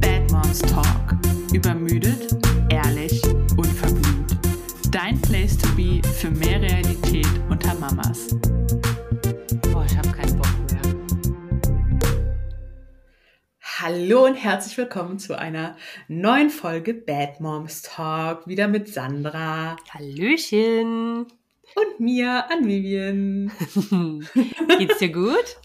Bad 0.00 0.30
Moms 0.30 0.58
Talk. 0.58 1.16
Übermüdet, 1.54 2.36
ehrlich, 2.68 3.22
unverblümt. 3.56 4.36
Dein 4.90 5.18
Place 5.22 5.56
to 5.56 5.68
be 5.74 6.02
für 6.06 6.28
mehr 6.30 6.60
Realität 6.60 7.26
unter 7.48 7.72
Mamas. 7.76 8.36
Boah, 9.72 9.86
ich 9.86 9.96
habe 9.96 10.10
keinen 10.10 10.36
Bock 10.36 10.52
mehr. 10.70 10.82
Hallo 13.80 14.26
und 14.26 14.34
herzlich 14.34 14.76
willkommen 14.76 15.18
zu 15.18 15.38
einer 15.38 15.78
neuen 16.08 16.50
Folge 16.50 16.92
Bad 16.92 17.40
Moms 17.40 17.80
Talk. 17.80 18.46
Wieder 18.46 18.68
mit 18.68 18.88
Sandra 18.88 19.76
Hallöchen. 19.94 21.26
Und 21.76 22.00
mir, 22.00 22.50
an 22.50 22.66
Vivian. 22.66 23.50
Geht's 24.78 24.98
dir 24.98 25.12
gut? 25.12 25.56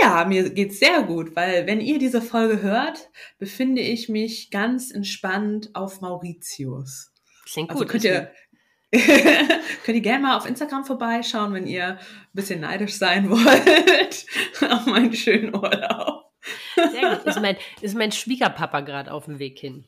Ja, 0.00 0.24
mir 0.24 0.50
geht's 0.50 0.78
sehr 0.78 1.02
gut, 1.02 1.34
weil 1.34 1.66
wenn 1.66 1.80
ihr 1.80 1.98
diese 1.98 2.22
Folge 2.22 2.62
hört, 2.62 3.10
befinde 3.38 3.82
ich 3.82 4.08
mich 4.08 4.50
ganz 4.50 4.90
entspannt 4.92 5.70
auf 5.74 6.00
Mauritius. 6.00 7.12
Klingt 7.52 7.70
Also 7.70 7.82
gut. 7.82 7.90
könnt 7.90 8.04
ihr, 8.04 8.30
könnt 8.92 9.96
ihr 9.96 10.00
gerne 10.00 10.22
mal 10.22 10.36
auf 10.36 10.46
Instagram 10.46 10.84
vorbeischauen, 10.84 11.52
wenn 11.54 11.66
ihr 11.66 11.98
ein 11.98 11.98
bisschen 12.32 12.60
neidisch 12.60 12.94
sein 12.94 13.28
wollt 13.30 14.26
auf 14.72 14.86
meinen 14.86 15.12
schönen 15.12 15.54
Urlaub. 15.54 16.30
Sehr 16.76 17.16
gut. 17.16 17.26
Ist 17.26 17.40
mein, 17.40 17.56
ist 17.80 17.96
mein 17.96 18.12
Schwiegerpapa 18.12 18.80
gerade 18.80 19.12
auf 19.12 19.24
dem 19.24 19.38
Weg 19.38 19.58
hin. 19.58 19.86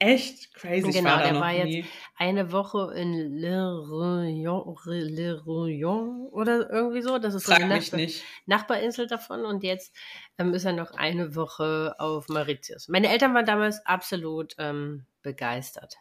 Echt 0.00 0.54
crazy. 0.54 0.88
ich 0.90 0.96
Genau, 0.96 1.10
war 1.10 1.22
da 1.22 1.32
der 1.32 1.40
war 1.40 1.52
jetzt 1.52 1.66
nie. 1.66 1.84
eine 2.16 2.52
Woche 2.52 2.92
in 2.94 3.36
Le 3.36 3.56
Réunion, 3.88 4.76
Le 4.86 5.42
Réunion 5.44 6.28
oder 6.30 6.70
irgendwie 6.70 7.02
so. 7.02 7.18
Das 7.18 7.34
ist 7.34 7.46
so 7.46 7.52
Frag 7.52 7.62
eine 7.64 7.74
mich 7.74 7.86
Nachbar 7.90 8.00
nicht. 8.00 8.24
Nachbarinsel 8.46 9.06
davon. 9.08 9.44
Und 9.44 9.64
jetzt 9.64 9.94
ähm, 10.38 10.54
ist 10.54 10.64
er 10.64 10.72
noch 10.72 10.92
eine 10.92 11.34
Woche 11.34 11.96
auf 11.98 12.28
Mauritius. 12.28 12.88
Meine 12.88 13.08
Eltern 13.08 13.34
waren 13.34 13.46
damals 13.46 13.84
absolut 13.86 14.54
ähm, 14.58 15.04
begeistert. 15.22 15.96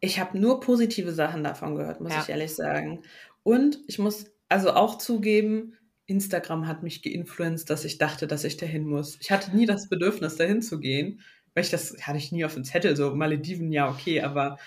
Ich 0.00 0.20
habe 0.20 0.38
nur 0.38 0.60
positive 0.60 1.12
Sachen 1.12 1.42
davon 1.44 1.76
gehört, 1.76 2.00
muss 2.00 2.12
Ja. 2.12 2.20
ich 2.22 2.28
ehrlich 2.28 2.54
sagen. 2.54 3.02
Und 3.42 3.78
ich 3.86 3.98
muss 3.98 4.26
also 4.48 4.72
auch 4.74 4.98
zugeben, 4.98 5.76
Instagram 6.06 6.66
hat 6.66 6.82
mich 6.82 7.02
geinfluenced, 7.02 7.70
dass 7.70 7.84
ich 7.84 7.96
dachte, 7.98 8.26
dass 8.26 8.44
ich 8.44 8.56
dahin 8.56 8.84
muss. 8.84 9.16
Ich 9.20 9.30
hatte 9.30 9.54
nie 9.56 9.64
das 9.64 9.88
Bedürfnis, 9.88 10.36
dahin 10.36 10.60
zu 10.60 10.80
gehen, 10.80 11.20
weil 11.54 11.64
ich 11.64 11.70
das 11.70 11.96
hatte 12.06 12.18
ich 12.18 12.32
nie 12.32 12.44
auf 12.44 12.54
dem 12.54 12.64
Zettel. 12.64 12.96
So 12.96 13.14
Malediven, 13.14 13.72
ja, 13.72 13.88
okay, 13.88 14.22
aber 14.22 14.58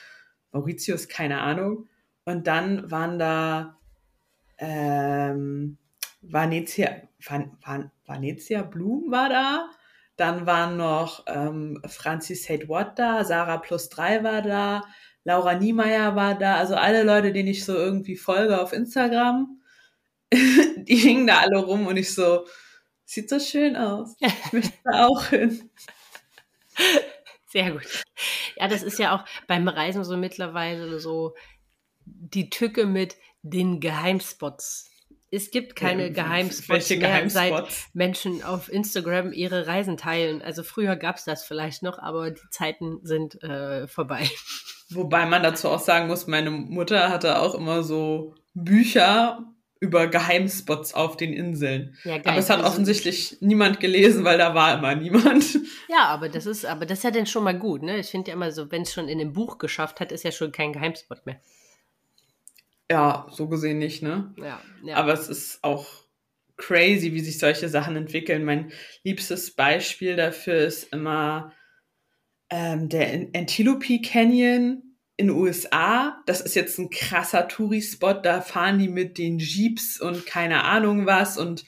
Mauritius, 0.52 1.08
keine 1.08 1.42
Ahnung. 1.42 1.88
Und 2.26 2.48
dann 2.48 2.90
waren 2.92 3.20
da 3.20 3.78
ähm, 4.58 5.78
Vanezia, 6.22 7.02
Van, 7.20 7.58
Van, 7.64 7.92
Vanezia 8.06 8.64
Blum 8.64 9.12
war 9.12 9.30
da. 9.30 9.70
Dann 10.16 10.46
waren 10.46 10.78
noch 10.78 11.26
ähm, 11.28 11.82
Francis 11.88 12.44
Said 12.44 12.70
Watt 12.70 13.00
da, 13.00 13.24
Sarah 13.26 13.58
Plus 13.58 13.90
3 13.90 14.24
war 14.24 14.42
da, 14.44 14.84
Laura 15.24 15.56
Niemeyer 15.56 16.16
war 16.16 16.38
da, 16.38 16.58
also 16.58 16.76
alle 16.76 17.04
Leute, 17.04 17.34
denen 17.34 17.50
ich 17.50 17.66
so 17.66 17.74
irgendwie 17.74 18.16
folge 18.16 18.62
auf 18.62 18.74
Instagram, 18.74 19.60
die 20.32 20.96
hingen 20.96 21.26
da 21.28 21.40
alle 21.40 21.58
rum 21.58 21.88
und 21.88 21.98
ich 21.98 22.14
so, 22.14 22.46
sieht 23.06 23.30
so 23.30 23.40
schön 23.40 23.76
aus. 23.76 24.16
Ich 24.20 24.54
möchte 24.54 24.74
da 24.84 25.08
auch 25.08 25.26
hin. 25.26 25.70
Sehr 27.48 27.72
gut. 27.72 28.04
Ja, 28.56 28.68
das 28.68 28.84
ist 28.84 28.98
ja 29.00 29.16
auch 29.16 29.26
beim 29.48 29.68
Reisen 29.68 30.04
so 30.04 30.18
mittlerweile 30.18 31.00
so 31.00 31.36
die 32.06 32.50
Tücke 32.50 32.86
mit 32.86 33.16
den 33.44 33.80
Geheimspots. 33.80 34.90
Es 35.30 35.50
gibt 35.50 35.76
keine 35.76 36.08
Ja, 36.08 36.14
Geheimspots 36.14 36.90
mehr, 36.92 37.30
seit? 37.30 37.66
Menschen 37.94 38.44
auf 38.44 38.72
Instagram 38.72 39.34
ihre 39.34 39.66
Reisen 39.66 39.98
teilen. 39.98 40.42
Also 40.42 40.64
früher 40.64 40.96
gab 40.96 41.16
es 41.18 41.26
das 41.26 41.44
vielleicht 41.44 41.82
noch, 41.82 41.98
aber 42.00 42.32
die 42.32 42.50
Zeiten 42.52 43.00
sind 43.04 43.42
äh, 43.44 43.88
vorbei. 43.88 44.30
Wobei 44.90 45.26
man 45.26 45.42
dazu 45.42 45.70
auch 45.70 45.80
sagen 45.80 46.08
muss, 46.08 46.28
meine 46.28 46.52
Mutter 46.52 47.10
hatte 47.10 47.40
auch 47.40 47.56
immer 47.56 47.84
so 47.84 48.36
Bücher 48.54 49.44
über 49.84 50.08
Geheimspots 50.08 50.94
auf 50.94 51.18
den 51.18 51.34
Inseln. 51.34 51.98
Ja. 52.06 52.16
Aber 52.24 52.38
es 52.38 52.50
hat 52.50 52.64
offensichtlich 52.64 53.36
niemand 53.42 53.82
gelesen, 53.82 54.24
weil 54.24 54.38
da 54.38 54.56
war 54.56 54.78
immer 54.78 54.96
niemand. 54.96 55.60
Ja, 55.90 56.06
aber 56.06 56.30
das 56.30 56.46
ist, 56.46 56.66
aber 56.66 56.86
das 56.86 57.00
ist 57.00 57.04
ja 57.04 57.12
dann 57.12 57.26
schon 57.26 57.44
mal 57.44 57.60
gut, 57.60 57.84
ne? 57.84 58.00
Ich 58.00 58.08
finde 58.08 58.30
ja 58.30 58.36
immer 58.36 58.54
so, 58.54 58.72
wenn 58.72 58.84
es 58.84 58.94
schon 58.94 59.10
in 59.10 59.20
dem 59.20 59.34
Buch 59.34 59.58
geschafft 59.58 60.00
hat, 60.00 60.14
ist 60.14 60.24
ja 60.24 60.32
schon 60.32 60.54
kein 60.54 60.72
Geheimspot 60.72 61.26
mehr. 61.26 61.42
Ja, 62.90 63.28
so 63.30 63.50
gesehen 63.50 63.78
nicht, 63.78 64.02
ne? 64.02 64.34
Ja, 64.38 64.62
ja. 64.86 64.96
Aber 64.96 65.12
es 65.12 65.28
ist 65.28 65.62
auch 65.66 65.86
crazy, 66.56 67.14
wie 67.14 67.20
sich 67.20 67.40
solche 67.40 67.68
Sachen 67.68 67.98
entwickeln. 67.98 68.46
Mein 68.46 68.72
liebstes 69.04 69.52
Beispiel 69.52 70.16
dafür 70.16 70.60
ist 70.60 70.94
immer 70.94 71.52
ähm, 72.50 72.88
der 72.88 73.28
Antelope 73.36 74.00
Canyon 74.02 74.93
in 75.18 75.28
den 75.28 75.36
USA. 75.36 76.22
Das 76.26 76.42
ist 76.42 76.56
jetzt 76.56 76.78
ein 76.80 76.90
krasser 76.90 77.48
Touri-Spot. 77.48 78.14
Da 78.14 78.42
fahren 78.42 78.80
die 78.80 78.90
mit 78.90 79.18
den 79.18 79.38
Jeeps 79.40 80.00
und 80.00 80.26
keine 80.26 80.64
Ahnung 80.64 81.06
was 81.06 81.38
und 81.38 81.66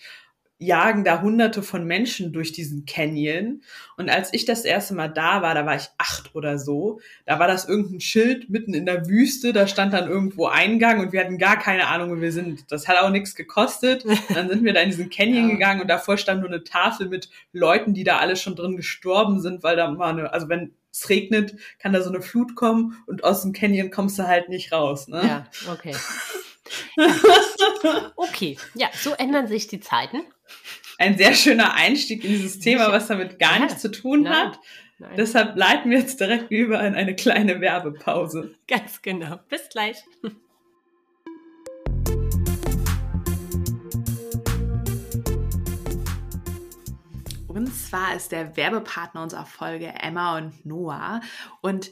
jagen 0.57 1.03
da 1.03 1.22
hunderte 1.22 1.61
von 1.61 1.85
Menschen 1.85 2.31
durch 2.31 2.53
diesen 2.53 2.85
Canyon. 2.85 3.61
Und 3.97 4.09
als 4.09 4.33
ich 4.33 4.45
das 4.45 4.63
erste 4.63 4.95
Mal 4.95 5.09
da 5.09 5.41
war, 5.41 5.53
da 5.53 5.66
war 5.66 5.75
ich 5.75 5.89
acht 5.97 6.33
oder 6.33 6.57
so, 6.57 7.01
da 7.25 7.39
war 7.39 7.47
das 7.47 7.67
irgendein 7.67 8.00
Schild 8.00 8.50
mitten 8.50 8.73
in 8.73 8.85
der 8.85 9.06
Wüste, 9.07 9.51
da 9.51 9.67
stand 9.67 9.94
dann 9.94 10.07
irgendwo 10.09 10.47
Eingang 10.47 11.01
und 11.01 11.12
wir 11.12 11.19
hatten 11.19 11.38
gar 11.38 11.59
keine 11.59 11.88
Ahnung, 11.88 12.09
wo 12.09 12.22
wir 12.22 12.31
sind. 12.31 12.72
Das 12.72 12.88
hat 12.88 12.97
auch 13.01 13.09
nichts 13.09 13.35
gekostet. 13.35 14.06
Dann 14.33 14.47
sind 14.47 14.63
wir 14.63 14.73
da 14.73 14.79
in 14.79 14.89
diesen 14.89 15.09
Canyon 15.09 15.50
Ja. 15.50 15.53
gegangen 15.56 15.81
und 15.81 15.89
davor 15.89 16.17
stand 16.17 16.39
nur 16.39 16.50
eine 16.50 16.63
Tafel 16.63 17.09
mit 17.09 17.29
Leuten, 17.51 17.94
die 17.94 18.06
da 18.06 18.17
alle 18.17 18.38
schon 18.38 18.56
drin 18.56 18.77
gestorben 18.77 19.41
sind, 19.41 19.62
weil 19.62 19.75
da 19.75 19.91
mal 19.91 20.09
eine, 20.12 20.31
also 20.31 20.47
wenn 20.47 20.73
es 21.01 21.09
regnet, 21.09 21.56
kann 21.79 21.94
da 21.94 22.01
so 22.01 22.09
eine 22.09 22.22
Flut 22.22 22.56
kommen 22.56 23.01
und 23.07 23.23
aus 23.23 23.41
dem 23.44 23.53
Canyon 23.53 23.91
kommst 23.91 24.17
du 24.19 24.23
halt 24.28 24.50
nicht 24.50 24.72
raus. 24.72 25.07
Ne? 25.07 25.22
Ja, 25.23 25.72
okay. 25.72 25.95
Ja. 26.97 27.07
Okay, 28.16 28.57
ja, 28.73 28.89
so 28.94 29.11
ändern 29.13 29.47
sich 29.47 29.67
die 29.67 29.79
Zeiten. 29.79 30.22
Ein 30.97 31.16
sehr 31.17 31.33
schöner 31.35 31.73
Einstieg 31.75 32.23
in 32.23 32.31
dieses 32.31 32.59
Thema, 32.59 32.91
was 32.91 33.07
damit 33.07 33.38
gar 33.38 33.53
Ja. 33.59 33.66
nichts 33.66 33.81
zu 33.81 33.91
tun 33.91 34.23
Nein. 34.23 34.33
hat. 34.33 34.59
Nein, 34.97 35.11
Deshalb 35.17 35.56
leiten 35.57 35.91
wir 35.91 36.00
jetzt 36.00 36.19
direkt 36.19 36.50
über 36.51 36.81
in 36.83 36.95
eine 36.95 37.16
kleine 37.16 37.62
Werbepause. 37.62 38.56
ganz 38.67 39.01
genau. 39.01 39.39
Bis 39.50 39.69
gleich. 39.69 39.97
Und 47.55 47.73
zwar 47.73 48.13
ist 48.13 48.33
der 48.33 48.57
Werbepartner 48.57 49.23
unserer 49.23 49.45
Folge 49.45 49.88
Emma 49.88 50.38
und 50.38 50.66
Noah. 50.66 51.21
Und 51.61 51.89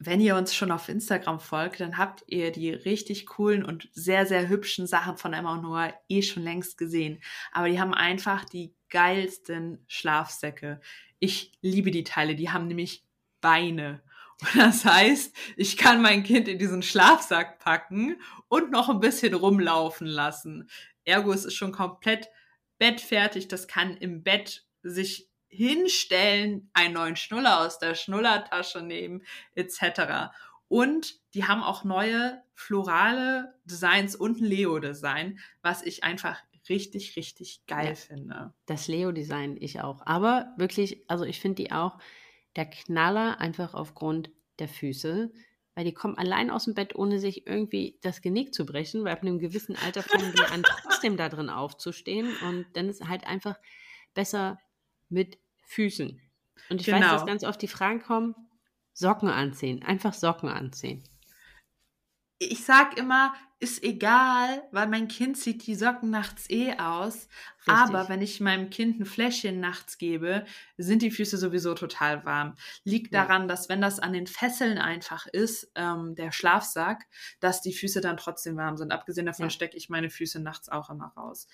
wenn 0.00 0.20
ihr 0.20 0.34
uns 0.34 0.56
schon 0.56 0.72
auf 0.72 0.88
Instagram 0.88 1.38
folgt, 1.38 1.78
dann 1.78 1.98
habt 1.98 2.24
ihr 2.26 2.50
die 2.50 2.70
richtig 2.70 3.26
coolen 3.26 3.64
und 3.64 3.88
sehr, 3.92 4.26
sehr 4.26 4.48
hübschen 4.48 4.88
Sachen 4.88 5.16
von 5.16 5.32
Emma 5.32 5.54
und 5.54 5.62
Noah 5.62 5.94
eh 6.08 6.22
schon 6.22 6.42
längst 6.42 6.78
gesehen. 6.78 7.22
Aber 7.52 7.68
die 7.68 7.78
haben 7.78 7.94
einfach 7.94 8.44
die 8.44 8.74
geilsten 8.90 9.84
Schlafsäcke. 9.86 10.80
Ich 11.20 11.52
liebe 11.60 11.92
die 11.92 12.02
Teile. 12.02 12.34
Die 12.34 12.50
haben 12.50 12.66
nämlich 12.66 13.04
Beine. 13.40 14.02
Und 14.40 14.56
das 14.56 14.84
heißt, 14.84 15.32
ich 15.56 15.76
kann 15.76 16.02
mein 16.02 16.24
Kind 16.24 16.48
in 16.48 16.58
diesen 16.58 16.82
Schlafsack 16.82 17.60
packen 17.60 18.20
und 18.48 18.72
noch 18.72 18.88
ein 18.88 18.98
bisschen 18.98 19.34
rumlaufen 19.34 20.08
lassen. 20.08 20.68
Ergo, 21.04 21.32
es 21.32 21.44
ist 21.44 21.54
schon 21.54 21.70
komplett 21.70 22.30
bettfertig. 22.78 23.46
Das 23.46 23.68
kann 23.68 23.96
im 23.96 24.24
Bett 24.24 24.63
sich 24.84 25.28
hinstellen, 25.48 26.70
einen 26.72 26.94
neuen 26.94 27.16
Schnuller 27.16 27.60
aus 27.60 27.78
der 27.78 27.94
Schnullertasche 27.94 28.82
nehmen, 28.82 29.22
etc. 29.54 30.32
Und 30.68 31.20
die 31.34 31.44
haben 31.44 31.62
auch 31.62 31.84
neue 31.84 32.42
florale 32.54 33.54
Designs 33.64 34.14
und 34.16 34.40
ein 34.40 34.44
Leo-Design, 34.44 35.38
was 35.62 35.82
ich 35.82 36.04
einfach 36.04 36.40
richtig, 36.68 37.16
richtig 37.16 37.66
geil 37.66 37.88
Ja. 37.88 37.94
finde. 37.94 38.54
Das 38.66 38.88
Leo-Design 38.88 39.56
ich 39.60 39.80
auch. 39.80 40.04
Aber 40.06 40.52
wirklich, 40.56 41.08
also 41.08 41.24
ich 41.24 41.40
finde 41.40 41.62
die 41.62 41.72
auch 41.72 41.98
der 42.56 42.66
Knaller 42.66 43.40
einfach 43.40 43.74
aufgrund 43.74 44.30
der 44.58 44.68
Füße. 44.68 45.32
Weil 45.76 45.84
die 45.84 45.92
kommen 45.92 46.16
allein 46.16 46.50
aus 46.50 46.66
dem 46.66 46.74
Bett, 46.74 46.94
ohne 46.94 47.18
sich 47.18 47.48
irgendwie 47.48 47.98
das 48.00 48.22
Genick 48.22 48.54
zu 48.54 48.64
brechen, 48.64 49.02
weil 49.02 49.12
ab 49.12 49.22
einem 49.22 49.40
gewissen 49.40 49.74
Alter 49.76 50.04
fangen 50.04 50.32
die 50.32 50.42
an, 50.44 50.62
trotzdem 50.82 51.16
da 51.16 51.28
drin 51.28 51.50
aufzustehen. 51.50 52.32
Und 52.48 52.66
dann 52.74 52.88
ist 52.88 53.06
halt 53.08 53.26
einfach 53.26 53.58
besser 54.14 54.60
mit 55.14 55.38
Füßen. 55.62 56.20
Und 56.68 56.80
ich 56.80 56.88
weiß, 56.88 57.00
Genau. 57.00 57.12
dass 57.12 57.26
ganz 57.26 57.44
oft 57.44 57.62
die 57.62 57.68
Fragen 57.68 58.02
kommen, 58.02 58.34
Socken 58.92 59.28
anziehen. 59.28 59.82
Einfach 59.82 60.12
Socken 60.14 60.48
anziehen. 60.48 61.02
Ich 62.38 62.64
sag 62.64 62.98
immer, 62.98 63.34
ist 63.60 63.82
egal, 63.82 64.62
weil 64.72 64.88
mein 64.88 65.08
Kind 65.08 65.38
zieht 65.38 65.66
die 65.66 65.74
Socken 65.74 66.10
nachts 66.10 66.50
eh 66.50 66.76
aus. 66.78 67.28
Richtig. 67.60 67.74
Aber 67.74 68.08
wenn 68.08 68.20
ich 68.20 68.40
meinem 68.40 68.68
Kind 68.70 69.00
ein 69.00 69.06
Fläschchen 69.06 69.58
nachts 69.58 69.96
gebe, 69.96 70.44
sind 70.76 71.00
die 71.00 71.10
Füße 71.10 71.38
sowieso 71.38 71.74
total 71.74 72.24
warm. 72.24 72.56
Liegt 72.84 73.14
ja. 73.14 73.22
daran, 73.22 73.48
dass 73.48 73.68
wenn 73.68 73.80
das 73.80 74.00
an 74.00 74.12
den 74.12 74.26
Fesseln 74.26 74.78
einfach 74.78 75.26
ist, 75.26 75.70
ähm, 75.76 76.14
der 76.14 76.30
Schlafsack, 76.30 77.06
dass 77.40 77.62
die 77.62 77.72
Füße 77.72 78.00
dann 78.00 78.16
trotzdem 78.16 78.56
warm 78.56 78.76
sind. 78.76 78.92
Abgesehen 78.92 79.26
davon 79.26 79.46
ja. 79.46 79.50
stecke 79.50 79.76
ich 79.76 79.88
meine 79.88 80.10
Füße 80.10 80.40
nachts 80.40 80.68
auch 80.68 80.90
immer 80.90 81.12
raus. 81.16 81.48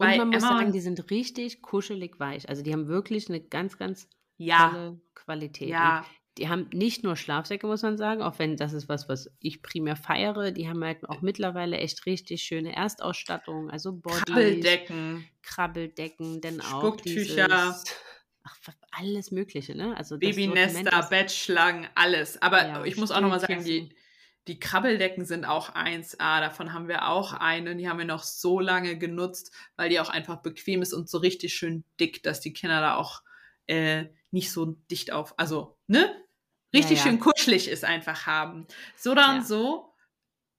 Und 0.00 0.06
Bei 0.06 0.16
man 0.16 0.28
muss 0.28 0.42
Emma 0.42 0.58
sagen, 0.58 0.72
die 0.72 0.80
sind 0.80 1.10
richtig 1.10 1.60
kuschelig 1.60 2.18
weich. 2.18 2.48
Also 2.48 2.62
die 2.62 2.72
haben 2.72 2.88
wirklich 2.88 3.28
eine 3.28 3.38
ganz, 3.38 3.76
ganz 3.76 4.08
ja. 4.38 4.70
tolle 4.70 5.00
Qualität. 5.14 5.68
Ja. 5.68 6.06
Die 6.38 6.48
haben 6.48 6.70
nicht 6.72 7.04
nur 7.04 7.16
Schlafsäcke, 7.16 7.66
muss 7.66 7.82
man 7.82 7.98
sagen, 7.98 8.22
auch 8.22 8.38
wenn 8.38 8.56
das 8.56 8.72
ist 8.72 8.88
was, 8.88 9.10
was 9.10 9.30
ich 9.40 9.60
primär 9.60 9.96
feiere. 9.96 10.52
Die 10.52 10.70
haben 10.70 10.82
halt 10.82 11.06
auch 11.06 11.20
mittlerweile 11.20 11.76
echt 11.76 12.06
richtig 12.06 12.42
schöne 12.42 12.74
Erstausstattung, 12.74 13.68
also 13.68 13.92
Body, 13.92 14.22
Krabbeldecken, 14.24 15.28
Krabbeldecken, 15.42 16.40
denn 16.40 16.62
auch 16.62 16.80
Spucktücher. 16.80 17.46
Dieses, 17.46 17.84
ach, 18.42 18.56
alles 18.92 19.30
Mögliche, 19.32 19.74
ne? 19.74 19.94
Also 19.98 20.16
Babynester, 20.16 21.08
Bettschlangen, 21.10 21.88
alles. 21.94 22.40
Aber 22.40 22.66
ja, 22.66 22.84
ich 22.84 22.96
muss 22.96 23.10
auch 23.10 23.20
nochmal 23.20 23.40
sagen, 23.40 23.62
die, 23.64 23.90
die 24.48 24.58
Krabbeldecken 24.58 25.24
sind 25.24 25.44
auch 25.44 25.74
1A. 25.74 26.40
Davon 26.40 26.72
haben 26.72 26.88
wir 26.88 27.08
auch 27.08 27.32
eine. 27.32 27.76
Die 27.76 27.88
haben 27.88 27.98
wir 27.98 28.04
noch 28.04 28.22
so 28.22 28.58
lange 28.60 28.98
genutzt, 28.98 29.52
weil 29.76 29.90
die 29.90 30.00
auch 30.00 30.08
einfach 30.08 30.42
bequem 30.42 30.82
ist 30.82 30.92
und 30.92 31.08
so 31.08 31.18
richtig 31.18 31.54
schön 31.54 31.84
dick, 31.98 32.22
dass 32.22 32.40
die 32.40 32.52
Kinder 32.52 32.80
da 32.80 32.96
auch 32.96 33.22
äh, 33.66 34.06
nicht 34.30 34.50
so 34.50 34.76
dicht 34.90 35.12
auf, 35.12 35.38
also, 35.38 35.76
ne? 35.86 36.14
Richtig 36.72 36.98
ja, 36.98 37.04
ja. 37.04 37.10
schön 37.10 37.20
kuschelig 37.20 37.68
ist 37.68 37.84
einfach 37.84 38.26
haben. 38.26 38.66
So 38.96 39.14
dann 39.14 39.38
ja. 39.38 39.42
so. 39.42 39.94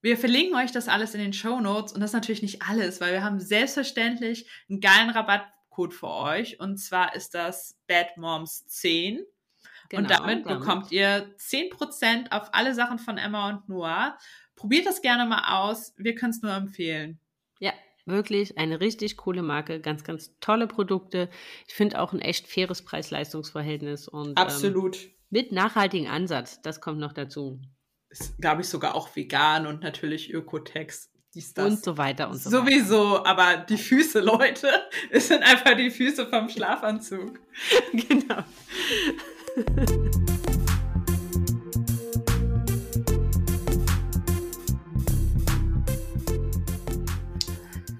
Wir 0.02 0.18
verlinken 0.18 0.56
euch 0.56 0.72
das 0.72 0.88
alles 0.88 1.14
in 1.14 1.22
den 1.22 1.34
Show 1.34 1.60
Notes 1.60 1.94
und 1.94 2.02
das 2.02 2.10
ist 2.10 2.16
natürlich 2.16 2.42
nicht 2.42 2.64
alles, 2.64 3.00
weil 3.02 3.14
wir 3.14 3.24
haben 3.24 3.40
selbstverständlich 3.40 4.50
einen 4.68 4.82
geilen 4.82 5.12
Rabattcode 5.12 5.94
für 5.94 6.10
euch 6.10 6.60
und 6.60 6.78
zwar 6.78 7.16
ist 7.16 7.36
das 7.36 7.78
Bad 7.88 8.18
Moms 8.18 8.66
10. 8.68 9.24
Genau, 9.92 10.04
und 10.04 10.10
damit, 10.10 10.46
damit 10.46 10.60
bekommt 10.60 10.92
ihr 10.94 11.36
10% 11.38 12.32
auf 12.32 12.50
alle 12.54 12.74
Sachen 12.74 12.98
von 12.98 13.18
Emma 13.18 13.50
und 13.50 13.68
Noah. 13.68 14.18
Probiert 14.56 14.86
das 14.86 15.02
gerne 15.02 15.26
mal 15.26 15.62
aus. 15.62 15.94
Wir 15.98 16.16
können 16.16 16.32
es 16.32 16.42
nur 16.42 16.54
empfehlen. 16.54 17.20
Ja, 17.60 17.74
Wirklich 18.06 18.58
eine 18.58 18.80
richtig 18.80 19.18
coole 19.18 19.44
Marke, 19.44 19.80
ganz, 19.80 20.04
ganz 20.04 20.34
tolle 20.40 20.68
Produkte. 20.68 21.30
Ich 21.68 21.74
finde 21.74 22.00
auch 22.00 22.14
ein 22.14 22.20
echt 22.20 22.48
faires 22.48 22.84
Preis-Leistungs-Verhältnis 22.84 24.08
und 24.08 24.38
absolut 24.38 25.04
ähm, 25.04 25.12
mit 25.30 25.52
nachhaltigem 25.52 26.10
Ansatz. 26.10 26.62
Das 26.62 26.82
kommt 26.82 27.00
noch 27.00 27.14
dazu. 27.14 27.60
Ist, 28.10 28.38
glaube 28.40 28.62
ich, 28.62 28.70
sogar 28.70 28.96
auch 28.96 29.16
vegan 29.16 29.68
und 29.68 29.84
natürlich 29.84 30.34
Ökotex. 30.34 31.12
Dies, 31.34 31.54
das. 31.54 31.66
Und 31.66 31.84
so 31.84 31.98
weiter 31.98 32.30
und 32.30 32.38
so 32.38 32.50
Sowieso, 32.50 33.12
weiter. 33.12 33.26
aber 33.26 33.58
die 33.58 33.78
Füße, 33.78 34.20
Leute, 34.20 34.70
es 35.12 35.28
sind 35.28 35.44
einfach 35.44 35.76
die 35.78 35.92
Füße 35.92 36.28
vom 36.28 36.50
Schlafanzug. 36.50 37.40
genau. 37.94 38.44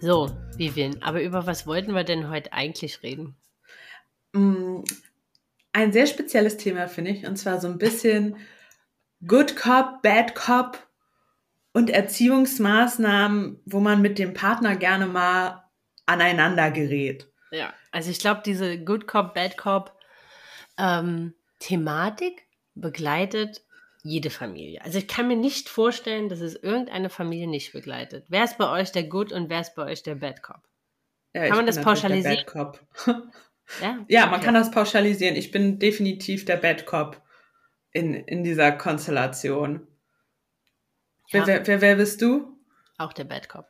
So, 0.04 0.36
Vivian, 0.58 0.98
aber 1.04 1.22
über 1.22 1.46
was 1.46 1.68
wollten 1.68 1.94
wir 1.94 2.04
denn 2.04 2.28
heute 2.28 2.54
eigentlich 2.54 3.04
reden? 3.04 3.36
Mm, 4.34 4.80
ein 5.74 5.94
sehr 5.94 6.08
spezielles 6.08 6.58
Thema, 6.58 6.88
finde 6.88 7.12
ich, 7.12 7.28
und 7.28 7.36
zwar 7.36 7.62
so 7.62 7.68
ein 7.68 7.78
bisschen 7.78 8.36
Good 9.28 9.56
Cop, 9.56 10.02
Bad 10.02 10.34
Cop 10.34 10.88
und 11.74 11.92
Erziehungsmaßnahmen, 11.92 13.62
wo 13.66 13.80
man 13.80 14.02
mit 14.02 14.18
dem 14.18 14.34
Partner 14.34 14.76
gerne 14.76 15.06
mal 15.06 15.70
aneinander 16.08 16.72
gerät. 16.72 17.32
Ja, 17.52 17.72
also 17.92 18.10
ich 18.10 18.18
glaube, 18.18 18.42
diese 18.44 18.84
Good 18.84 19.06
Cop, 19.06 19.36
Bad 19.36 19.56
Cop 19.56 19.96
ähm, 20.80 21.36
Thematik 21.62 22.48
begleitet 22.74 23.62
jede 24.04 24.32
Familie. 24.32 24.82
Also 24.84 24.98
ich 24.98 25.08
kann 25.08 25.28
mir 25.28 25.36
nicht 25.36 25.70
vorstellen, 25.70 26.28
dass 26.28 26.42
es 26.42 26.56
irgendeine 26.56 27.10
Familie 27.10 27.48
nicht 27.48 27.72
begleitet. 27.72 28.26
Wer 28.30 28.44
ist 28.44 28.58
bei 28.58 28.68
euch 28.70 28.92
der 28.92 29.04
Good 29.04 29.32
und 29.32 29.50
wer 29.50 29.62
ist 29.62 29.76
bei 29.76 29.84
euch 29.84 30.02
der 30.04 30.16
Bad 30.16 30.42
Cop? 30.42 30.62
Ja, 31.34 31.48
kann 31.48 31.58
man 31.58 31.68
das 31.68 31.80
pauschalisieren? 31.80 32.38
Bad 32.38 32.48
Cop. 32.48 32.80
ja, 33.80 34.00
ja 34.08 34.22
okay. 34.24 34.32
man 34.32 34.42
kann 34.42 34.56
das 34.56 34.72
pauschalisieren. 34.72 35.36
Ich 35.36 35.52
bin 35.52 35.78
definitiv 35.78 36.46
der 36.46 36.58
Bad 36.58 36.86
Cop 36.86 37.22
in, 37.92 38.16
in 38.16 38.44
dieser 38.44 38.72
Konstellation. 38.72 39.88
Ja. 41.30 41.46
Wer, 41.46 41.48
wer, 41.48 41.68
wer, 41.68 41.82
wer 41.82 41.96
bist 41.96 42.22
du? 42.22 42.58
Auch 42.98 43.14
der 43.14 43.26
Bad 43.26 43.50
Cop. 43.50 43.68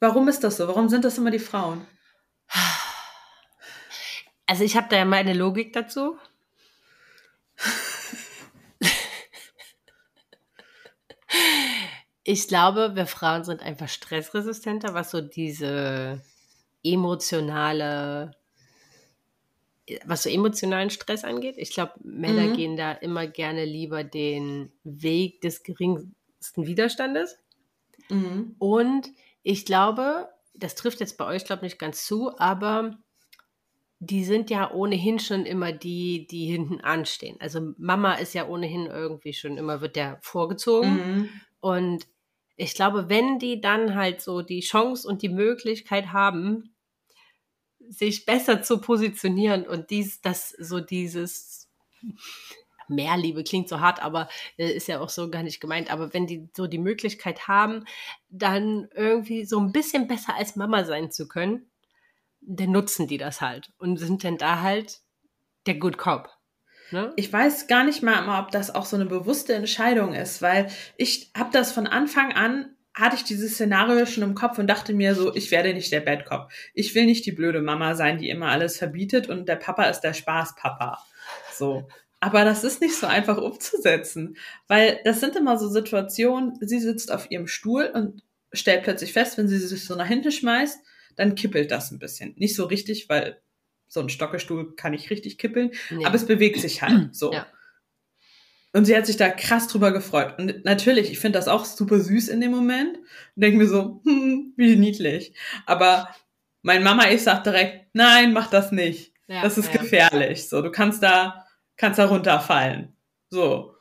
Warum 0.00 0.28
ist 0.28 0.42
das 0.42 0.56
so? 0.56 0.66
Warum 0.66 0.88
sind 0.88 1.04
das 1.04 1.18
immer 1.18 1.30
die 1.30 1.38
Frauen? 1.38 1.86
Also 4.46 4.64
ich 4.64 4.76
habe 4.76 4.88
da 4.90 4.96
ja 4.96 5.04
meine 5.04 5.32
Logik 5.32 5.72
dazu. 5.72 6.18
Ich 12.32 12.46
glaube, 12.46 12.94
wir 12.94 13.06
Frauen 13.06 13.42
sind 13.42 13.60
einfach 13.60 13.88
stressresistenter, 13.88 14.94
was 14.94 15.10
so 15.10 15.20
diese 15.20 16.22
emotionale, 16.84 18.30
was 20.04 20.22
so 20.22 20.30
emotionalen 20.30 20.90
Stress 20.90 21.24
angeht. 21.24 21.56
Ich 21.58 21.72
glaube, 21.72 21.94
Männer 22.04 22.44
mhm. 22.44 22.56
gehen 22.56 22.76
da 22.76 22.92
immer 22.92 23.26
gerne 23.26 23.64
lieber 23.64 24.04
den 24.04 24.70
Weg 24.84 25.40
des 25.40 25.64
geringsten 25.64 26.66
Widerstandes. 26.66 27.36
Mhm. 28.10 28.54
Und 28.60 29.08
ich 29.42 29.66
glaube, 29.66 30.28
das 30.54 30.76
trifft 30.76 31.00
jetzt 31.00 31.18
bei 31.18 31.26
euch, 31.26 31.44
glaube 31.44 31.66
ich, 31.66 31.72
nicht 31.72 31.80
ganz 31.80 32.06
zu, 32.06 32.38
aber 32.38 32.96
die 33.98 34.24
sind 34.24 34.50
ja 34.50 34.70
ohnehin 34.70 35.18
schon 35.18 35.46
immer 35.46 35.72
die, 35.72 36.28
die 36.28 36.46
hinten 36.46 36.80
anstehen. 36.80 37.38
Also 37.40 37.72
Mama 37.76 38.14
ist 38.14 38.34
ja 38.34 38.46
ohnehin 38.46 38.86
irgendwie 38.86 39.32
schon 39.32 39.58
immer, 39.58 39.80
wird 39.80 39.96
der 39.96 40.20
vorgezogen. 40.22 40.92
Mhm. 40.94 41.28
Und 41.58 42.06
ich 42.60 42.74
glaube, 42.74 43.08
wenn 43.08 43.38
die 43.38 43.60
dann 43.60 43.94
halt 43.94 44.20
so 44.20 44.42
die 44.42 44.60
Chance 44.60 45.08
und 45.08 45.22
die 45.22 45.30
Möglichkeit 45.30 46.12
haben, 46.12 46.74
sich 47.88 48.26
besser 48.26 48.62
zu 48.62 48.82
positionieren 48.82 49.66
und 49.66 49.88
dies, 49.88 50.20
das 50.20 50.50
so 50.50 50.78
dieses 50.78 51.70
Mehrliebe 52.86 53.44
klingt 53.44 53.70
so 53.70 53.80
hart, 53.80 54.02
aber 54.02 54.28
äh, 54.58 54.72
ist 54.72 54.88
ja 54.88 55.00
auch 55.00 55.08
so 55.08 55.30
gar 55.30 55.42
nicht 55.42 55.60
gemeint. 55.60 55.90
Aber 55.90 56.12
wenn 56.12 56.26
die 56.26 56.50
so 56.54 56.66
die 56.66 56.78
Möglichkeit 56.78 57.48
haben, 57.48 57.86
dann 58.28 58.88
irgendwie 58.94 59.46
so 59.46 59.58
ein 59.58 59.72
bisschen 59.72 60.06
besser 60.06 60.34
als 60.34 60.54
Mama 60.54 60.84
sein 60.84 61.10
zu 61.10 61.28
können, 61.28 61.70
dann 62.42 62.72
nutzen 62.72 63.06
die 63.06 63.18
das 63.18 63.40
halt 63.40 63.72
und 63.78 63.96
sind 63.96 64.22
dann 64.22 64.36
da 64.36 64.60
halt 64.60 65.00
der 65.66 65.76
Good 65.76 65.96
Cop. 65.96 66.28
Ne? 66.90 67.12
Ich 67.16 67.32
weiß 67.32 67.66
gar 67.66 67.84
nicht 67.84 68.02
mal 68.02 68.40
ob 68.40 68.50
das 68.50 68.74
auch 68.74 68.84
so 68.84 68.96
eine 68.96 69.06
bewusste 69.06 69.54
Entscheidung 69.54 70.14
ist, 70.14 70.42
weil 70.42 70.68
ich 70.96 71.30
habe 71.36 71.50
das 71.52 71.72
von 71.72 71.86
Anfang 71.86 72.32
an 72.32 72.74
hatte 72.92 73.16
ich 73.16 73.24
dieses 73.24 73.54
Szenario 73.54 74.04
schon 74.04 74.24
im 74.24 74.34
Kopf 74.34 74.58
und 74.58 74.66
dachte 74.66 74.92
mir 74.92 75.14
so, 75.14 75.34
ich 75.34 75.50
werde 75.50 75.72
nicht 75.72 75.92
der 75.92 76.00
Bad 76.00 76.26
Cop. 76.26 76.50
Ich 76.74 76.94
will 76.94 77.06
nicht 77.06 77.24
die 77.24 77.32
blöde 77.32 77.62
Mama 77.62 77.94
sein, 77.94 78.18
die 78.18 78.28
immer 78.28 78.48
alles 78.48 78.76
verbietet 78.76 79.28
und 79.28 79.48
der 79.48 79.56
Papa 79.56 79.84
ist 79.84 80.00
der 80.00 80.12
Spaßpapa. 80.12 80.98
So. 81.54 81.86
Aber 82.18 82.44
das 82.44 82.64
ist 82.64 82.80
nicht 82.80 82.96
so 82.96 83.06
einfach 83.06 83.38
umzusetzen, 83.38 84.36
weil 84.68 85.00
das 85.04 85.20
sind 85.20 85.36
immer 85.36 85.58
so 85.58 85.68
Situationen, 85.68 86.58
sie 86.60 86.80
sitzt 86.80 87.10
auf 87.10 87.30
ihrem 87.30 87.46
Stuhl 87.46 87.90
und 87.94 88.22
stellt 88.52 88.82
plötzlich 88.82 89.12
fest, 89.12 89.38
wenn 89.38 89.48
sie 89.48 89.58
sich 89.58 89.84
so 89.84 89.94
nach 89.94 90.06
hinten 90.06 90.32
schmeißt, 90.32 90.80
dann 91.16 91.34
kippelt 91.34 91.70
das 91.70 91.90
ein 91.90 91.98
bisschen. 91.98 92.34
Nicht 92.36 92.56
so 92.56 92.64
richtig, 92.64 93.08
weil 93.08 93.40
so 93.90 94.00
ein 94.00 94.08
Stockestuhl 94.08 94.76
kann 94.76 94.92
nicht 94.92 95.10
richtig 95.10 95.36
kippeln, 95.36 95.72
nee. 95.90 96.04
aber 96.04 96.14
es 96.14 96.24
bewegt 96.24 96.60
sich 96.60 96.80
halt 96.80 97.14
so. 97.14 97.32
Ja. 97.32 97.46
Und 98.72 98.84
sie 98.84 98.96
hat 98.96 99.04
sich 99.04 99.16
da 99.16 99.28
krass 99.28 99.66
drüber 99.66 99.90
gefreut. 99.90 100.38
Und 100.38 100.64
natürlich, 100.64 101.10
ich 101.10 101.18
finde 101.18 101.38
das 101.38 101.48
auch 101.48 101.64
super 101.64 101.98
süß 101.98 102.28
in 102.28 102.40
dem 102.40 102.52
Moment. 102.52 102.98
Und 102.98 103.42
denke 103.42 103.58
mir 103.58 103.66
so, 103.66 104.00
hm, 104.06 104.54
wie 104.56 104.76
niedlich. 104.76 105.34
Aber 105.66 106.08
mein 106.62 106.84
Mama, 106.84 107.10
ich 107.10 107.22
sag 107.22 107.42
direkt, 107.42 107.88
nein, 107.94 108.32
mach 108.32 108.48
das 108.48 108.70
nicht. 108.70 109.12
Ja, 109.26 109.42
das 109.42 109.58
ist 109.58 109.74
ja. 109.74 109.80
gefährlich. 109.80 110.48
So, 110.48 110.62
du 110.62 110.70
kannst 110.70 111.02
da, 111.02 111.46
kannst 111.76 111.98
da 111.98 112.06
runterfallen. 112.06 112.94
So. 113.28 113.74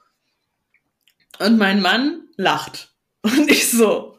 Und 1.37 1.59
mein 1.59 1.81
Mann 1.81 2.23
lacht. 2.35 2.95
Und 3.21 3.51
ich 3.51 3.69
so, 3.69 4.17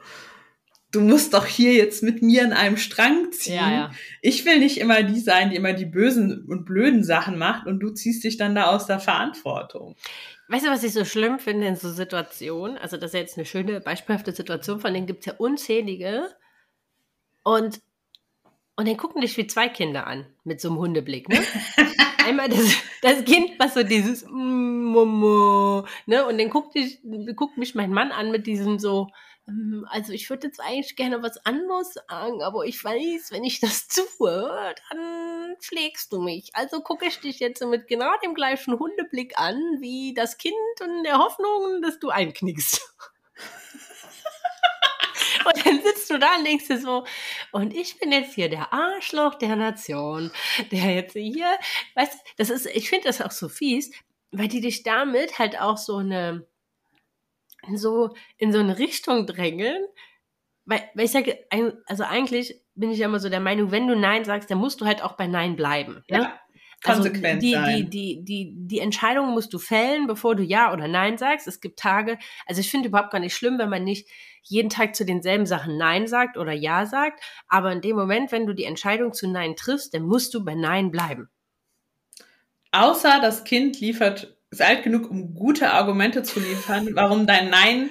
du 0.93 1.01
musst 1.01 1.35
doch 1.35 1.47
hier 1.47 1.73
jetzt 1.73 2.03
mit 2.03 2.23
mir 2.23 2.43
in 2.43 2.53
einem 2.53 2.77
Strang 2.77 3.31
ziehen. 3.33 3.55
Ja, 3.55 3.73
ja. 3.73 3.91
Ich 4.23 4.45
will 4.45 4.59
nicht 4.59 4.79
immer 4.79 5.03
die 5.03 5.21
sein, 5.21 5.51
die 5.51 5.57
immer 5.57 5.73
die 5.73 5.87
bösen 5.87 6.45
und 6.49 6.65
blöden 6.65 7.05
Sachen 7.05 7.39
macht 7.39 7.67
und 7.67 7.81
du 7.81 7.91
ziehst 7.91 8.25
dich 8.25 8.37
dann 8.37 8.55
da 8.55 8.67
aus 8.67 8.87
der 8.87 9.01
Verantwortung. 9.01 9.97
Weißt 10.49 10.67
du, 10.67 10.71
was 10.71 10.83
ich 10.83 10.93
so 10.93 11.05
schlimm 11.05 11.39
finde 11.39 11.69
in 11.69 11.77
so 11.77 11.91
Situationen? 11.93 12.77
Also, 12.77 12.97
das 12.97 13.11
ist 13.11 13.15
ja 13.15 13.21
jetzt 13.21 13.39
eine 13.39 13.47
schöne, 13.47 13.81
beispielhafte 13.81 14.33
Situation, 14.33 14.81
von 14.81 14.93
denen 14.93 15.07
gibt 15.07 15.21
es 15.21 15.27
ja 15.27 15.35
unzählige. 15.35 16.29
Und, 17.45 17.81
und 18.75 18.89
dann 18.89 18.97
gucken 18.97 19.21
dich 19.21 19.37
wie 19.37 19.47
zwei 19.47 19.69
Kinder 19.69 20.09
an, 20.09 20.27
mit 20.43 20.61
so 20.61 20.69
einem 20.69 20.79
Hundeblick, 20.79 21.29
ne? 21.29 21.39
Einmal 22.27 22.49
das, 22.49 22.75
das 23.01 23.25
Kind, 23.25 23.53
was 23.59 23.75
so 23.75 23.85
dieses 23.85 24.27
Momo, 24.29 25.87
ne? 26.07 26.27
Und 26.27 26.39
dann 26.39 26.51
guckt, 26.51 26.75
dich, 26.75 26.99
guckt 27.37 27.57
mich 27.57 27.77
mein 27.77 27.93
Mann 27.93 28.11
an 28.11 28.33
mit 28.33 28.49
diesem 28.49 28.81
so, 28.81 29.09
also 29.89 30.13
ich 30.13 30.29
würde 30.31 30.47
jetzt 30.47 30.61
eigentlich 30.61 30.97
gerne 30.97 31.23
was 31.23 31.45
anderes 31.45 31.95
sagen, 31.95 32.43
aber 32.43 32.65
ich 32.65 32.83
weiß, 32.83 33.33
wenn 33.33 33.45
ich 33.45 33.61
das 33.61 33.89
tue, 34.19 34.75
dann 34.91 35.57
pflegst 35.61 36.13
du 36.13 36.21
mich. 36.21 36.51
Also 36.55 36.81
gucke 36.81 37.07
ich 37.07 37.21
dich 37.21 37.41
jetzt 37.41 37.65
mit 37.65 37.89
genau 37.89 38.11
dem 38.23 38.35
gleichen 38.35 38.79
Hundeblick 38.79 39.39
an, 39.39 39.57
wie 39.81 40.15
das 40.15 40.39
Kind 40.39 40.55
und 40.81 41.05
der 41.05 41.19
Hoffnung, 41.19 41.83
dass 41.83 41.99
du 41.99 42.11
einknickst. 42.11 42.81
Und 45.45 45.67
dann 45.67 45.83
sitzt 45.83 46.11
du 46.11 46.19
da 46.19 46.37
und 46.37 46.45
denkst 46.45 46.69
dir 46.69 46.79
so, 46.79 47.07
und 47.53 47.75
ich 47.75 47.99
bin 47.99 48.13
jetzt 48.13 48.35
hier 48.35 48.51
der 48.51 48.75
Arschloch 48.75 49.37
der 49.37 49.57
Nation, 49.57 50.31
der 50.71 50.95
jetzt 50.95 51.15
hier, 51.15 51.49
weißt 51.95 52.13
du, 52.13 52.19
das 52.37 52.51
ist, 52.51 52.67
ich 52.67 52.91
finde 52.91 53.09
das 53.09 53.23
auch 53.23 53.31
so 53.31 53.49
fies, 53.49 53.91
weil 54.33 54.49
die 54.49 54.61
dich 54.61 54.83
damit 54.83 55.39
halt 55.39 55.59
auch 55.59 55.79
so 55.79 55.97
eine, 55.97 56.47
so 57.77 58.15
in 58.37 58.53
so 58.53 58.59
eine 58.59 58.79
Richtung 58.79 59.27
drängeln, 59.27 59.85
weil, 60.65 60.83
weil 60.95 61.07
ich 61.07 61.11
sage, 61.11 61.39
also 61.87 62.05
eigentlich 62.05 62.63
bin 62.75 62.91
ich 62.91 62.99
ja 62.99 63.07
immer 63.07 63.19
so 63.21 63.29
der 63.29 63.41
Meinung, 63.41 63.71
wenn 63.71 63.89
du 63.89 63.97
Nein 63.97 64.25
sagst, 64.25 64.51
dann 64.51 64.59
musst 64.59 64.81
du 64.81 64.87
halt 64.87 65.03
auch 65.03 65.17
bei 65.17 65.27
Nein 65.27 65.57
bleiben. 65.57 66.05
Ne? 66.09 66.19
Ja. 66.19 66.41
Also 66.83 67.03
konsequent 67.03 67.43
die, 67.43 67.53
sein. 67.53 67.77
Die, 67.77 67.91
die, 67.91 68.25
die, 68.25 68.55
die 68.57 68.79
Entscheidung 68.79 69.31
musst 69.33 69.53
du 69.53 69.59
fällen, 69.59 70.07
bevor 70.07 70.35
du 70.35 70.43
Ja 70.43 70.73
oder 70.73 70.89
Nein 70.89 71.19
sagst. 71.19 71.47
Es 71.47 71.61
gibt 71.61 71.79
Tage, 71.79 72.19
also 72.47 72.61
ich 72.61 72.71
finde 72.71 72.89
überhaupt 72.89 73.11
gar 73.11 73.19
nicht 73.19 73.35
schlimm, 73.35 73.59
wenn 73.59 73.69
man 73.69 73.85
nicht 73.85 74.09
jeden 74.43 74.71
Tag 74.71 74.95
zu 74.95 75.05
denselben 75.05 75.45
Sachen 75.45 75.77
Nein 75.77 76.07
sagt 76.07 76.39
oder 76.39 76.53
Ja 76.53 76.87
sagt. 76.87 77.23
Aber 77.49 77.73
in 77.73 77.83
dem 77.83 77.97
Moment, 77.97 78.33
wenn 78.33 78.47
du 78.47 78.55
die 78.55 78.65
Entscheidung 78.65 79.13
zu 79.13 79.29
Nein 79.29 79.57
triffst, 79.57 79.93
dann 79.93 80.03
musst 80.03 80.33
du 80.33 80.45
bei 80.45 80.55
Nein 80.55 80.91
bleiben. 80.91 81.29
Außer 82.73 83.21
das 83.21 83.45
Kind 83.45 83.81
liefert, 83.81 84.37
ist 84.51 84.63
alt 84.63 84.83
genug, 84.83 85.11
um 85.11 85.35
gute 85.35 85.73
Argumente 85.73 86.23
zu 86.23 86.41
liefern, 86.41 86.89
warum 86.95 87.27
dein 87.27 87.51
Nein 87.51 87.91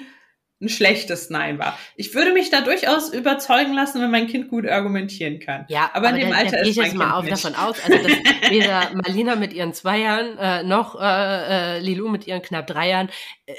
ein 0.62 0.68
schlechtes 0.68 1.30
Nein 1.30 1.58
war. 1.58 1.80
Ich 1.96 2.14
würde 2.14 2.34
mich 2.34 2.50
da 2.50 2.60
durchaus 2.62 3.14
überzeugen 3.14 3.74
lassen, 3.74 4.02
wenn 4.02 4.12
mein 4.12 4.28
Kind 4.28 4.50
gut 4.50 4.68
argumentieren 4.68 5.40
kann. 5.40 5.66
Ja, 5.70 5.90
aber, 5.94 6.10
aber 6.10 6.18
in 6.18 6.26
dem 6.26 6.30
da, 6.32 6.38
Alter 6.38 6.52
da 6.52 6.58
ist 6.60 6.68
ich 6.68 6.76
jetzt 6.76 6.96
mal 6.96 7.14
auf, 7.14 7.26
davon 7.28 7.56
aus, 7.56 7.78
also 7.82 7.98
dass 7.98 8.18
weder 8.52 8.92
Marlina 8.94 9.36
mit 9.38 9.54
ihren 9.54 9.74
zwei 9.74 10.00
Jahren 10.00 10.38
äh, 10.38 10.64
noch 10.64 11.00
äh, 11.00 11.78
äh, 11.78 11.80
Lilou 11.80 12.10
mit 12.10 12.28
ihren 12.28 12.42
knapp 12.42 12.68
drei 12.68 12.90
Jahren 12.90 13.10
äh, 13.46 13.54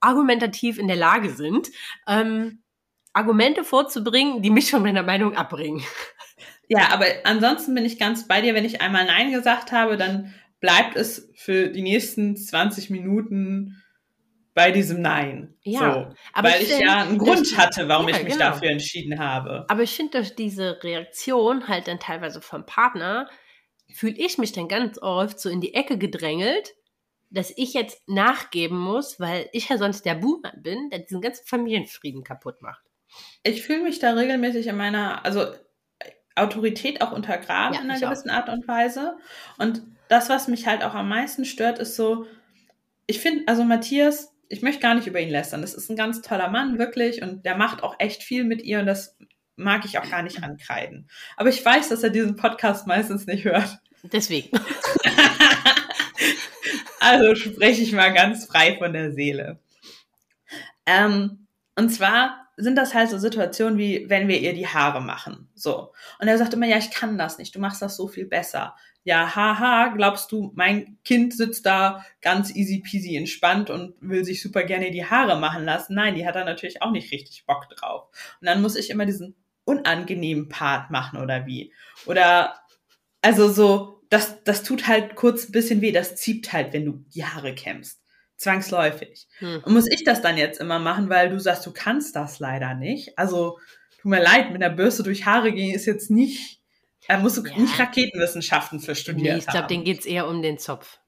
argumentativ 0.00 0.78
in 0.78 0.88
der 0.88 0.96
Lage 0.96 1.30
sind, 1.30 1.68
ähm, 2.08 2.62
Argumente 3.12 3.64
vorzubringen, 3.64 4.42
die 4.42 4.50
mich 4.50 4.70
von 4.70 4.82
meiner 4.82 5.02
Meinung 5.02 5.36
abbringen. 5.36 5.82
Ja, 6.68 6.88
aber 6.92 7.06
ansonsten 7.24 7.74
bin 7.74 7.84
ich 7.84 7.98
ganz 7.98 8.26
bei 8.26 8.40
dir. 8.40 8.54
Wenn 8.54 8.64
ich 8.64 8.80
einmal 8.80 9.04
Nein 9.06 9.30
gesagt 9.30 9.72
habe, 9.72 9.96
dann 9.96 10.34
bleibt 10.60 10.96
es 10.96 11.30
für 11.34 11.68
die 11.68 11.82
nächsten 11.82 12.36
20 12.36 12.90
Minuten 12.90 13.82
bei 14.54 14.70
diesem 14.70 15.02
Nein. 15.02 15.54
Ja, 15.62 15.78
so, 15.78 16.14
aber 16.32 16.48
weil 16.48 16.62
ich, 16.62 16.72
ich 16.72 16.80
ja 16.80 17.02
einen 17.02 17.18
Grund 17.18 17.58
hatte, 17.58 17.88
warum 17.88 18.08
ja, 18.08 18.16
ich 18.16 18.24
mich 18.24 18.32
genau. 18.32 18.50
dafür 18.50 18.70
entschieden 18.70 19.18
habe. 19.18 19.66
Aber 19.68 19.82
ich 19.82 19.94
finde, 19.94 20.18
durch 20.18 20.34
diese 20.34 20.82
Reaktion 20.82 21.68
halt 21.68 21.88
dann 21.88 22.00
teilweise 22.00 22.40
vom 22.40 22.64
Partner, 22.64 23.28
fühle 23.92 24.16
ich 24.16 24.38
mich 24.38 24.52
dann 24.52 24.66
ganz 24.66 24.98
oft 25.00 25.38
so 25.38 25.50
in 25.50 25.60
die 25.60 25.74
Ecke 25.74 25.98
gedrängelt, 25.98 26.74
dass 27.30 27.52
ich 27.56 27.74
jetzt 27.74 28.08
nachgeben 28.08 28.78
muss, 28.78 29.20
weil 29.20 29.48
ich 29.52 29.68
ja 29.68 29.78
sonst 29.78 30.06
der 30.06 30.14
Boomer 30.14 30.54
bin, 30.56 30.90
der 30.90 31.00
diesen 31.00 31.20
ganzen 31.20 31.46
Familienfrieden 31.46 32.24
kaputt 32.24 32.62
macht. 32.62 32.82
Ich 33.42 33.62
fühle 33.62 33.82
mich 33.82 33.98
da 33.98 34.14
regelmäßig 34.14 34.66
in 34.68 34.76
meiner, 34.76 35.24
also 35.24 35.46
Autorität 36.36 37.02
auch 37.02 37.12
untergraben 37.12 37.74
ja, 37.74 37.80
in 37.80 37.90
einer 37.90 38.00
gewissen 38.00 38.30
auch. 38.30 38.36
Art 38.36 38.48
und 38.48 38.66
Weise. 38.68 39.16
Und 39.58 39.82
das, 40.08 40.28
was 40.28 40.48
mich 40.48 40.66
halt 40.66 40.84
auch 40.84 40.94
am 40.94 41.08
meisten 41.08 41.44
stört, 41.44 41.78
ist 41.78 41.96
so, 41.96 42.26
ich 43.06 43.20
finde, 43.20 43.44
also 43.46 43.64
Matthias 43.64 44.32
ich 44.48 44.62
möchte 44.62 44.80
gar 44.80 44.94
nicht 44.94 45.06
über 45.06 45.20
ihn 45.20 45.30
lästern. 45.30 45.60
Das 45.60 45.74
ist 45.74 45.90
ein 45.90 45.96
ganz 45.96 46.22
toller 46.22 46.48
Mann, 46.48 46.78
wirklich, 46.78 47.22
und 47.22 47.44
der 47.44 47.56
macht 47.56 47.82
auch 47.82 47.96
echt 47.98 48.22
viel 48.22 48.44
mit 48.44 48.62
ihr 48.62 48.80
und 48.80 48.86
das 48.86 49.16
mag 49.56 49.84
ich 49.84 49.98
auch 49.98 50.08
gar 50.08 50.22
nicht 50.22 50.42
ankreiden. 50.42 51.08
Aber 51.36 51.48
ich 51.48 51.64
weiß, 51.64 51.88
dass 51.88 52.02
er 52.02 52.10
diesen 52.10 52.36
Podcast 52.36 52.86
meistens 52.86 53.26
nicht 53.26 53.44
hört. 53.44 53.78
Deswegen. 54.02 54.50
also 57.00 57.34
spreche 57.34 57.82
ich 57.82 57.92
mal 57.92 58.12
ganz 58.12 58.44
frei 58.44 58.76
von 58.78 58.92
der 58.92 59.12
Seele. 59.12 59.58
Ähm, 60.84 61.46
und 61.74 61.88
zwar 61.88 62.45
sind 62.56 62.76
das 62.76 62.94
halt 62.94 63.10
so 63.10 63.18
Situationen 63.18 63.78
wie, 63.78 64.08
wenn 64.08 64.28
wir 64.28 64.40
ihr 64.40 64.54
die 64.54 64.66
Haare 64.66 65.00
machen. 65.00 65.48
So. 65.54 65.92
Und 66.18 66.28
er 66.28 66.38
sagt 66.38 66.54
immer, 66.54 66.66
ja, 66.66 66.78
ich 66.78 66.90
kann 66.90 67.18
das 67.18 67.38
nicht, 67.38 67.54
du 67.54 67.60
machst 67.60 67.82
das 67.82 67.96
so 67.96 68.08
viel 68.08 68.26
besser 68.26 68.74
ja, 69.06 69.36
haha, 69.36 69.94
glaubst 69.94 70.32
du, 70.32 70.50
mein 70.56 70.98
Kind 71.04 71.32
sitzt 71.32 71.64
da 71.64 72.04
ganz 72.20 72.52
easy 72.56 72.80
peasy 72.80 73.14
entspannt 73.14 73.70
und 73.70 73.94
will 74.00 74.24
sich 74.24 74.42
super 74.42 74.64
gerne 74.64 74.90
die 74.90 75.04
Haare 75.04 75.38
machen 75.38 75.64
lassen? 75.64 75.94
Nein, 75.94 76.16
die 76.16 76.26
hat 76.26 76.34
da 76.34 76.44
natürlich 76.44 76.82
auch 76.82 76.90
nicht 76.90 77.12
richtig 77.12 77.46
Bock 77.46 77.68
drauf. 77.70 78.08
Und 78.40 78.48
dann 78.48 78.60
muss 78.60 78.74
ich 78.74 78.90
immer 78.90 79.06
diesen 79.06 79.36
unangenehmen 79.64 80.48
Part 80.48 80.90
machen 80.90 81.20
oder 81.20 81.46
wie? 81.46 81.72
Oder, 82.06 82.56
also 83.22 83.48
so, 83.48 84.02
das, 84.10 84.42
das 84.42 84.64
tut 84.64 84.88
halt 84.88 85.14
kurz 85.14 85.48
ein 85.48 85.52
bisschen 85.52 85.82
weh, 85.82 85.92
das 85.92 86.16
zieht 86.16 86.52
halt, 86.52 86.72
wenn 86.72 86.84
du 86.84 87.04
die 87.14 87.24
Haare 87.24 87.54
kämmst. 87.54 88.02
Zwangsläufig. 88.36 89.26
Hm. 89.38 89.62
Und 89.64 89.72
muss 89.72 89.90
ich 89.90 90.04
das 90.04 90.22
dann 90.22 90.36
jetzt 90.36 90.60
immer 90.60 90.78
machen, 90.78 91.08
weil 91.08 91.30
du 91.30 91.38
sagst, 91.38 91.64
du 91.66 91.72
kannst 91.72 92.16
das 92.16 92.38
leider 92.38 92.74
nicht. 92.74 93.18
Also, 93.18 93.58
tut 94.00 94.10
mir 94.10 94.22
leid, 94.22 94.52
mit 94.52 94.60
der 94.60 94.70
Bürste 94.70 95.02
durch 95.02 95.24
Haare 95.24 95.52
gehen 95.52 95.74
ist 95.74 95.86
jetzt 95.86 96.10
nicht 96.10 96.60
er 97.08 97.18
muss 97.18 97.36
ja. 97.36 97.56
nicht 97.56 97.78
Raketenwissenschaften 97.78 98.80
für 98.80 98.94
studiert 98.94 99.34
nee, 99.34 99.38
ich 99.38 99.46
glaube, 99.46 99.68
denen 99.68 99.84
geht 99.84 100.00
es 100.00 100.06
eher 100.06 100.28
um 100.28 100.42
den 100.42 100.58
Zopf. 100.58 100.98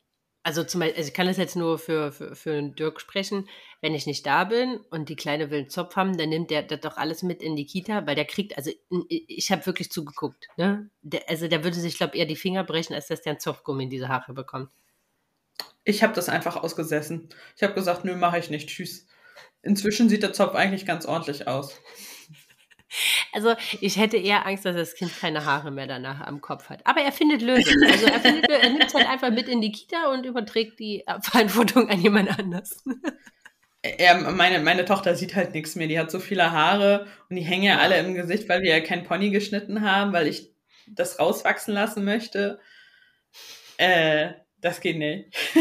Also 0.44 0.64
zum 0.64 0.80
Beispiel, 0.80 0.96
also 0.96 1.08
ich 1.08 1.14
kann 1.14 1.26
das 1.26 1.36
jetzt 1.36 1.56
nur 1.56 1.78
für, 1.78 2.12
für, 2.12 2.34
für 2.34 2.62
Dirk 2.62 3.00
sprechen. 3.00 3.48
Wenn 3.80 3.94
ich 3.94 4.06
nicht 4.06 4.24
da 4.24 4.44
bin 4.44 4.80
und 4.90 5.08
die 5.08 5.16
Kleine 5.16 5.50
will 5.50 5.58
einen 5.58 5.68
Zopf 5.68 5.96
haben, 5.96 6.16
dann 6.16 6.30
nimmt 6.30 6.50
der 6.50 6.62
das 6.62 6.80
doch 6.80 6.96
alles 6.96 7.22
mit 7.22 7.42
in 7.42 7.54
die 7.54 7.66
Kita, 7.66 8.06
weil 8.06 8.14
der 8.14 8.24
kriegt, 8.24 8.56
also 8.56 8.70
ich 9.08 9.52
habe 9.52 9.66
wirklich 9.66 9.90
zugeguckt. 9.90 10.48
Ne? 10.56 10.88
Der, 11.02 11.28
also 11.28 11.48
der 11.48 11.64
würde 11.64 11.76
sich, 11.78 11.98
glaube 11.98 12.14
ich, 12.14 12.20
eher 12.20 12.26
die 12.26 12.36
Finger 12.36 12.64
brechen, 12.64 12.94
als 12.94 13.08
dass 13.08 13.20
der 13.20 13.32
einen 13.32 13.40
Zopfgummi 13.40 13.84
in 13.84 13.90
diese 13.90 14.08
Haare 14.08 14.32
bekommt. 14.32 14.70
Ich 15.88 16.02
habe 16.02 16.12
das 16.12 16.28
einfach 16.28 16.56
ausgesessen. 16.56 17.30
Ich 17.56 17.62
habe 17.62 17.72
gesagt, 17.72 18.04
nö, 18.04 18.14
mache 18.14 18.38
ich 18.38 18.50
nicht. 18.50 18.68
Tschüss. 18.68 19.06
Inzwischen 19.62 20.10
sieht 20.10 20.22
der 20.22 20.34
Zopf 20.34 20.54
eigentlich 20.54 20.84
ganz 20.84 21.06
ordentlich 21.06 21.48
aus. 21.48 21.80
Also 23.32 23.54
ich 23.80 23.96
hätte 23.96 24.18
eher 24.18 24.44
Angst, 24.44 24.66
dass 24.66 24.76
das 24.76 24.94
Kind 24.94 25.10
keine 25.18 25.46
Haare 25.46 25.70
mehr 25.70 25.86
danach 25.86 26.20
am 26.20 26.42
Kopf 26.42 26.68
hat. 26.68 26.86
Aber 26.86 27.00
er 27.00 27.10
findet 27.10 27.40
Lösungen. 27.40 27.90
Also 27.90 28.06
er, 28.06 28.20
findet, 28.20 28.50
er 28.50 28.68
nimmt 28.68 28.84
es 28.84 28.92
halt 28.92 29.08
einfach 29.08 29.30
mit 29.30 29.48
in 29.48 29.62
die 29.62 29.72
Kita 29.72 30.12
und 30.12 30.26
überträgt 30.26 30.78
die 30.78 31.04
Verantwortung 31.22 31.88
an 31.88 32.02
jemand 32.02 32.38
anders. 32.38 32.84
Ja, 33.98 34.14
meine, 34.14 34.58
meine 34.60 34.84
Tochter 34.84 35.14
sieht 35.14 35.36
halt 35.36 35.54
nichts 35.54 35.74
mehr. 35.74 35.88
Die 35.88 35.98
hat 35.98 36.10
so 36.10 36.18
viele 36.18 36.50
Haare 36.50 37.06
und 37.30 37.36
die 37.36 37.44
hängen 37.44 37.64
ja 37.64 37.78
alle 37.78 37.98
im 37.98 38.14
Gesicht, 38.14 38.46
weil 38.50 38.60
wir 38.60 38.76
ja 38.76 38.80
kein 38.80 39.04
Pony 39.04 39.30
geschnitten 39.30 39.80
haben, 39.80 40.12
weil 40.12 40.26
ich 40.26 40.50
das 40.86 41.18
rauswachsen 41.18 41.72
lassen 41.72 42.04
möchte. 42.04 42.60
Äh, 43.78 44.32
das 44.60 44.80
geht 44.80 44.98
nicht. 44.98 45.34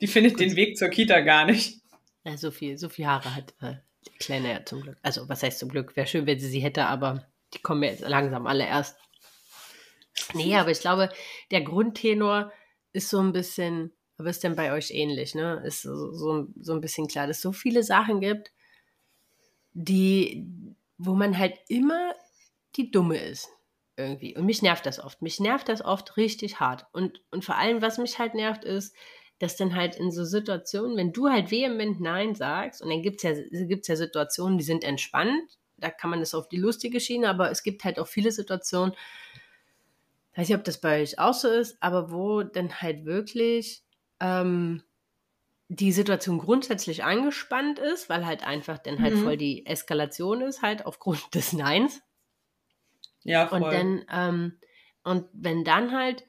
die 0.00 0.06
findet 0.06 0.34
Gut. 0.34 0.40
den 0.40 0.56
Weg 0.56 0.76
zur 0.76 0.88
Kita 0.88 1.20
gar 1.20 1.46
nicht. 1.46 1.80
Ja, 2.24 2.36
so 2.36 2.50
viel, 2.50 2.78
so 2.78 2.88
viel 2.88 3.06
Haare 3.06 3.34
hat 3.34 3.54
äh, 3.60 3.76
Kleine 4.18 4.52
ja 4.52 4.64
zum 4.64 4.82
Glück. 4.82 4.98
Also, 5.02 5.28
was 5.28 5.42
heißt 5.42 5.58
zum 5.58 5.68
Glück? 5.68 5.96
Wäre 5.96 6.06
schön, 6.06 6.26
wenn 6.26 6.38
sie 6.38 6.48
sie 6.48 6.60
hätte, 6.60 6.86
aber 6.86 7.26
die 7.54 7.60
kommen 7.60 7.82
jetzt 7.82 8.00
langsam 8.00 8.46
alle 8.46 8.66
erst. 8.66 8.98
Nee, 10.34 10.56
aber 10.56 10.70
ich 10.70 10.80
glaube, 10.80 11.10
der 11.50 11.62
Grundtenor 11.62 12.52
ist 12.92 13.08
so 13.08 13.20
ein 13.20 13.32
bisschen, 13.32 13.92
aber 14.16 14.30
ist 14.30 14.42
denn 14.42 14.56
bei 14.56 14.72
euch 14.72 14.90
ähnlich, 14.90 15.34
ne? 15.34 15.62
Ist 15.64 15.82
so, 15.82 16.12
so, 16.12 16.48
so 16.60 16.72
ein 16.72 16.80
bisschen 16.80 17.06
klar, 17.06 17.26
dass 17.26 17.36
es 17.36 17.42
so 17.42 17.52
viele 17.52 17.82
Sachen 17.82 18.20
gibt, 18.20 18.52
die, 19.72 20.46
wo 20.96 21.14
man 21.14 21.38
halt 21.38 21.54
immer 21.68 22.14
die 22.76 22.90
Dumme 22.90 23.18
ist. 23.18 23.48
Irgendwie. 23.98 24.36
Und 24.36 24.46
mich 24.46 24.62
nervt 24.62 24.86
das 24.86 25.00
oft. 25.00 25.20
Mich 25.22 25.40
nervt 25.40 25.68
das 25.68 25.84
oft 25.84 26.16
richtig 26.16 26.60
hart. 26.60 26.86
Und, 26.92 27.20
und 27.32 27.44
vor 27.44 27.56
allem, 27.56 27.82
was 27.82 27.98
mich 27.98 28.20
halt 28.20 28.34
nervt, 28.34 28.64
ist, 28.64 28.94
dass 29.40 29.56
dann 29.56 29.74
halt 29.74 29.96
in 29.96 30.12
so 30.12 30.24
Situationen, 30.24 30.96
wenn 30.96 31.12
du 31.12 31.28
halt 31.28 31.50
vehement 31.50 32.00
Nein 32.00 32.36
sagst, 32.36 32.80
und 32.80 32.90
dann 32.90 33.02
gibt 33.02 33.16
es 33.16 33.22
ja, 33.24 33.66
gibt's 33.66 33.88
ja 33.88 33.96
Situationen, 33.96 34.56
die 34.56 34.64
sind 34.64 34.84
entspannt, 34.84 35.58
da 35.76 35.90
kann 35.90 36.10
man 36.10 36.20
das 36.20 36.34
auf 36.34 36.48
die 36.48 36.56
lustige 36.56 37.00
Schiene, 37.00 37.28
aber 37.28 37.50
es 37.50 37.64
gibt 37.64 37.82
halt 37.82 37.98
auch 37.98 38.06
viele 38.06 38.30
Situationen, 38.30 38.94
weiß 40.36 40.48
nicht, 40.48 40.58
ob 40.58 40.64
das 40.64 40.80
bei 40.80 41.02
euch 41.02 41.18
auch 41.18 41.34
so 41.34 41.48
ist, 41.48 41.76
aber 41.80 42.12
wo 42.12 42.44
dann 42.44 42.80
halt 42.80 43.04
wirklich 43.04 43.82
ähm, 44.20 44.82
die 45.68 45.92
Situation 45.92 46.38
grundsätzlich 46.38 47.02
angespannt 47.02 47.80
ist, 47.80 48.08
weil 48.08 48.26
halt 48.26 48.44
einfach 48.46 48.78
dann 48.78 49.00
halt 49.00 49.16
mhm. 49.16 49.24
voll 49.24 49.36
die 49.36 49.66
Eskalation 49.66 50.40
ist, 50.40 50.62
halt 50.62 50.86
aufgrund 50.86 51.34
des 51.34 51.52
Neins. 51.52 52.00
Ja, 53.28 53.46
voll. 53.46 53.62
Und 53.62 53.72
dann, 53.72 54.04
ähm, 54.10 54.58
und 55.04 55.26
wenn 55.32 55.64
dann 55.64 55.92
halt 55.92 56.24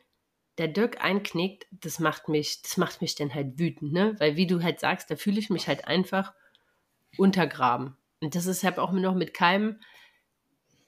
der 0.57 0.67
Dirk 0.67 1.01
einknickt, 1.01 1.65
das 1.71 1.99
macht 1.99 2.27
mich, 2.27 2.61
das 2.61 2.75
macht 2.75 3.01
mich 3.01 3.15
dann 3.15 3.33
halt 3.33 3.57
wütend, 3.57 3.93
ne? 3.93 4.15
Weil 4.19 4.35
wie 4.35 4.47
du 4.47 4.61
halt 4.61 4.81
sagst, 4.81 5.09
da 5.09 5.15
fühle 5.15 5.39
ich 5.39 5.49
mich 5.49 5.67
halt 5.67 5.87
einfach 5.87 6.33
untergraben. 7.17 7.95
Und 8.21 8.35
das 8.35 8.45
ist 8.45 8.63
halt 8.65 8.79
auch 8.79 8.91
noch 8.91 9.15
mit 9.15 9.33
keinem 9.33 9.79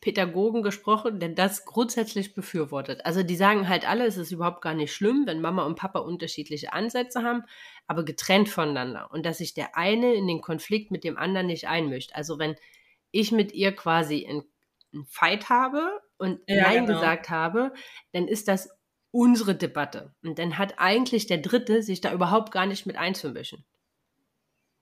Pädagogen 0.01 0.63
gesprochen, 0.63 1.19
der 1.19 1.29
das 1.29 1.63
grundsätzlich 1.63 2.33
befürwortet. 2.33 3.05
Also 3.05 3.23
die 3.23 3.35
sagen 3.35 3.69
halt 3.69 3.87
alle, 3.87 4.05
es 4.05 4.17
ist 4.17 4.31
überhaupt 4.31 4.61
gar 4.61 4.73
nicht 4.73 4.93
schlimm, 4.93 5.23
wenn 5.27 5.39
Mama 5.39 5.63
und 5.63 5.75
Papa 5.75 5.99
unterschiedliche 5.99 6.73
Ansätze 6.73 7.23
haben, 7.23 7.43
aber 7.87 8.03
getrennt 8.03 8.49
voneinander. 8.49 9.09
Und 9.11 9.25
dass 9.25 9.37
sich 9.37 9.53
der 9.53 9.77
eine 9.77 10.13
in 10.15 10.27
den 10.27 10.41
Konflikt 10.41 10.91
mit 10.91 11.05
dem 11.05 11.17
anderen 11.17 11.47
nicht 11.47 11.67
einmischt. 11.69 12.11
Also 12.13 12.39
wenn 12.39 12.55
ich 13.11 13.31
mit 13.31 13.53
ihr 13.53 13.73
quasi 13.73 14.27
einen 14.27 15.05
Fight 15.05 15.49
habe 15.49 16.00
und 16.21 16.39
ja, 16.47 16.63
Nein 16.63 16.85
genau. 16.85 16.99
gesagt 16.99 17.29
habe, 17.29 17.73
dann 18.13 18.27
ist 18.27 18.47
das 18.47 18.69
unsere 19.11 19.55
Debatte. 19.55 20.13
Und 20.23 20.39
dann 20.39 20.57
hat 20.57 20.75
eigentlich 20.77 21.27
der 21.27 21.39
Dritte 21.39 21.83
sich 21.83 21.99
da 21.99 22.13
überhaupt 22.13 22.51
gar 22.51 22.65
nicht 22.65 22.85
mit 22.85 22.95
einzumischen. 22.95 23.65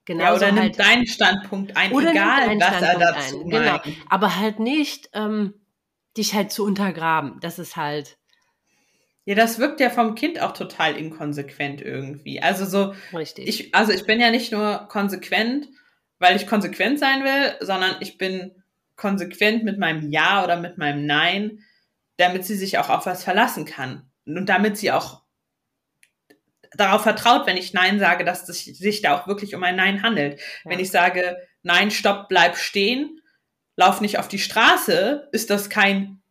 Genau. 0.05 0.23
Ja, 0.23 0.35
oder 0.35 0.51
nimmt 0.51 0.59
halt, 0.59 0.79
deinen 0.79 1.07
Standpunkt 1.07 1.77
ein, 1.77 1.91
oder 1.91 2.11
egal 2.11 2.59
was 2.59 2.81
er 2.81 2.99
dazu 2.99 3.41
ein. 3.43 3.49
Genau. 3.49 3.79
Aber 4.09 4.37
halt 4.37 4.59
nicht 4.59 5.09
ähm, 5.13 5.53
dich 6.17 6.33
halt 6.33 6.51
zu 6.51 6.65
untergraben. 6.65 7.39
Das 7.41 7.59
ist 7.59 7.75
halt. 7.75 8.17
Ja, 9.25 9.35
das 9.35 9.59
wirkt 9.59 9.79
ja 9.79 9.89
vom 9.89 10.15
Kind 10.15 10.41
auch 10.41 10.53
total 10.53 10.95
inkonsequent 10.97 11.81
irgendwie. 11.81 12.41
Also 12.41 12.65
so. 12.65 12.95
Richtig. 13.15 13.47
Ich, 13.47 13.75
also 13.75 13.91
ich 13.91 14.05
bin 14.05 14.19
ja 14.19 14.31
nicht 14.31 14.51
nur 14.51 14.87
konsequent, 14.89 15.67
weil 16.17 16.35
ich 16.35 16.47
konsequent 16.47 16.99
sein 16.99 17.23
will, 17.23 17.55
sondern 17.61 17.95
ich 17.99 18.17
bin 18.17 18.58
konsequent 18.99 19.63
mit 19.63 19.79
meinem 19.79 20.11
Ja 20.11 20.43
oder 20.43 20.57
mit 20.57 20.77
meinem 20.77 21.05
Nein, 21.05 21.63
damit 22.17 22.45
sie 22.45 22.55
sich 22.55 22.77
auch 22.77 22.89
auf 22.89 23.05
was 23.05 23.23
verlassen 23.23 23.65
kann. 23.65 24.11
Und 24.25 24.47
damit 24.47 24.77
sie 24.77 24.91
auch 24.91 25.23
darauf 26.73 27.03
vertraut, 27.03 27.47
wenn 27.47 27.57
ich 27.57 27.73
Nein 27.73 27.97
sage, 27.97 28.25
dass 28.25 28.47
es 28.47 28.63
sich 28.63 29.01
da 29.01 29.17
auch 29.17 29.27
wirklich 29.27 29.55
um 29.55 29.63
ein 29.63 29.75
Nein 29.75 30.03
handelt. 30.03 30.39
Ja. 30.63 30.71
Wenn 30.71 30.79
ich 30.79 30.91
sage, 30.91 31.37
Nein, 31.63 31.91
stopp, 31.91 32.29
bleib 32.29 32.57
stehen, 32.57 33.21
lauf 33.75 34.01
nicht 34.01 34.19
auf 34.19 34.27
die 34.27 34.39
Straße, 34.39 35.29
ist 35.31 35.49
das 35.49 35.69
kein 35.69 36.21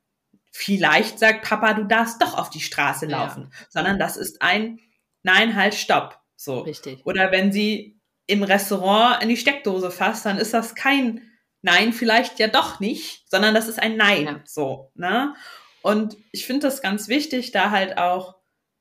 vielleicht 0.50 1.18
sagt 1.18 1.44
Papa, 1.44 1.74
du 1.74 1.84
darfst 1.84 2.20
doch 2.22 2.36
auf 2.36 2.50
die 2.50 2.60
Straße 2.60 3.06
laufen, 3.06 3.50
ja. 3.50 3.66
sondern 3.68 3.98
das 3.98 4.16
ist 4.16 4.42
ein 4.42 4.80
Nein, 5.22 5.56
halt, 5.56 5.74
stopp. 5.74 6.20
So. 6.36 6.60
Richtig. 6.60 7.04
Oder 7.04 7.32
wenn 7.32 7.52
sie 7.52 7.98
im 8.26 8.42
Restaurant 8.42 9.22
in 9.22 9.28
die 9.28 9.36
Steckdose 9.36 9.90
fasst, 9.90 10.24
dann 10.24 10.38
ist 10.38 10.54
das 10.54 10.74
kein 10.74 11.27
Nein, 11.70 11.92
vielleicht 11.92 12.38
ja 12.38 12.48
doch 12.48 12.80
nicht, 12.80 13.30
sondern 13.30 13.54
das 13.54 13.68
ist 13.68 13.78
ein 13.78 13.96
Nein. 13.96 14.24
Ja. 14.24 14.40
So, 14.46 14.90
ne? 14.94 15.34
Und 15.82 16.16
ich 16.32 16.46
finde 16.46 16.66
das 16.66 16.80
ganz 16.80 17.08
wichtig, 17.08 17.52
da 17.52 17.70
halt 17.70 17.98
auch 17.98 18.36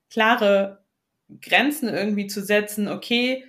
klare 0.09 0.85
Grenzen 1.41 1.89
irgendwie 1.89 2.27
zu 2.27 2.41
setzen, 2.41 2.87
okay, 2.87 3.43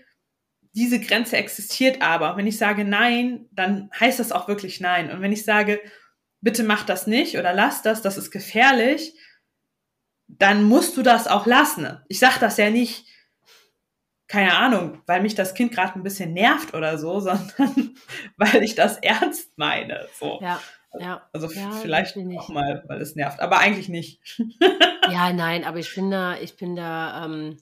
diese 0.73 0.99
Grenze 0.99 1.37
existiert 1.37 2.02
aber. 2.02 2.37
wenn 2.37 2.49
ich 2.49 2.59
sage 2.59 2.85
Nein, 2.85 3.47
dann 3.52 3.90
heißt 3.99 4.18
das 4.18 4.33
auch 4.33 4.49
wirklich 4.49 4.80
Nein. 4.80 5.11
Und 5.12 5.23
wenn 5.23 5.33
ich 5.33 5.45
sage, 5.45 5.80
bitte 6.40 6.64
mach 6.64 6.85
das 6.85 7.07
nicht 7.07 7.38
oder 7.38 7.52
lass 7.52 7.83
das, 7.83 8.02
das 8.02 8.18
ist 8.18 8.33
gefährlich, 8.33 9.14
dann 10.26 10.64
musst 10.64 10.97
du 10.97 11.02
das 11.02 11.28
auch 11.28 11.47
lassen. 11.47 12.00
Ich 12.09 12.18
sage 12.18 12.40
das 12.40 12.57
ja 12.57 12.71
nicht, 12.71 13.07
keine 14.28 14.56
Ahnung, 14.56 15.00
weil 15.06 15.23
mich 15.23 15.35
das 15.35 15.54
Kind 15.54 15.73
gerade 15.73 15.94
ein 15.94 16.02
bisschen 16.02 16.35
nervt 16.35 16.75
oder 16.75 16.99
so, 16.99 17.18
sondern 17.20 17.97
weil 18.37 18.62
ich 18.62 18.75
das 18.75 18.99
ernst 18.99 19.56
meine. 19.56 20.06
So. 20.18 20.38
Ja. 20.40 20.61
Ja, 20.99 21.28
also 21.35 21.50
ja, 21.52 21.70
vielleicht 21.73 22.16
auch 22.16 22.49
mal, 22.49 22.82
weil 22.87 23.02
es 23.02 23.14
nervt, 23.14 23.40
aber 23.40 23.58
eigentlich 23.58 23.90
nicht. 23.90 24.20
ja, 25.11 25.35
nein, 25.35 25.64
aber 25.64 25.78
ich 25.78 25.94
bin 25.94 26.11
da, 26.11 26.38
ich 26.38 26.56
bin 26.56 26.76
da 26.76 27.26
ähm, 27.26 27.58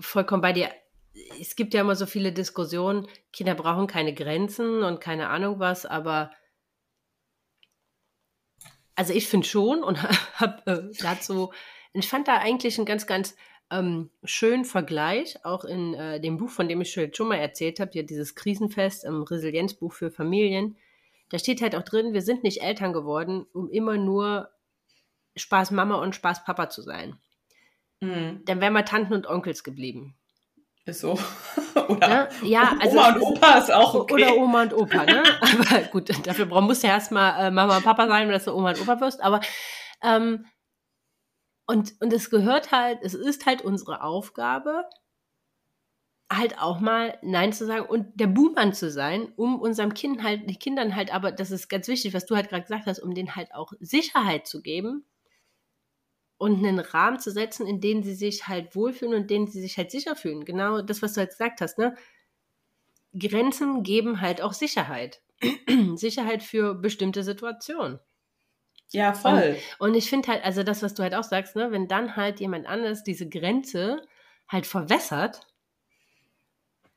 vollkommen 0.00 0.42
bei 0.42 0.52
dir. 0.52 0.68
Es 1.40 1.54
gibt 1.54 1.72
ja 1.72 1.82
immer 1.82 1.94
so 1.94 2.04
viele 2.04 2.32
Diskussionen, 2.32 3.06
Kinder 3.32 3.54
brauchen 3.54 3.86
keine 3.86 4.12
Grenzen 4.12 4.82
und 4.82 5.00
keine 5.00 5.28
Ahnung 5.28 5.60
was, 5.60 5.86
aber 5.86 6.32
also 8.96 9.12
ich 9.12 9.28
finde 9.28 9.46
schon 9.46 9.84
und 9.84 10.02
habe 10.34 10.62
äh, 10.66 10.96
dazu, 11.00 11.52
ich 11.92 12.08
fand 12.08 12.26
da 12.26 12.38
eigentlich 12.38 12.76
einen 12.76 12.86
ganz, 12.86 13.06
ganz 13.06 13.36
ähm, 13.70 14.10
schönen 14.24 14.64
Vergleich, 14.64 15.44
auch 15.44 15.64
in 15.64 15.94
äh, 15.94 16.20
dem 16.20 16.36
Buch, 16.36 16.50
von 16.50 16.68
dem 16.68 16.80
ich 16.80 16.92
schon 16.92 17.28
mal 17.28 17.36
erzählt 17.36 17.80
habe, 17.80 17.90
ja 17.94 18.02
dieses 18.02 18.34
Krisenfest, 18.34 19.04
im 19.04 19.22
Resilienzbuch 19.22 19.92
für 19.92 20.10
Familien. 20.10 20.76
Da 21.30 21.38
steht 21.38 21.62
halt 21.62 21.74
auch 21.74 21.82
drin, 21.82 22.12
wir 22.12 22.22
sind 22.22 22.42
nicht 22.42 22.62
Eltern 22.62 22.92
geworden, 22.92 23.46
um 23.54 23.70
immer 23.70 23.96
nur 23.96 24.50
Spaß 25.36 25.70
Mama 25.70 25.96
und 25.96 26.14
Spaß 26.14 26.44
Papa 26.44 26.68
zu 26.68 26.82
sein. 26.82 27.16
Mhm. 28.00 28.42
Dann 28.44 28.60
wären 28.60 28.74
wir 28.74 28.84
Tanten 28.84 29.14
und 29.14 29.26
Onkels 29.26 29.64
geblieben. 29.64 30.14
Ist 30.84 31.00
so. 31.00 31.18
oder 31.88 32.08
ne? 32.08 32.28
ja, 32.42 32.76
also 32.80 32.98
Oma 32.98 33.14
und 33.14 33.22
Opa 33.22 33.58
ist 33.58 33.72
auch 33.72 33.94
okay. 33.94 34.14
Oder 34.14 34.36
Oma 34.36 34.62
und 34.62 34.74
Opa, 34.74 35.04
ne? 35.04 35.22
Aber 35.40 35.82
gut, 35.84 36.10
dafür 36.26 36.46
musst 36.60 36.82
du 36.82 36.88
ja 36.88 36.94
erstmal 36.94 37.46
äh, 37.46 37.50
Mama 37.50 37.76
und 37.76 37.84
Papa 37.84 38.08
sein, 38.08 38.28
dass 38.28 38.44
du 38.44 38.52
Oma 38.52 38.70
und 38.70 38.80
Opa 38.80 39.00
wirst. 39.00 39.22
Aber 39.22 39.40
ähm, 40.02 40.44
und, 41.66 41.94
und 42.00 42.12
es 42.12 42.30
gehört 42.30 42.72
halt, 42.72 42.98
es 43.02 43.14
ist 43.14 43.46
halt 43.46 43.62
unsere 43.62 44.02
Aufgabe, 44.02 44.84
halt 46.30 46.58
auch 46.58 46.80
mal 46.80 47.18
Nein 47.22 47.52
zu 47.52 47.66
sagen 47.66 47.86
und 47.86 48.18
der 48.18 48.26
Buhmann 48.26 48.72
zu 48.72 48.90
sein, 48.90 49.32
um 49.36 49.60
unserem 49.60 49.92
Kind 49.94 50.22
halt, 50.22 50.48
die 50.48 50.58
Kindern 50.58 50.96
halt, 50.96 51.12
aber 51.14 51.30
das 51.32 51.50
ist 51.50 51.68
ganz 51.68 51.88
wichtig, 51.88 52.14
was 52.14 52.26
du 52.26 52.36
halt 52.36 52.48
gerade 52.48 52.62
gesagt 52.62 52.86
hast, 52.86 53.00
um 53.00 53.14
denen 53.14 53.36
halt 53.36 53.54
auch 53.54 53.72
Sicherheit 53.80 54.46
zu 54.46 54.62
geben, 54.62 55.04
und 56.42 56.58
einen 56.58 56.80
Rahmen 56.80 57.20
zu 57.20 57.30
setzen, 57.30 57.68
in 57.68 57.80
dem 57.80 58.02
sie 58.02 58.14
sich 58.14 58.48
halt 58.48 58.74
wohlfühlen 58.74 59.14
und 59.14 59.20
in 59.20 59.26
dem 59.28 59.46
sie 59.46 59.60
sich 59.60 59.76
halt 59.76 59.92
sicher 59.92 60.16
fühlen. 60.16 60.44
Genau 60.44 60.82
das, 60.82 61.00
was 61.00 61.12
du 61.12 61.20
halt 61.20 61.30
gesagt 61.30 61.60
hast, 61.60 61.78
ne? 61.78 61.94
Grenzen 63.16 63.84
geben 63.84 64.20
halt 64.20 64.42
auch 64.42 64.52
Sicherheit. 64.52 65.22
Sicherheit 65.94 66.42
für 66.42 66.74
bestimmte 66.74 67.22
Situationen. 67.22 68.00
Ja, 68.92 69.14
voll. 69.14 69.56
Und, 69.78 69.88
und 69.88 69.94
ich 69.94 70.08
finde 70.08 70.28
halt, 70.28 70.44
also 70.44 70.62
das, 70.62 70.82
was 70.82 70.94
du 70.94 71.02
halt 71.02 71.14
auch 71.14 71.24
sagst, 71.24 71.56
ne, 71.56 71.70
wenn 71.70 71.88
dann 71.88 72.16
halt 72.16 72.40
jemand 72.40 72.66
anderes 72.66 73.02
diese 73.02 73.28
Grenze 73.28 74.02
halt 74.48 74.66
verwässert, 74.66 75.46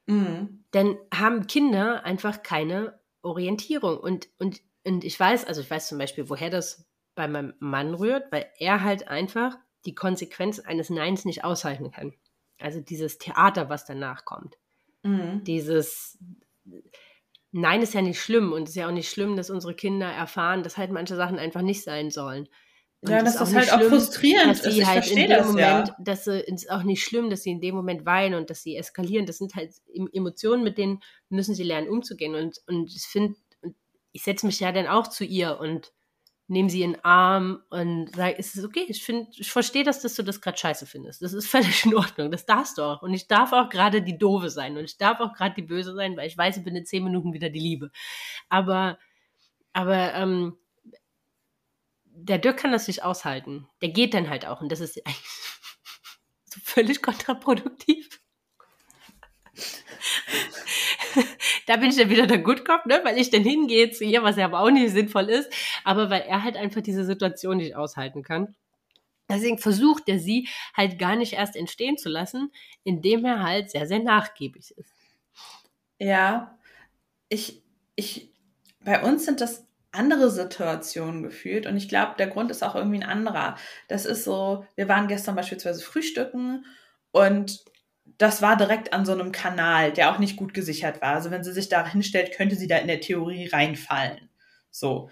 mhm. 0.05 0.63
dann 0.71 0.97
haben 1.13 1.47
Kinder 1.47 2.03
einfach 2.03 2.43
keine 2.43 2.99
Orientierung. 3.21 3.97
Und, 3.97 4.29
und, 4.37 4.61
und 4.83 5.03
ich 5.03 5.19
weiß, 5.19 5.45
also 5.45 5.61
ich 5.61 5.69
weiß 5.69 5.87
zum 5.87 5.97
Beispiel, 5.97 6.29
woher 6.29 6.49
das 6.49 6.85
bei 7.15 7.27
meinem 7.27 7.53
Mann 7.59 7.93
rührt, 7.93 8.31
weil 8.31 8.45
er 8.59 8.83
halt 8.83 9.07
einfach 9.07 9.57
die 9.85 9.95
Konsequenz 9.95 10.59
eines 10.59 10.89
Neins 10.89 11.25
nicht 11.25 11.43
aushalten 11.43 11.91
kann. 11.91 12.13
Also 12.59 12.81
dieses 12.81 13.17
Theater, 13.17 13.69
was 13.69 13.85
danach 13.85 14.25
kommt. 14.25 14.57
Mhm. 15.03 15.43
Dieses 15.43 16.17
Nein 17.57 17.81
ist 17.81 17.93
ja 17.93 18.01
nicht 18.01 18.19
schlimm 18.19 18.51
und 18.51 18.63
es 18.63 18.71
ist 18.71 18.75
ja 18.75 18.87
auch 18.87 18.91
nicht 18.91 19.09
schlimm, 19.09 19.37
dass 19.37 19.49
unsere 19.49 19.73
Kinder 19.73 20.07
erfahren, 20.07 20.61
dass 20.61 20.75
halt 20.75 20.91
manche 20.91 21.15
Sachen 21.15 21.39
einfach 21.39 21.61
nicht 21.61 21.83
sein 21.83 22.11
sollen. 22.11 22.49
Und 22.99 23.11
ja, 23.11 23.23
das 23.23 23.35
ist, 23.35 23.41
ist 23.43 23.55
halt 23.55 23.67
schlimm, 23.69 23.79
auch 23.79 23.89
frustrierend. 23.89 24.65
Dass 24.65 24.73
sie 24.73 24.85
halt 24.85 25.07
in 25.09 25.15
dem 25.15 25.29
das, 25.29 25.47
Moment, 25.47 25.87
ja. 25.87 25.95
dass 25.99 26.27
es 26.27 26.43
ist 26.43 26.69
auch 26.69 26.83
nicht 26.83 27.01
schlimm, 27.01 27.29
dass 27.29 27.43
sie 27.43 27.51
in 27.51 27.61
dem 27.61 27.73
Moment 27.73 28.05
weinen 28.05 28.35
und 28.35 28.49
dass 28.49 28.61
sie 28.61 28.75
eskalieren. 28.75 29.25
Das 29.25 29.37
sind 29.37 29.55
halt 29.55 29.71
Emotionen, 30.11 30.65
mit 30.65 30.77
denen 30.77 30.99
müssen 31.29 31.55
sie 31.55 31.63
lernen 31.63 31.87
umzugehen. 31.87 32.35
Und, 32.35 32.57
und 32.67 32.93
ich 32.93 33.03
finde, 33.03 33.35
ich 34.11 34.23
setze 34.23 34.45
mich 34.45 34.59
ja 34.59 34.73
dann 34.73 34.87
auch 34.87 35.07
zu 35.07 35.23
ihr 35.23 35.57
und 35.57 35.93
nehme 36.47 36.69
sie 36.69 36.83
in 36.83 36.93
den 36.93 37.03
Arm 37.03 37.63
und 37.69 38.15
sage, 38.15 38.35
ist 38.35 38.55
es 38.55 38.63
okay? 38.63 38.85
Ich 38.87 39.03
finde, 39.03 39.29
ich 39.31 39.51
verstehe 39.51 39.83
das, 39.83 40.01
dass 40.01 40.15
du 40.15 40.23
das 40.23 40.41
gerade 40.41 40.57
scheiße 40.57 40.85
findest. 40.85 41.21
Das 41.21 41.33
ist 41.33 41.47
völlig 41.51 41.85
in 41.85 41.95
Ordnung. 41.95 42.31
Das 42.31 42.45
darfst 42.45 42.77
du 42.77 42.83
auch. 42.83 43.01
Und 43.01 43.13
ich 43.13 43.27
darf 43.27 43.51
auch 43.51 43.69
gerade 43.69 44.01
die 44.01 44.17
Doofe 44.17 44.49
sein 44.49 44.77
und 44.77 44.83
ich 44.83 44.97
darf 44.97 45.19
auch 45.19 45.33
gerade 45.33 45.55
die 45.55 45.63
Böse 45.63 45.95
sein, 45.95 46.15
weil 46.17 46.27
ich 46.27 46.37
weiß, 46.37 46.57
ich 46.57 46.63
bin 46.63 46.75
in 46.75 46.85
zehn 46.85 47.03
Minuten 47.03 47.33
wieder 47.33 47.49
die 47.49 47.59
Liebe. 47.59 47.91
Aber, 48.49 48.99
aber 49.73 50.13
ähm, 50.13 50.57
der 52.05 52.37
Dirk 52.37 52.57
kann 52.57 52.71
das 52.71 52.87
nicht 52.87 53.03
aushalten. 53.03 53.67
Der 53.81 53.89
geht 53.89 54.13
dann 54.13 54.29
halt 54.29 54.45
auch 54.45 54.61
und 54.61 54.71
das 54.71 54.79
ist 54.79 55.05
eigentlich 55.05 55.25
so 56.45 56.59
völlig 56.63 57.01
kontraproduktiv. 57.01 58.21
da 61.67 61.77
bin 61.77 61.89
ich 61.89 61.97
dann 61.97 62.09
wieder 62.09 62.27
der 62.27 62.39
Good 62.39 62.65
Cop, 62.65 62.85
ne? 62.85 63.01
weil 63.03 63.17
ich 63.17 63.29
dann 63.29 63.43
hingehe 63.43 63.91
zu 63.91 64.03
ihr, 64.03 64.23
was 64.23 64.37
ja 64.37 64.45
aber 64.45 64.59
auch 64.59 64.71
nicht 64.71 64.91
sinnvoll 64.91 65.29
ist, 65.29 65.49
aber 65.83 66.09
weil 66.09 66.21
er 66.21 66.43
halt 66.43 66.57
einfach 66.57 66.81
diese 66.81 67.05
Situation 67.05 67.57
nicht 67.57 67.75
aushalten 67.75 68.23
kann. 68.23 68.55
Deswegen 69.29 69.57
versucht 69.57 70.03
er 70.07 70.19
sie 70.19 70.47
halt 70.75 70.99
gar 70.99 71.15
nicht 71.15 71.33
erst 71.33 71.55
entstehen 71.55 71.97
zu 71.97 72.09
lassen, 72.09 72.51
indem 72.83 73.25
er 73.25 73.43
halt 73.43 73.71
sehr, 73.71 73.87
sehr 73.87 73.99
nachgiebig 73.99 74.71
ist. 74.77 74.93
Ja, 75.97 76.57
ich, 77.29 77.63
ich, 77.95 78.29
bei 78.83 79.01
uns 79.01 79.25
sind 79.25 79.41
das 79.41 79.65
andere 79.91 80.29
Situationen 80.29 81.23
gefühlt 81.23 81.65
und 81.65 81.77
ich 81.77 81.89
glaube, 81.89 82.15
der 82.17 82.27
Grund 82.27 82.51
ist 82.51 82.63
auch 82.63 82.75
irgendwie 82.75 82.97
ein 83.01 83.09
anderer. 83.09 83.55
Das 83.87 84.05
ist 84.05 84.25
so, 84.25 84.65
wir 84.75 84.87
waren 84.89 85.07
gestern 85.07 85.35
beispielsweise 85.35 85.81
frühstücken 85.81 86.65
und 87.11 87.63
das 88.17 88.41
war 88.41 88.55
direkt 88.55 88.93
an 88.93 89.05
so 89.05 89.11
einem 89.11 89.31
Kanal, 89.31 89.91
der 89.91 90.11
auch 90.11 90.19
nicht 90.19 90.37
gut 90.37 90.53
gesichert 90.53 91.01
war. 91.01 91.15
Also 91.15 91.31
wenn 91.31 91.43
sie 91.43 91.53
sich 91.53 91.69
da 91.69 91.87
hinstellt, 91.87 92.31
könnte 92.31 92.55
sie 92.55 92.67
da 92.67 92.77
in 92.77 92.87
der 92.87 93.01
Theorie 93.01 93.47
reinfallen. 93.47 94.29
So. 94.71 95.09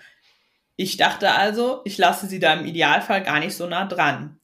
Ich 0.76 0.98
dachte 0.98 1.32
also, 1.32 1.82
ich 1.86 1.98
lasse 1.98 2.28
sie 2.28 2.40
da 2.40 2.54
im 2.54 2.66
Idealfall 2.66 3.24
gar 3.24 3.40
nicht 3.40 3.56
so 3.56 3.68
nah 3.68 3.86
dran. 3.86 4.40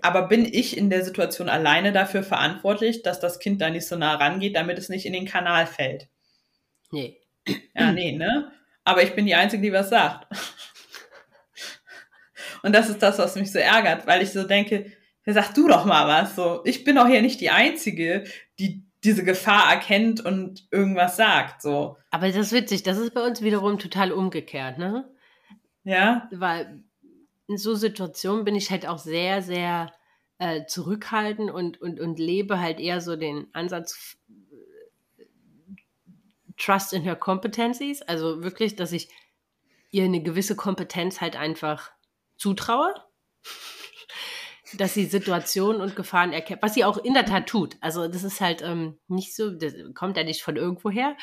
Aber 0.00 0.28
bin 0.28 0.44
ich 0.44 0.76
in 0.76 0.90
der 0.90 1.04
Situation 1.04 1.48
alleine 1.48 1.92
dafür 1.92 2.22
verantwortlich, 2.22 3.02
dass 3.02 3.18
das 3.18 3.38
Kind 3.38 3.60
da 3.60 3.70
nicht 3.70 3.86
so 3.86 3.96
nah 3.96 4.14
rangeht, 4.14 4.54
damit 4.54 4.78
es 4.78 4.88
nicht 4.88 5.06
in 5.06 5.14
den 5.14 5.26
Kanal 5.26 5.66
fällt? 5.66 6.08
Nee. 6.92 7.18
Ja, 7.74 7.92
nee, 7.92 8.12
ne? 8.12 8.52
Aber 8.84 9.02
ich 9.02 9.14
bin 9.14 9.26
die 9.26 9.34
Einzige, 9.34 9.62
die 9.62 9.72
was 9.72 9.88
sagt. 9.88 10.26
Und 12.62 12.72
das 12.72 12.88
ist 12.88 13.02
das, 13.02 13.18
was 13.18 13.36
mich 13.36 13.50
so 13.50 13.58
ärgert, 13.58 14.06
weil 14.06 14.22
ich 14.22 14.32
so 14.32 14.44
denke, 14.44 14.92
sag 15.34 15.52
du 15.54 15.68
doch 15.68 15.84
mal 15.84 16.06
was. 16.06 16.36
So, 16.36 16.62
ich 16.64 16.84
bin 16.84 16.96
doch 16.96 17.06
hier 17.06 17.22
nicht 17.22 17.40
die 17.40 17.50
Einzige, 17.50 18.24
die 18.58 18.84
diese 19.04 19.24
Gefahr 19.24 19.70
erkennt 19.70 20.24
und 20.24 20.66
irgendwas 20.70 21.16
sagt. 21.16 21.62
So. 21.62 21.96
Aber 22.10 22.28
das 22.28 22.36
ist 22.36 22.52
witzig, 22.52 22.82
das 22.82 22.98
ist 22.98 23.14
bei 23.14 23.24
uns 23.24 23.42
wiederum 23.42 23.78
total 23.78 24.12
umgekehrt, 24.12 24.78
ne? 24.78 25.08
Ja. 25.84 26.28
Weil 26.32 26.82
in 27.46 27.58
so 27.58 27.74
Situationen 27.74 28.44
bin 28.44 28.56
ich 28.56 28.70
halt 28.70 28.86
auch 28.86 28.98
sehr, 28.98 29.42
sehr 29.42 29.92
äh, 30.38 30.66
zurückhaltend 30.66 31.50
und, 31.50 31.80
und, 31.80 32.00
und 32.00 32.18
lebe 32.18 32.60
halt 32.60 32.80
eher 32.80 33.00
so 33.00 33.16
den 33.16 33.46
Ansatz 33.52 34.16
Trust 36.56 36.92
in 36.92 37.02
her 37.02 37.16
competencies. 37.16 38.02
Also 38.02 38.42
wirklich, 38.42 38.76
dass 38.76 38.92
ich 38.92 39.08
ihr 39.90 40.04
eine 40.04 40.22
gewisse 40.22 40.56
Kompetenz 40.56 41.20
halt 41.20 41.36
einfach 41.36 41.92
zutraue. 42.36 42.94
Dass 44.74 44.94
sie 44.94 45.04
Situationen 45.04 45.80
und 45.80 45.96
Gefahren 45.96 46.32
erkennt, 46.32 46.62
was 46.62 46.74
sie 46.74 46.84
auch 46.84 46.98
in 46.98 47.14
der 47.14 47.26
Tat 47.26 47.46
tut. 47.46 47.76
Also 47.80 48.08
das 48.08 48.24
ist 48.24 48.40
halt 48.40 48.62
ähm, 48.62 48.98
nicht 49.08 49.34
so, 49.34 49.50
das 49.50 49.74
kommt 49.94 50.16
ja 50.16 50.24
nicht 50.24 50.42
von 50.42 50.56
irgendwoher. 50.56 51.16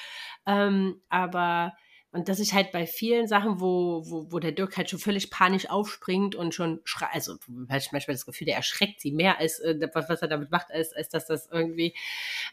Ähm, 0.46 1.02
aber 1.10 1.74
und 2.14 2.30
dass 2.30 2.40
ich 2.40 2.54
halt 2.54 2.72
bei 2.72 2.86
vielen 2.86 3.28
Sachen, 3.28 3.60
wo, 3.60 4.04
wo, 4.06 4.32
wo 4.32 4.38
der 4.38 4.52
Dirk 4.52 4.78
halt 4.78 4.88
schon 4.88 5.00
völlig 5.00 5.32
panisch 5.32 5.68
aufspringt 5.70 6.36
und 6.36 6.54
schon 6.54 6.80
schreit, 6.84 7.10
also 7.12 7.36
ich 7.36 7.92
manchmal 7.92 8.14
das 8.14 8.28
Gefühl, 8.28 8.46
der 8.46 8.56
erschreckt 8.56 9.02
sie 9.02 9.12
mehr, 9.12 9.40
als 9.40 9.60
äh, 9.60 9.76
was, 9.94 10.10
was 10.10 10.22
er 10.22 10.28
damit 10.28 10.52
macht, 10.52 10.72
als, 10.72 10.94
als 10.94 11.10
dass 11.10 11.26
das 11.26 11.50
irgendwie. 11.52 11.96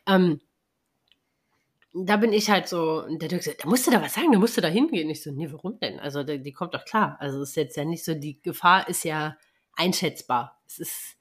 Ähm, 0.07 0.41
da 1.93 2.17
bin 2.17 2.33
ich 2.33 2.49
halt 2.51 2.69
so, 2.69 3.03
der 3.09 3.29
Dirk 3.29 3.43
sagt, 3.43 3.65
da 3.65 3.69
musst 3.69 3.87
du 3.87 3.91
da 3.91 4.01
was 4.01 4.15
sagen, 4.15 4.33
da 4.33 4.39
musst 4.39 4.57
du 4.57 4.63
da 4.63 4.69
hingehen. 4.69 5.11
Ich 5.11 5.23
so, 5.23 5.31
nee, 5.31 5.53
warum 5.53 5.79
denn? 5.79 6.01
Also 6.01 6.23
die, 6.23 6.41
die 6.41 6.53
kommt 6.53 6.73
doch 6.73 6.87
klar. 6.87 7.17
Also 7.21 7.43
es 7.43 7.51
ist 7.51 7.57
jetzt 7.57 7.77
ja 7.77 7.85
nicht 7.85 8.05
so, 8.05 8.15
die 8.15 8.41
Gefahr 8.41 8.89
ist 8.89 9.05
ja 9.05 9.37
einschätzbar. 9.75 10.61
Es 10.67 10.79
ist, 10.79 11.17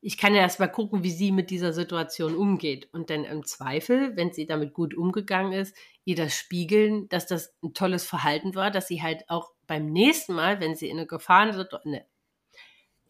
ich 0.00 0.16
kann 0.16 0.34
ja 0.34 0.40
erst 0.40 0.60
mal 0.60 0.68
gucken, 0.68 1.02
wie 1.02 1.10
sie 1.10 1.32
mit 1.32 1.50
dieser 1.50 1.72
Situation 1.72 2.34
umgeht. 2.34 2.88
Und 2.92 3.10
dann 3.10 3.24
im 3.24 3.44
Zweifel, 3.44 4.16
wenn 4.16 4.32
sie 4.32 4.46
damit 4.46 4.72
gut 4.72 4.94
umgegangen 4.94 5.52
ist, 5.52 5.76
ihr 6.04 6.16
das 6.16 6.34
spiegeln, 6.34 7.08
dass 7.08 7.26
das 7.26 7.54
ein 7.62 7.74
tolles 7.74 8.04
Verhalten 8.04 8.54
war, 8.54 8.70
dass 8.70 8.88
sie 8.88 9.02
halt 9.02 9.28
auch 9.28 9.52
beim 9.66 9.86
nächsten 9.86 10.34
Mal, 10.34 10.60
wenn 10.60 10.74
sie 10.74 10.88
in 10.88 10.98
eine 10.98 11.06
Gefahrensituation, 11.06 11.94
eine 11.94 12.06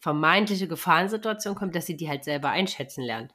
vermeintliche 0.00 0.66
Gefahrensituation 0.66 1.54
kommt, 1.54 1.74
dass 1.74 1.87
sie 1.87 1.96
die 1.96 2.09
halt 2.09 2.24
selber 2.24 2.50
einschätzen 2.50 3.02
lernt. 3.02 3.35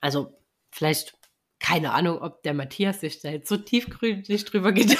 Also 0.00 0.34
vielleicht 0.70 1.18
keine 1.60 1.92
Ahnung, 1.92 2.20
ob 2.22 2.42
der 2.42 2.54
Matthias 2.54 3.00
sich 3.00 3.20
da 3.20 3.30
jetzt 3.30 3.48
so 3.48 3.56
tiefgründig 3.58 4.44
drüber 4.46 4.72
geht. 4.72 4.96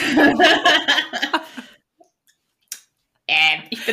ähm, 3.27 3.63
ich 3.71 3.85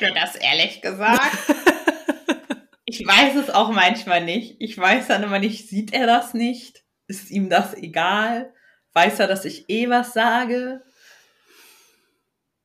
bezweifle 0.00 0.14
das 0.14 0.34
ehrlich 0.36 0.80
gesagt. 0.80 1.36
ich 2.84 3.06
weiß 3.06 3.36
es 3.36 3.50
auch 3.50 3.70
manchmal 3.70 4.24
nicht. 4.24 4.56
Ich 4.58 4.76
weiß 4.76 5.08
dann 5.08 5.22
immer 5.22 5.38
nicht, 5.38 5.68
sieht 5.68 5.92
er 5.92 6.06
das 6.06 6.34
nicht? 6.34 6.84
Ist 7.06 7.30
ihm 7.30 7.48
das 7.50 7.74
egal? 7.74 8.52
Weiß 8.92 9.20
er, 9.20 9.28
dass 9.28 9.44
ich 9.44 9.68
eh 9.68 9.88
was 9.88 10.12
sage? 10.12 10.82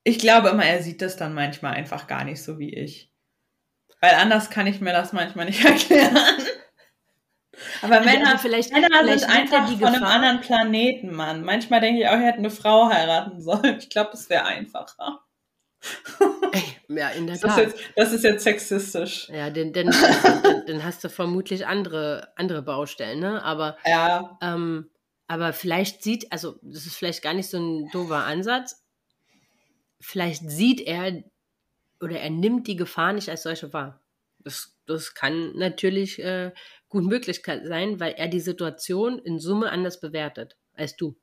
Ich 0.04 0.20
glaube 0.20 0.50
immer, 0.50 0.66
er 0.66 0.84
sieht 0.84 1.02
das 1.02 1.18
dann 1.18 1.34
manchmal 1.34 1.74
einfach 1.74 2.08
gar 2.08 2.24
nicht 2.24 2.42
so 2.42 2.60
wie 2.60 2.74
ich. 2.74 3.12
Weil 4.02 4.16
anders 4.16 4.50
kann 4.50 4.68
ich 4.68 4.82
mir 4.82 4.94
das 4.94 5.14
manchmal 5.14 5.46
nicht 5.46 5.64
erklären. 5.66 6.18
Aber 7.82 8.02
Männer, 8.02 8.32
also 8.32 8.40
vielleicht, 8.40 8.74
Männer 8.74 8.90
vielleicht 9.00 9.22
sind 9.22 9.32
einfach 9.32 9.68
von 9.70 9.88
einem 9.88 10.04
anderen 10.04 10.42
Planeten, 10.42 11.16
Mann. 11.16 11.44
Manchmal 11.44 11.80
denke 11.80 12.02
ich 12.02 12.08
auch, 12.08 12.14
er 12.14 12.20
hätte 12.20 12.40
eine 12.40 12.50
Frau 12.50 12.90
heiraten 12.90 13.42
sollen. 13.42 13.78
Ich 13.80 13.90
glaube, 13.90 14.12
es 14.14 14.30
wäre 14.30 14.46
einfacher. 14.46 15.22
ja, 16.90 17.10
in 17.10 17.28
der 17.28 17.38
das 17.38 17.56
Tat. 17.56 17.68
Ist 17.68 17.78
jetzt, 17.78 17.92
das 17.96 18.14
ist 18.14 18.24
jetzt 18.24 18.44
sexistisch. 18.44 19.30
Ja, 19.30 19.50
denn, 19.50 19.74
denn, 19.74 19.92
denn 20.68 20.84
hast 20.84 21.04
du 21.04 21.10
vermutlich 21.10 21.66
andere, 21.66 22.30
andere 22.36 22.62
Baustellen, 22.62 23.20
ne? 23.20 23.44
Aber, 23.44 23.78
ja. 23.86 24.38
ähm, 24.42 24.90
aber 25.28 25.54
vielleicht 25.54 26.04
sieht, 26.04 26.32
also 26.32 26.60
das 26.62 26.86
ist 26.86 26.96
vielleicht 26.96 27.22
gar 27.22 27.34
nicht 27.34 27.50
so 27.50 27.58
ein 27.58 27.90
doofer 27.92 28.24
Ansatz. 28.24 28.84
Vielleicht 30.00 30.50
sieht 30.50 30.82
er 30.82 31.24
oder 32.02 32.20
er 32.20 32.30
nimmt 32.30 32.68
die 32.68 32.76
Gefahr 32.76 33.14
nicht 33.14 33.30
als 33.30 33.44
solche 33.44 33.74
wahr. 33.74 34.02
Das, 34.40 34.76
das 34.86 35.16
kann 35.16 35.54
natürlich 35.56 36.20
äh, 36.20 36.52
gut 36.90 37.06
möglich 37.06 37.42
sein, 37.44 38.00
weil 38.00 38.14
er 38.14 38.28
die 38.28 38.40
Situation 38.40 39.18
in 39.20 39.40
Summe 39.40 39.72
anders 39.72 40.00
bewertet 40.00 40.56
als 40.74 40.96
du. 40.96 41.16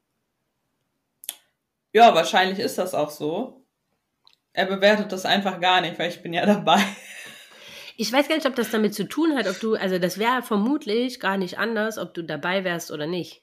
Ja, 1.92 2.14
wahrscheinlich 2.14 2.58
ist 2.58 2.78
das 2.78 2.94
auch 2.94 3.10
so. 3.10 3.61
Er 4.52 4.66
bewertet 4.66 5.12
das 5.12 5.24
einfach 5.24 5.60
gar 5.60 5.80
nicht, 5.80 5.98
weil 5.98 6.10
ich 6.10 6.22
bin 6.22 6.32
ja 6.32 6.46
dabei. 6.46 6.82
Ich 7.96 8.12
weiß 8.12 8.28
gar 8.28 8.36
nicht, 8.36 8.46
ob 8.46 8.56
das 8.56 8.70
damit 8.70 8.94
zu 8.94 9.04
tun 9.04 9.36
hat, 9.36 9.46
ob 9.46 9.60
du, 9.60 9.74
also 9.74 9.98
das 9.98 10.18
wäre 10.18 10.42
vermutlich 10.42 11.20
gar 11.20 11.36
nicht 11.36 11.58
anders, 11.58 11.98
ob 11.98 12.14
du 12.14 12.22
dabei 12.22 12.64
wärst 12.64 12.90
oder 12.90 13.06
nicht. 13.06 13.42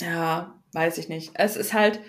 Ja, 0.00 0.62
weiß 0.72 0.98
ich 0.98 1.08
nicht. 1.08 1.32
Es 1.34 1.56
ist 1.56 1.72
halt, 1.72 2.00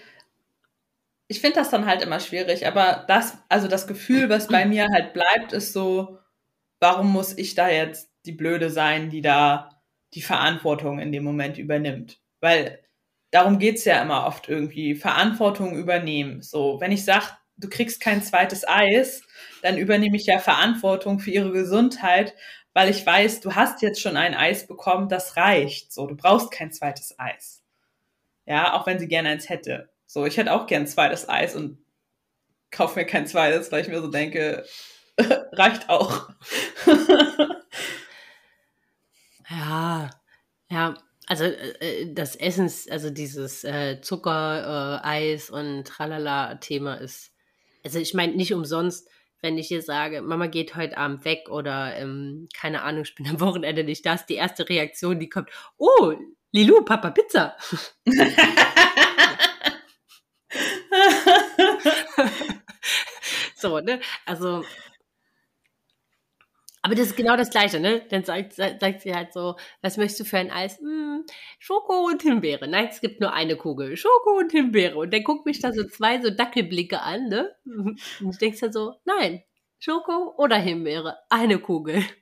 ich 1.27 1.41
finde 1.41 1.57
das 1.57 1.69
dann 1.69 1.86
halt 1.86 2.01
immer 2.01 2.19
schwierig, 2.19 2.67
aber 2.67 3.05
das, 3.07 3.38
also 3.49 3.67
das 3.67 3.88
Gefühl, 3.88 4.29
was 4.29 4.47
bei 4.47 4.65
mir 4.65 4.88
halt 4.91 5.13
bleibt, 5.13 5.53
ist 5.53 5.73
so, 5.73 6.19
warum 6.79 7.12
muss 7.12 7.38
ich 7.38 7.55
da 7.55 7.69
jetzt 7.69 8.10
die 8.25 8.31
Blöde 8.31 8.69
sein, 8.69 9.10
die 9.10 9.21
da 9.21 9.81
die 10.13 10.21
Verantwortung 10.21 10.99
in 10.99 11.12
dem 11.12 11.23
Moment 11.23 11.57
übernimmt? 11.57 12.19
Weil 12.39 12.79
darum 13.31 13.59
geht's 13.59 13.85
ja 13.85 14.01
immer 14.01 14.25
oft 14.25 14.49
irgendwie, 14.49 14.95
Verantwortung 14.95 15.75
übernehmen. 15.75 16.41
So, 16.41 16.79
wenn 16.79 16.91
ich 16.91 17.05
sage, 17.05 17.25
du 17.57 17.69
kriegst 17.69 18.01
kein 18.01 18.21
zweites 18.23 18.67
Eis, 18.67 19.23
dann 19.61 19.77
übernehme 19.77 20.17
ich 20.17 20.25
ja 20.25 20.39
Verantwortung 20.39 21.19
für 21.19 21.31
ihre 21.31 21.51
Gesundheit, 21.51 22.33
weil 22.73 22.89
ich 22.89 23.05
weiß, 23.05 23.41
du 23.41 23.55
hast 23.55 23.81
jetzt 23.81 24.01
schon 24.01 24.17
ein 24.17 24.35
Eis 24.35 24.67
bekommen, 24.67 25.09
das 25.09 25.35
reicht. 25.37 25.91
So, 25.91 26.05
du 26.07 26.15
brauchst 26.15 26.51
kein 26.51 26.71
zweites 26.71 27.17
Eis. 27.19 27.63
Ja, 28.45 28.73
auch 28.73 28.85
wenn 28.87 28.99
sie 28.99 29.07
gerne 29.07 29.29
eins 29.29 29.49
hätte. 29.49 29.89
So, 30.05 30.25
ich 30.25 30.37
hätte 30.37 30.53
auch 30.53 30.67
gern 30.67 30.83
ein 30.83 30.87
zweites 30.87 31.27
Eis 31.29 31.55
und 31.55 31.79
kaufe 32.71 32.99
mir 32.99 33.05
kein 33.05 33.27
zweites, 33.27 33.71
weil 33.71 33.81
ich 33.81 33.89
mir 33.89 34.01
so 34.01 34.07
denke, 34.09 34.65
reicht 35.53 35.89
auch. 35.89 36.29
ja, 39.49 40.09
ja, 40.69 40.95
also 41.27 41.43
äh, 41.43 42.13
das 42.13 42.35
Essens, 42.35 42.89
also 42.89 43.09
dieses 43.09 43.63
äh, 43.63 43.99
Zucker, 44.01 45.01
äh, 45.03 45.07
Eis 45.07 45.49
und 45.49 45.85
Tralala-Thema 45.85 46.95
ist, 46.95 47.31
also 47.83 47.99
ich 47.99 48.13
meine 48.13 48.33
nicht 48.33 48.53
umsonst, 48.53 49.09
wenn 49.41 49.57
ich 49.57 49.67
hier 49.67 49.81
sage, 49.81 50.21
Mama 50.21 50.47
geht 50.47 50.75
heute 50.75 50.97
Abend 50.97 51.23
weg 51.25 51.49
oder 51.49 51.95
ähm, 51.97 52.47
keine 52.55 52.81
Ahnung, 52.81 53.03
ich 53.03 53.13
bin 53.13 53.27
am 53.27 53.39
Wochenende 53.39 53.83
nicht 53.83 54.05
da, 54.05 54.15
ist 54.15 54.27
die 54.27 54.35
erste 54.35 54.67
Reaktion, 54.67 55.19
die 55.19 55.29
kommt, 55.29 55.49
oh, 55.77 56.13
Lilu, 56.51 56.83
Papa 56.83 57.11
Pizza. 57.11 57.55
so, 63.55 63.79
ne? 63.79 63.99
Also 64.25 64.63
aber 66.88 66.95
das 66.95 67.08
ist 67.08 67.17
genau 67.17 67.36
das 67.36 67.50
Gleiche, 67.50 67.82
ne? 67.82 68.02
Dann 68.10 68.23
sagt, 68.23 68.54
sagt 68.54 69.02
sie 69.02 69.13
halt 69.13 69.34
so, 69.34 69.58
was 69.82 69.97
möchtest 69.97 70.21
du 70.21 70.23
für 70.23 70.38
ein 70.38 70.52
Eis? 70.52 70.80
Hm, 70.80 71.26
Schoko 71.60 72.06
und 72.08 72.21
Himbeere. 72.21 72.65
Nein, 72.65 72.88
es 72.89 73.02
gibt 73.02 73.19
nur 73.19 73.34
eine 73.34 73.58
Kugel. 73.58 73.97
Schoko 73.97 74.38
und 74.38 74.54
Himbeere. 74.54 74.97
Und 74.97 75.13
dann 75.13 75.26
guckt 75.26 75.45
mich 75.45 75.60
da 75.60 75.73
so 75.73 75.84
zwei 75.84 76.21
so 76.21 76.30
Dackelblicke 76.30 77.02
an, 77.02 77.28
ne? 77.28 77.54
Und 77.65 78.00
du 78.21 78.38
denkst 78.39 78.62
dann 78.62 78.71
so, 78.71 78.95
nein, 79.04 79.43
Schoko 79.80 80.34
oder 80.38 80.56
Himbeere. 80.56 81.17
Eine 81.30 81.60
Kugel. 81.60 82.04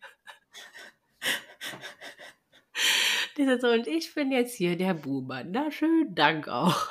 So, 3.59 3.67
und 3.67 3.85
ich 3.87 4.13
bin 4.13 4.31
jetzt 4.31 4.55
hier 4.55 4.77
der 4.77 4.93
Buhmann. 4.93 5.51
Na, 5.51 5.69
schönen 5.69 6.15
Dank 6.15 6.47
auch. 6.47 6.87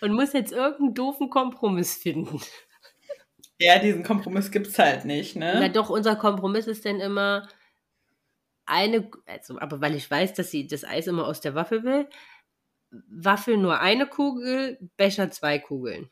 Und 0.00 0.14
muss 0.14 0.32
jetzt 0.32 0.50
irgendeinen 0.50 0.94
doofen 0.94 1.28
Kompromiss 1.28 1.94
finden. 1.94 2.40
Ja, 3.58 3.78
diesen 3.78 4.04
Kompromiss 4.04 4.50
gibt 4.50 4.68
es 4.68 4.78
halt 4.78 5.04
nicht, 5.04 5.36
ne? 5.36 5.56
Na 5.60 5.68
doch, 5.68 5.90
unser 5.90 6.14
Kompromiss 6.16 6.66
ist 6.66 6.84
dann 6.84 7.00
immer 7.00 7.48
eine, 8.66 9.10
also, 9.26 9.58
aber 9.58 9.80
weil 9.80 9.94
ich 9.94 10.08
weiß, 10.10 10.34
dass 10.34 10.50
sie 10.50 10.66
das 10.66 10.84
Eis 10.84 11.06
immer 11.06 11.26
aus 11.26 11.40
der 11.40 11.54
Waffel 11.54 11.82
will, 11.82 12.08
Waffel 12.90 13.56
nur 13.56 13.80
eine 13.80 14.06
Kugel, 14.06 14.78
Becher 14.96 15.30
zwei 15.30 15.58
Kugeln. 15.58 16.08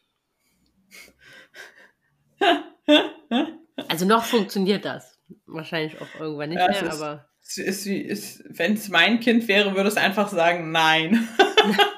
also 3.88 4.06
noch 4.06 4.24
funktioniert 4.24 4.84
das. 4.84 5.18
Wahrscheinlich 5.46 6.00
auch 6.00 6.20
irgendwann 6.20 6.50
nicht 6.50 6.58
ja, 6.58 6.68
mehr, 6.68 6.82
ist, 6.82 7.00
aber. 7.00 7.28
Ist, 7.42 7.58
ist, 7.58 7.86
ist, 7.86 8.44
Wenn 8.48 8.74
es 8.74 8.88
mein 8.88 9.20
Kind 9.20 9.46
wäre, 9.48 9.74
würde 9.74 9.88
es 9.88 9.96
einfach 9.96 10.28
sagen, 10.28 10.72
nein. 10.72 11.28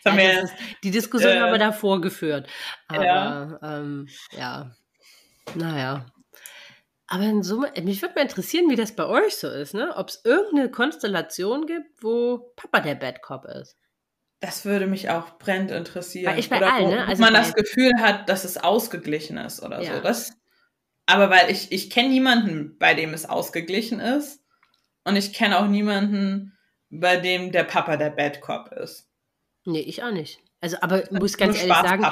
ja, 0.04 0.16
wir, 0.16 0.42
ist, 0.42 0.54
die 0.82 0.90
Diskussion 0.90 1.32
äh, 1.32 1.40
haben 1.40 1.52
wir 1.52 1.58
davor 1.58 2.00
geführt. 2.00 2.48
Aber 2.88 3.04
ja, 3.04 3.58
ähm, 3.62 4.08
ja. 4.32 4.70
naja. 5.54 6.06
Aber 7.12 7.24
in 7.24 7.42
Summe, 7.42 7.72
mich 7.82 8.02
würde 8.02 8.14
mal 8.14 8.22
interessieren, 8.22 8.70
wie 8.70 8.76
das 8.76 8.94
bei 8.94 9.04
euch 9.04 9.36
so 9.36 9.48
ist, 9.48 9.74
ne? 9.74 9.96
Ob 9.96 10.10
es 10.10 10.20
irgendeine 10.24 10.70
Konstellation 10.70 11.66
gibt, 11.66 12.02
wo 12.02 12.52
Papa 12.54 12.80
der 12.80 12.94
Bad 12.94 13.20
Cop 13.20 13.46
ist. 13.46 13.76
Das 14.38 14.64
würde 14.64 14.86
mich 14.86 15.10
auch 15.10 15.36
brennend 15.38 15.72
interessieren. 15.72 16.32
Weil 16.32 16.38
ich 16.38 16.48
bei 16.48 16.58
oder 16.58 16.72
allen, 16.72 16.90
ne? 16.90 17.02
ob 17.02 17.08
Also 17.08 17.22
man 17.22 17.34
das 17.34 17.54
Gefühl 17.54 17.92
hat, 17.98 18.28
dass 18.28 18.44
es 18.44 18.56
ausgeglichen 18.56 19.36
ist 19.38 19.60
oder 19.60 19.82
Ja. 19.82 19.96
so. 19.96 20.00
Das, 20.02 20.32
aber 21.06 21.30
weil 21.30 21.50
ich, 21.50 21.72
ich 21.72 21.90
kenne 21.90 22.10
niemanden, 22.10 22.78
bei 22.78 22.94
dem 22.94 23.12
es 23.12 23.28
ausgeglichen 23.28 23.98
ist. 23.98 24.40
Und 25.02 25.16
ich 25.16 25.32
kenne 25.32 25.58
auch 25.58 25.66
niemanden, 25.66 26.56
bei 26.90 27.16
dem 27.16 27.50
der 27.50 27.64
Papa 27.64 27.96
der 27.96 28.10
Bad 28.10 28.40
Cop 28.40 28.70
ist. 28.72 29.09
Nee, 29.64 29.80
ich 29.80 30.02
auch 30.02 30.10
nicht. 30.12 30.40
Also, 30.60 30.76
aber 30.80 31.04
ich 31.04 31.10
muss 31.10 31.36
ganz 31.36 31.56
ehrlich 31.58 31.74
sagen, 31.74 32.04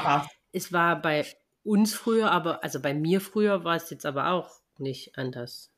es 0.53 0.73
war 0.73 1.01
bei 1.01 1.27
uns 1.65 1.95
früher, 1.95 2.31
aber, 2.31 2.63
also 2.65 2.81
bei 2.81 2.95
mir 2.95 3.21
früher 3.21 3.65
war 3.65 3.77
es 3.77 3.91
jetzt 3.91 4.07
aber 4.07 4.31
auch 4.31 4.51
nicht 4.79 5.17
anders. 5.19 5.71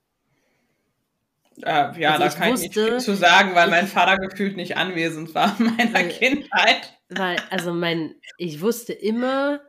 Äh, 1.62 2.00
ja, 2.00 2.10
Also 2.12 2.22
da 2.22 2.26
ich 2.28 2.34
kann 2.36 2.54
ich 2.54 2.60
nicht 2.60 2.76
wusste- 2.76 2.88
viel 2.90 3.00
zu 3.00 3.16
sagen, 3.16 3.54
weil 3.54 3.66
ich- 3.68 3.70
mein 3.74 3.86
Vater 3.88 4.16
gefühlt 4.18 4.56
nicht 4.56 4.76
anwesend 4.76 5.34
war 5.34 5.58
in 5.58 5.66
meiner 5.76 5.94
Weil- 5.94 6.08
Kindheit. 6.10 6.98
Weil, 7.08 7.36
also 7.50 7.72
mein, 7.74 8.14
ich 8.38 8.60
wusste 8.60 8.92
immer, 8.92 9.60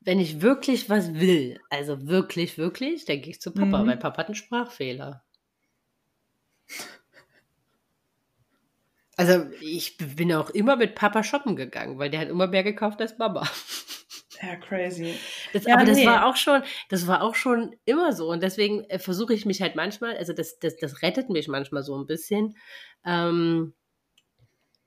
wenn 0.00 0.20
ich 0.20 0.40
wirklich 0.40 0.88
was 0.88 1.14
will, 1.14 1.60
also 1.70 2.06
wirklich, 2.06 2.56
wirklich, 2.56 3.04
dann 3.04 3.20
gehe 3.20 3.30
ich 3.32 3.40
zu 3.40 3.52
Papa, 3.52 3.82
Mhm. 3.82 3.86
weil 3.88 3.96
Papa 3.98 4.18
hat 4.18 4.26
einen 4.28 4.34
Sprachfehler. 4.36 5.22
Also 9.18 9.46
ich 9.60 9.96
bin 9.98 10.32
auch 10.32 10.48
immer 10.50 10.76
mit 10.76 10.94
Papa 10.94 11.24
shoppen 11.24 11.56
gegangen, 11.56 11.98
weil 11.98 12.08
der 12.08 12.20
hat 12.20 12.28
immer 12.28 12.46
mehr 12.46 12.62
gekauft 12.62 13.00
als 13.00 13.18
Mama. 13.18 13.42
Ja, 14.40 14.54
crazy. 14.54 15.16
Das, 15.52 15.64
Ja, 15.64 15.74
aber 15.74 15.84
das 15.84 15.96
nee. 15.96 16.06
war 16.06 16.24
auch 16.24 16.36
schon, 16.36 16.62
das 16.90 17.08
war 17.08 17.22
auch 17.22 17.34
schon 17.34 17.74
immer 17.84 18.12
so. 18.12 18.30
Und 18.30 18.40
deswegen 18.40 18.84
äh, 18.84 19.00
versuche 19.00 19.34
ich 19.34 19.46
mich 19.46 19.60
halt 19.60 19.74
manchmal, 19.74 20.16
also 20.16 20.32
das, 20.32 20.60
das, 20.60 20.76
das 20.76 21.02
rettet 21.02 21.28
mich 21.28 21.48
manchmal 21.48 21.82
so 21.82 21.98
ein 21.98 22.06
bisschen. 22.06 22.56
Ähm, 23.04 23.74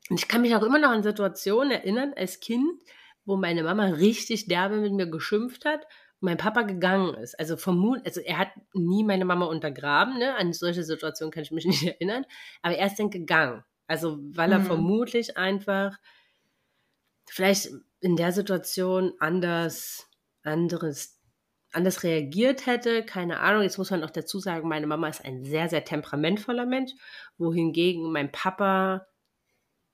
und 0.10 0.18
ich 0.18 0.30
kann 0.30 0.44
mich 0.44 0.56
auch 0.56 0.64
immer 0.64 0.80
noch 0.80 0.92
an 0.92 1.04
Situationen 1.04 1.70
erinnern 1.70 2.14
als 2.16 2.40
Kind, 2.40 2.82
wo 3.26 3.36
meine 3.36 3.64
Mama 3.64 3.88
richtig 3.88 4.48
derbe 4.48 4.78
mit 4.78 4.94
mir 4.94 5.08
geschimpft 5.08 5.66
hat 5.66 5.84
und 6.22 6.28
mein 6.28 6.38
Papa 6.38 6.62
gegangen 6.62 7.16
ist. 7.16 7.38
Also 7.38 7.58
vermut, 7.58 8.00
also 8.06 8.22
er 8.22 8.38
hat 8.38 8.52
nie 8.74 9.04
meine 9.04 9.26
Mama 9.26 9.48
untergraben, 9.48 10.18
ne? 10.18 10.34
An 10.38 10.54
solche 10.54 10.84
Situationen 10.84 11.34
kann 11.34 11.44
ich 11.44 11.52
mich 11.52 11.66
nicht 11.66 11.84
erinnern. 11.84 12.24
Aber 12.62 12.78
er 12.78 12.88
ist 12.88 12.98
dann 12.98 13.10
gegangen. 13.10 13.66
Also 13.92 14.20
weil 14.22 14.52
er 14.54 14.60
Mhm. 14.60 14.62
vermutlich 14.62 15.38
einfach 15.38 15.98
vielleicht 17.30 17.70
in 18.00 18.16
der 18.16 18.32
Situation 18.32 19.14
anders, 19.20 20.08
anderes, 20.44 21.20
anders 21.72 22.04
reagiert 22.04 22.66
hätte. 22.66 23.04
Keine 23.06 23.40
Ahnung. 23.40 23.64
Jetzt 23.64 23.78
muss 23.78 23.92
man 23.92 24.04
auch 24.04 24.10
dazu 24.10 24.40
sagen, 24.40 24.68
meine 24.68 24.88
Mama 24.88 25.08
ist 25.08 25.24
ein 25.24 25.46
sehr, 25.46 25.70
sehr 25.70 25.86
temperamentvoller 25.86 26.66
Mensch, 26.66 26.92
wohingegen 27.38 28.12
mein 28.12 28.32
Papa 28.32 29.08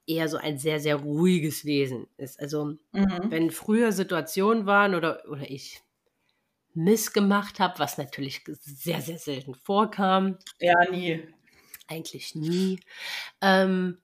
eher 0.08 0.30
so 0.30 0.38
ein 0.38 0.58
sehr, 0.58 0.80
sehr 0.80 0.98
ruhiges 0.98 1.66
Wesen 1.66 2.08
ist. 2.18 2.40
Also 2.40 2.76
Mhm. 2.94 3.30
wenn 3.30 3.52
früher 3.52 3.92
Situationen 3.94 4.66
waren 4.66 4.96
oder, 4.96 5.24
oder 5.30 5.50
ich 5.50 5.82
missgemacht 6.76 7.60
habe, 7.60 7.80
was 7.80 7.98
natürlich 7.98 8.44
sehr, 8.62 9.02
sehr 9.02 9.20
selten 9.20 9.56
vorkam, 9.56 10.38
Ja, 10.60 10.74
nie. 10.92 11.28
Eigentlich 11.88 12.36
nie, 12.36 12.80
ähm, 13.42 14.00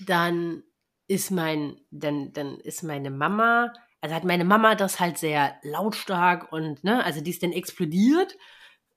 dann 0.00 0.62
ist 1.08 1.30
mein, 1.30 1.80
dann, 1.90 2.32
dann 2.32 2.60
ist 2.60 2.82
meine 2.82 3.10
Mama, 3.10 3.72
also 4.00 4.14
hat 4.14 4.24
meine 4.24 4.44
Mama 4.44 4.74
das 4.74 5.00
halt 5.00 5.18
sehr 5.18 5.56
lautstark 5.62 6.52
und, 6.52 6.84
ne, 6.84 7.04
also 7.04 7.20
die 7.20 7.30
ist 7.30 7.42
dann 7.42 7.52
explodiert 7.52 8.36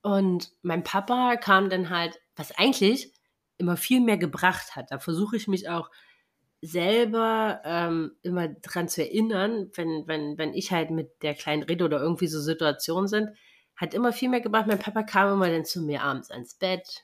und 0.01 0.51
mein 0.61 0.83
Papa 0.83 1.35
kam 1.37 1.69
dann 1.69 1.89
halt, 1.89 2.19
was 2.35 2.51
eigentlich 2.57 3.13
immer 3.57 3.77
viel 3.77 4.01
mehr 4.01 4.17
gebracht 4.17 4.75
hat. 4.75 4.91
Da 4.91 4.99
versuche 4.99 5.37
ich 5.37 5.47
mich 5.47 5.69
auch 5.69 5.89
selber 6.61 7.61
ähm, 7.63 8.11
immer 8.21 8.47
dran 8.49 8.87
zu 8.87 9.01
erinnern, 9.01 9.71
wenn, 9.75 10.07
wenn, 10.07 10.37
wenn 10.37 10.53
ich 10.53 10.71
halt 10.71 10.91
mit 10.91 11.23
der 11.23 11.33
kleinen 11.33 11.63
rede 11.63 11.85
oder 11.85 11.99
irgendwie 11.99 12.27
so 12.27 12.39
Situationen 12.39 13.07
sind, 13.07 13.29
hat 13.75 13.93
immer 13.93 14.13
viel 14.13 14.29
mehr 14.29 14.41
gebracht. 14.41 14.67
Mein 14.67 14.79
Papa 14.79 15.03
kam 15.03 15.33
immer 15.33 15.49
dann 15.49 15.65
zu 15.65 15.81
mir 15.81 16.03
abends 16.03 16.29
ans 16.29 16.55
Bett 16.55 17.03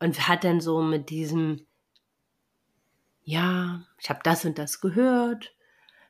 und 0.00 0.28
hat 0.28 0.44
dann 0.44 0.60
so 0.60 0.82
mit 0.82 1.10
diesem, 1.10 1.66
ja, 3.22 3.82
ich 3.98 4.08
habe 4.10 4.20
das 4.22 4.44
und 4.44 4.58
das 4.58 4.80
gehört, 4.80 5.52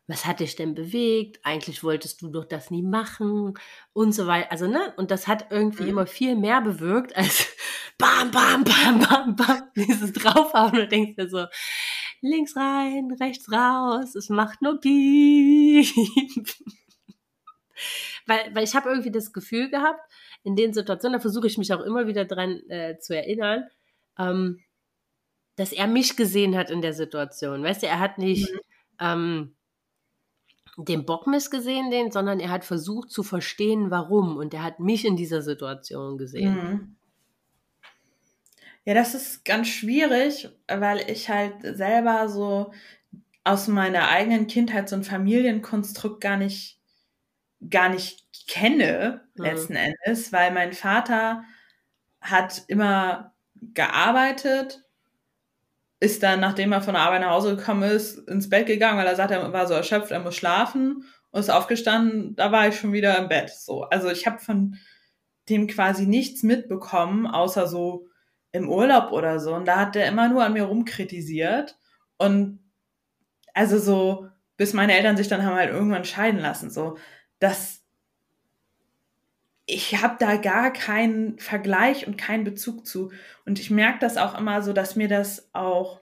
was 0.08 0.24
hat 0.24 0.38
dich 0.40 0.54
denn 0.54 0.74
bewegt? 0.74 1.40
Eigentlich 1.42 1.82
wolltest 1.82 2.22
du 2.22 2.30
doch 2.30 2.44
das 2.44 2.70
nie 2.70 2.82
machen 2.82 3.54
und 3.92 4.12
so 4.12 4.26
weiter. 4.28 4.52
Also, 4.52 4.68
ne? 4.68 4.94
Und 4.96 5.10
das 5.10 5.26
hat 5.26 5.46
irgendwie 5.50 5.82
Mhm. 5.84 5.88
immer 5.88 6.06
viel 6.06 6.36
mehr 6.36 6.60
bewirkt 6.60 7.16
als 7.16 7.48
bam, 7.98 8.30
bam, 8.30 8.62
bam, 8.62 9.00
bam, 9.00 9.36
bam, 9.36 9.62
dieses 9.76 10.12
Draufhauen 10.12 10.78
und 10.78 10.92
denkst 10.92 11.16
dir 11.16 11.28
so, 11.28 11.46
links 12.20 12.56
rein, 12.56 13.10
rechts 13.20 13.50
raus, 13.50 14.14
es 14.14 14.28
macht 14.28 14.62
nur 14.62 14.80
Piep. 14.80 15.86
weil, 18.26 18.54
weil 18.54 18.64
ich 18.64 18.74
habe 18.74 18.88
irgendwie 18.90 19.10
das 19.10 19.32
Gefühl 19.32 19.70
gehabt, 19.70 20.00
in 20.44 20.54
den 20.56 20.72
Situationen, 20.72 21.18
da 21.18 21.20
versuche 21.20 21.46
ich 21.48 21.58
mich 21.58 21.72
auch 21.72 21.80
immer 21.82 22.06
wieder 22.06 22.24
dran 22.24 22.60
äh, 22.68 22.98
zu 22.98 23.16
erinnern, 23.16 23.64
ähm, 24.18 24.60
dass 25.56 25.72
er 25.72 25.86
mich 25.86 26.16
gesehen 26.16 26.56
hat 26.56 26.70
in 26.70 26.82
der 26.82 26.92
Situation. 26.92 27.62
Weißt 27.62 27.82
du, 27.82 27.86
er 27.86 27.98
hat 28.00 28.18
nicht 28.18 28.52
ähm, 29.00 29.54
den 30.76 31.06
Bockmist 31.06 31.50
gesehen, 31.50 31.90
den, 31.90 32.10
sondern 32.12 32.40
er 32.40 32.50
hat 32.50 32.64
versucht 32.64 33.10
zu 33.10 33.22
verstehen, 33.22 33.90
warum. 33.90 34.36
Und 34.36 34.52
er 34.54 34.62
hat 34.62 34.80
mich 34.80 35.04
in 35.06 35.16
dieser 35.16 35.42
Situation 35.42 36.18
gesehen. 36.18 36.54
Mhm. 36.54 36.96
Ja, 38.84 38.94
das 38.94 39.14
ist 39.14 39.44
ganz 39.44 39.68
schwierig, 39.68 40.48
weil 40.68 41.10
ich 41.10 41.28
halt 41.28 41.54
selber 41.62 42.28
so 42.28 42.72
aus 43.44 43.68
meiner 43.68 44.08
eigenen 44.08 44.46
Kindheit 44.46 44.88
so 44.88 44.96
ein 44.96 45.04
Familienkonstrukt 45.04 46.20
gar 46.20 46.36
nicht, 46.36 46.80
gar 47.70 47.88
nicht 47.88 48.26
kenne, 48.48 49.26
Mhm. 49.36 49.44
letzten 49.44 49.76
Endes, 49.76 50.32
weil 50.32 50.52
mein 50.52 50.72
Vater 50.72 51.44
hat 52.20 52.64
immer 52.68 53.34
gearbeitet, 53.74 54.82
ist 56.00 56.22
dann, 56.22 56.40
nachdem 56.40 56.72
er 56.72 56.82
von 56.82 56.94
der 56.94 57.02
Arbeit 57.02 57.22
nach 57.22 57.30
Hause 57.30 57.56
gekommen 57.56 57.82
ist, 57.82 58.18
ins 58.28 58.48
Bett 58.48 58.66
gegangen, 58.66 58.98
weil 58.98 59.06
er 59.06 59.16
sagt, 59.16 59.30
er 59.30 59.52
war 59.52 59.66
so 59.66 59.74
erschöpft, 59.74 60.10
er 60.10 60.20
muss 60.20 60.36
schlafen 60.36 61.04
und 61.30 61.40
ist 61.40 61.50
aufgestanden, 61.50 62.36
da 62.36 62.52
war 62.52 62.68
ich 62.68 62.78
schon 62.78 62.92
wieder 62.92 63.16
im 63.18 63.28
Bett. 63.28 63.50
So, 63.50 63.82
also 63.84 64.10
ich 64.10 64.26
habe 64.26 64.38
von 64.38 64.76
dem 65.48 65.66
quasi 65.66 66.06
nichts 66.06 66.42
mitbekommen, 66.42 67.26
außer 67.26 67.66
so 67.66 68.08
im 68.52 68.68
Urlaub 68.68 69.12
oder 69.12 69.38
so. 69.40 69.54
Und 69.54 69.66
da 69.66 69.76
hat 69.76 69.94
der 69.94 70.08
immer 70.08 70.28
nur 70.28 70.44
an 70.44 70.52
mir 70.52 70.64
rumkritisiert. 70.64 71.78
Und 72.18 72.60
also 73.54 73.78
so, 73.78 74.28
bis 74.56 74.72
meine 74.72 74.94
Eltern 74.94 75.16
sich 75.16 75.28
dann 75.28 75.44
haben 75.44 75.56
halt 75.56 75.70
irgendwann 75.70 76.04
scheiden 76.04 76.40
lassen. 76.40 76.70
So, 76.70 76.96
das, 77.38 77.82
ich 79.66 80.00
habe 80.00 80.16
da 80.18 80.36
gar 80.36 80.72
keinen 80.72 81.38
Vergleich 81.38 82.06
und 82.06 82.16
keinen 82.16 82.44
Bezug 82.44 82.86
zu. 82.86 83.10
Und 83.44 83.58
ich 83.58 83.70
merke 83.70 83.98
das 84.00 84.16
auch 84.16 84.38
immer 84.38 84.62
so, 84.62 84.72
dass 84.72 84.96
mir 84.96 85.08
das 85.08 85.48
auch, 85.52 86.00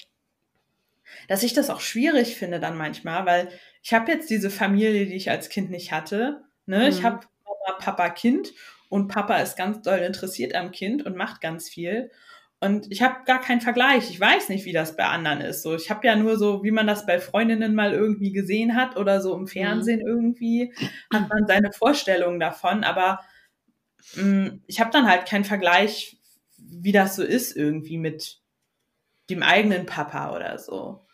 dass 1.28 1.42
ich 1.42 1.52
das 1.54 1.70
auch 1.70 1.80
schwierig 1.80 2.36
finde 2.36 2.60
dann 2.60 2.76
manchmal, 2.76 3.26
weil 3.26 3.48
ich 3.82 3.92
habe 3.94 4.10
jetzt 4.12 4.30
diese 4.30 4.50
Familie, 4.50 5.06
die 5.06 5.14
ich 5.14 5.30
als 5.30 5.48
Kind 5.48 5.70
nicht 5.70 5.92
hatte. 5.92 6.42
Ne? 6.66 6.88
Ich 6.88 7.00
Mhm. 7.00 7.04
habe 7.04 7.20
Mama, 7.44 7.78
Papa, 7.78 8.10
Kind 8.10 8.52
und 8.88 9.08
Papa 9.08 9.36
ist 9.38 9.56
ganz 9.56 9.82
doll 9.82 9.98
interessiert 9.98 10.54
am 10.54 10.70
Kind 10.70 11.04
und 11.04 11.16
macht 11.16 11.40
ganz 11.40 11.68
viel. 11.68 12.10
Und 12.60 12.90
ich 12.90 13.02
habe 13.02 13.24
gar 13.26 13.40
keinen 13.40 13.60
Vergleich. 13.60 14.08
Ich 14.10 14.18
weiß 14.18 14.48
nicht, 14.48 14.64
wie 14.64 14.72
das 14.72 14.96
bei 14.96 15.04
anderen 15.04 15.40
ist. 15.42 15.62
So, 15.62 15.74
ich 15.74 15.90
habe 15.90 16.06
ja 16.06 16.16
nur 16.16 16.38
so, 16.38 16.62
wie 16.64 16.70
man 16.70 16.86
das 16.86 17.04
bei 17.04 17.18
Freundinnen 17.20 17.74
mal 17.74 17.92
irgendwie 17.92 18.32
gesehen 18.32 18.74
hat 18.74 18.96
oder 18.96 19.20
so 19.20 19.36
im 19.36 19.46
Fernsehen 19.46 20.00
irgendwie, 20.00 20.72
hat 21.12 21.28
man 21.28 21.46
seine 21.46 21.72
Vorstellungen 21.72 22.40
davon. 22.40 22.82
Aber 22.84 23.20
ich 24.66 24.80
habe 24.80 24.90
dann 24.90 25.06
halt 25.06 25.26
keinen 25.26 25.44
Vergleich, 25.44 26.18
wie 26.56 26.92
das 26.92 27.16
so 27.16 27.22
ist 27.22 27.56
irgendwie 27.56 27.98
mit 27.98 28.40
dem 29.30 29.42
eigenen 29.42 29.86
Papa 29.86 30.34
oder 30.34 30.58
so. 30.58 31.06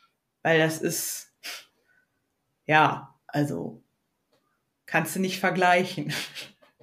Weil 0.43 0.59
das 0.59 0.81
ist, 0.81 1.33
ja, 2.67 3.15
also 3.27 3.83
kannst 4.87 5.17
du 5.17 5.21
nicht 5.21 5.41
vergleichen. 5.41 6.13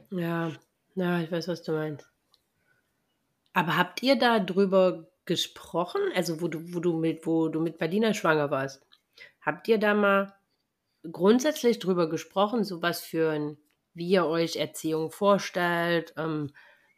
Ja, 0.09 0.51
ja, 0.95 1.19
ich 1.19 1.31
weiß, 1.31 1.47
was 1.47 1.63
du 1.63 1.73
meinst. 1.73 2.09
Aber 3.53 3.75
habt 3.75 4.03
ihr 4.03 4.17
da 4.17 4.39
drüber 4.39 5.07
gesprochen, 5.25 6.01
also 6.15 6.41
wo 6.41 6.47
du, 6.47 6.73
wo 6.73 6.79
du 6.79 6.97
mit, 6.97 7.25
wo 7.25 7.49
du 7.49 7.59
mit 7.59 7.77
Badina 7.77 8.13
schwanger 8.13 8.49
warst? 8.49 8.85
Habt 9.41 9.67
ihr 9.67 9.77
da 9.77 9.93
mal 9.93 10.33
grundsätzlich 11.11 11.79
drüber 11.79 12.09
gesprochen, 12.09 12.63
so 12.63 12.81
was 12.81 13.01
für 13.01 13.31
ein, 13.31 13.57
wie 13.97 14.07
ihr 14.09 14.25
euch 14.25 14.55
Erziehung 14.55 15.11
vorstellt, 15.11 16.13
ähm, 16.17 16.51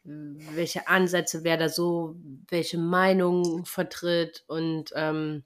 welche 0.04 0.88
Ansätze, 0.88 1.44
wer 1.44 1.58
da 1.58 1.70
so, 1.70 2.16
welche 2.50 2.78
Meinungen 2.78 3.66
vertritt 3.66 4.44
und 4.48 4.92
ähm, 4.96 5.44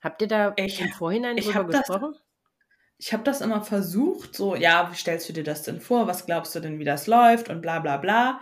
habt 0.00 0.22
ihr 0.22 0.28
da 0.28 0.52
Ich- 0.56 0.80
im 0.80 0.88
Vorhinein 0.88 1.36
ich 1.38 1.46
drüber 1.46 1.58
hab 1.60 1.70
das- 1.70 1.86
gesprochen? 1.86 2.14
ich 2.98 3.12
habe 3.12 3.24
das 3.24 3.40
immer 3.42 3.60
versucht, 3.62 4.34
so, 4.34 4.56
ja, 4.56 4.90
wie 4.90 4.96
stellst 4.96 5.28
du 5.28 5.34
dir 5.34 5.44
das 5.44 5.62
denn 5.64 5.80
vor? 5.82 6.06
Was 6.06 6.24
glaubst 6.24 6.54
du 6.54 6.60
denn, 6.60 6.78
wie 6.78 6.84
das 6.84 7.06
läuft? 7.06 7.50
Und 7.50 7.60
bla 7.60 7.78
bla 7.80 7.98
bla. 7.98 8.40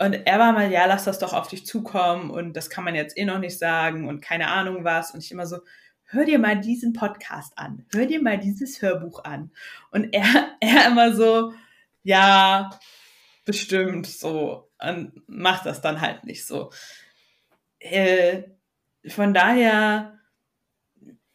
Und 0.00 0.14
er 0.14 0.38
war 0.38 0.52
mal, 0.52 0.72
ja, 0.72 0.86
lass 0.86 1.04
das 1.04 1.18
doch 1.18 1.34
auf 1.34 1.48
dich 1.48 1.66
zukommen 1.66 2.30
und 2.30 2.54
das 2.56 2.70
kann 2.70 2.84
man 2.84 2.94
jetzt 2.94 3.18
eh 3.18 3.24
noch 3.26 3.38
nicht 3.38 3.58
sagen 3.58 4.08
und 4.08 4.22
keine 4.22 4.48
Ahnung 4.48 4.82
was. 4.84 5.12
Und 5.12 5.22
ich 5.22 5.30
immer 5.30 5.46
so, 5.46 5.58
hör 6.04 6.24
dir 6.24 6.38
mal 6.38 6.58
diesen 6.58 6.94
Podcast 6.94 7.52
an, 7.56 7.84
hör 7.92 8.06
dir 8.06 8.22
mal 8.22 8.38
dieses 8.38 8.80
Hörbuch 8.80 9.24
an. 9.24 9.52
Und 9.90 10.12
er, 10.14 10.24
er 10.60 10.86
immer 10.86 11.12
so, 11.14 11.52
ja, 12.02 12.70
bestimmt 13.44 14.06
so, 14.06 14.70
und 14.80 15.12
macht 15.28 15.66
das 15.66 15.80
dann 15.80 16.00
halt 16.00 16.24
nicht 16.24 16.46
so. 16.46 16.70
Äh, 17.78 18.44
von 19.08 19.34
daher, 19.34 20.18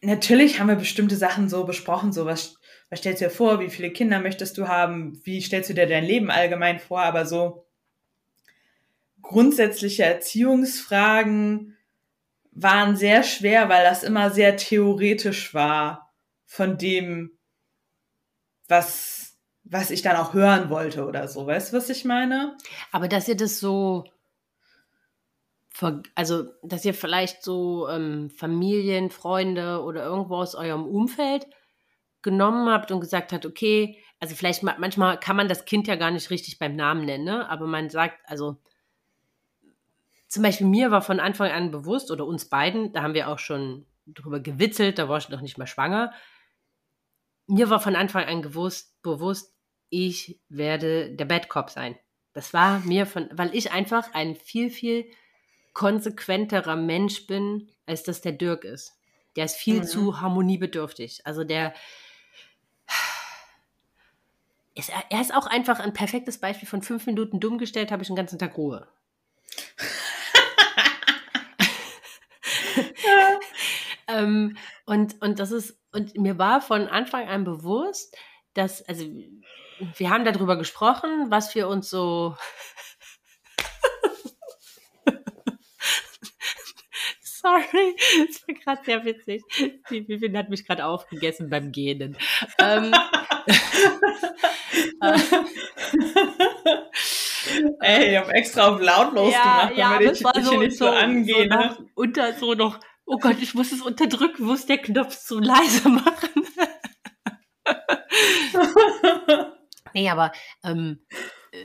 natürlich 0.02 0.60
haben 0.60 0.68
wir 0.68 0.76
bestimmte 0.76 1.18
Sachen 1.18 1.50
so 1.50 1.66
besprochen, 1.66 2.14
so 2.14 2.26
was, 2.26 2.56
was 2.90 3.00
stellst 3.00 3.22
du 3.22 3.26
dir 3.26 3.32
vor, 3.32 3.60
wie 3.60 3.70
viele 3.70 3.92
Kinder 3.92 4.20
möchtest 4.20 4.58
du 4.58 4.68
haben, 4.68 5.20
wie 5.26 5.42
stellst 5.42 5.70
du 5.70 5.74
dir 5.74 5.88
dein 5.88 6.06
Leben 6.06 6.32
allgemein 6.32 6.80
vor, 6.80 7.02
aber 7.02 7.26
so 7.26 7.66
grundsätzliche 9.22 10.06
Erziehungsfragen 10.06 11.78
waren 12.52 12.96
sehr 12.96 13.24
schwer, 13.24 13.70
weil 13.70 13.84
das 13.84 14.04
immer 14.04 14.32
sehr 14.32 14.58
theoretisch 14.58 15.54
war 15.54 16.14
von 16.46 16.78
dem, 16.78 17.38
was, 18.68 19.17
was 19.70 19.92
ich 19.92 20.02
dann 20.02 20.16
auch 20.16 20.34
hören 20.34 20.70
wollte 20.70 21.06
oder 21.06 21.28
so. 21.28 21.46
Weißt 21.46 21.72
du, 21.72 21.78
was 21.78 21.90
ich 21.90 22.06
meine? 22.06 22.58
Aber 22.92 23.08
dass 23.08 23.28
ihr 23.28 23.38
das 23.38 23.60
so 23.60 24.06
also 26.16 26.46
dass 26.64 26.86
ihr 26.86 26.94
vielleicht 26.94 27.44
so 27.44 27.88
ähm, 27.88 28.30
Familien, 28.32 29.12
Freunde 29.12 29.84
oder 29.84 30.04
irgendwo 30.04 30.38
aus 30.38 30.56
eurem 30.56 30.86
Umfeld 30.86 31.46
genommen 32.22 32.70
habt 32.70 32.92
und 32.92 33.00
gesagt 33.00 33.32
habt, 33.32 33.46
okay, 33.46 33.98
also 34.20 34.36
vielleicht 34.36 34.64
manchmal 34.64 35.20
kann 35.20 35.36
man 35.36 35.48
das 35.48 35.66
Kind 35.66 35.88
ja 35.88 35.96
gar 35.96 36.12
nicht 36.12 36.30
richtig 36.32 36.58
beim 36.58 36.76
Namen 36.76 37.06
nennen, 37.06 37.26
ne? 37.26 37.48
aber 37.50 37.68
man 37.68 37.90
sagt, 37.90 38.18
also 38.26 38.58
zum 40.28 40.44
Beispiel 40.44 40.68
mir 40.68 40.92
war 40.92 41.02
von 41.02 41.20
Anfang 41.20 41.52
an 41.52 41.72
bewusst, 41.72 42.10
oder 42.12 42.26
uns 42.26 42.50
beiden, 42.50 42.92
da 42.92 43.04
haben 43.04 43.14
wir 43.14 43.30
auch 43.30 43.40
schon 43.40 43.86
drüber 44.08 44.40
gewitzelt, 44.40 44.98
da 44.98 45.08
war 45.08 45.20
ich 45.20 45.30
noch 45.30 45.42
nicht 45.42 45.58
mal 45.58 45.68
schwanger, 45.68 46.12
mir 47.46 47.70
war 47.70 47.80
von 47.80 47.96
Anfang 47.96 48.26
an 48.26 48.42
gewusst, 48.42 49.02
bewusst, 49.04 49.57
ich 49.90 50.40
werde 50.50 51.12
der 51.12 51.26
Bad 51.26 51.50
Cop 51.50 51.70
sein. 51.70 51.98
Das 52.34 52.54
war 52.54 52.80
mir 52.80 53.06
von, 53.06 53.30
weil 53.32 53.56
ich 53.56 53.72
einfach 53.72 54.14
ein 54.14 54.36
viel, 54.36 54.70
viel 54.70 55.10
konsequenterer 55.74 56.76
Mensch 56.76 57.28
bin, 57.28 57.70
als 57.86 58.04
das 58.04 58.22
der 58.22 58.34
Dirk 58.34 58.64
ist. 58.64 58.94
Der 59.36 59.46
ist 59.46 59.56
viel 59.56 59.80
mhm. 59.80 59.84
zu 59.86 60.22
harmoniebedürftig. 60.22 61.22
Also 61.26 61.44
der 61.44 61.74
ist, 64.78 64.92
er 65.10 65.22
ist 65.22 65.34
auch 65.34 65.48
einfach 65.48 65.80
ein 65.80 65.94
perfektes 65.94 66.38
Beispiel 66.40 66.68
von 66.68 66.82
fünf 66.84 67.06
Minuten 67.08 67.40
dumm 67.40 67.58
gestellt, 67.58 67.92
habe 67.92 68.04
ich 68.04 68.08
den 68.08 68.16
ganzen 68.16 68.38
Tag 68.38 68.58
Ruhe. 68.58 68.88
ähm, 74.08 74.58
und, 74.86 75.20
und 75.22 75.40
das 75.40 75.52
ist, 75.52 75.80
und 75.92 76.16
mir 76.18 76.38
war 76.38 76.62
von 76.62 76.88
Anfang 76.88 77.28
an 77.28 77.44
bewusst, 77.44 78.16
dass, 78.54 78.84
also 78.84 79.06
wir 79.98 80.10
haben 80.10 80.26
darüber 80.26 80.58
gesprochen, 80.58 81.30
was 81.30 81.54
wir 81.56 81.68
uns 81.68 81.90
so 81.90 82.36
Sorry, 87.22 87.96
das 88.28 88.48
war 88.48 88.56
gerade 88.56 88.84
sehr 88.84 89.06
witzig. 89.06 89.44
Die 89.90 90.06
Vivian 90.08 90.38
hat 90.38 90.50
mich 90.50 90.66
gerade 90.66 90.86
aufgegessen 90.86 91.50
beim 91.50 91.72
Gähnen. 91.72 92.18
Ähm, 92.60 92.94
Ey, 97.80 98.12
ich 98.12 98.18
habe 98.18 98.34
extra 98.34 98.68
auf 98.68 98.82
lautlos 98.82 99.32
ja, 99.32 99.44
gemacht, 99.44 99.78
ja, 99.78 99.94
damit 99.94 100.20
ich 100.20 100.24
mich 100.24 100.46
so, 100.46 100.60
nicht 100.60 100.78
so, 100.78 100.86
so 100.86 100.92
angehe. 100.92 101.44
So 101.44 101.46
nach, 101.46 101.80
unter 101.96 102.34
so 102.34 102.54
noch, 102.54 102.82
oh 103.06 103.18
Gott, 103.18 103.38
ich 103.42 103.54
muss 103.54 103.72
es 103.72 103.82
unterdrücken, 103.82 104.44
muss 104.44 104.66
der 104.66 104.80
Knopf 104.80 105.18
zu 105.18 105.40
leise 105.40 105.88
machen. 105.88 106.46
nee, 109.94 110.10
aber 110.10 110.32
ähm, 110.64 111.00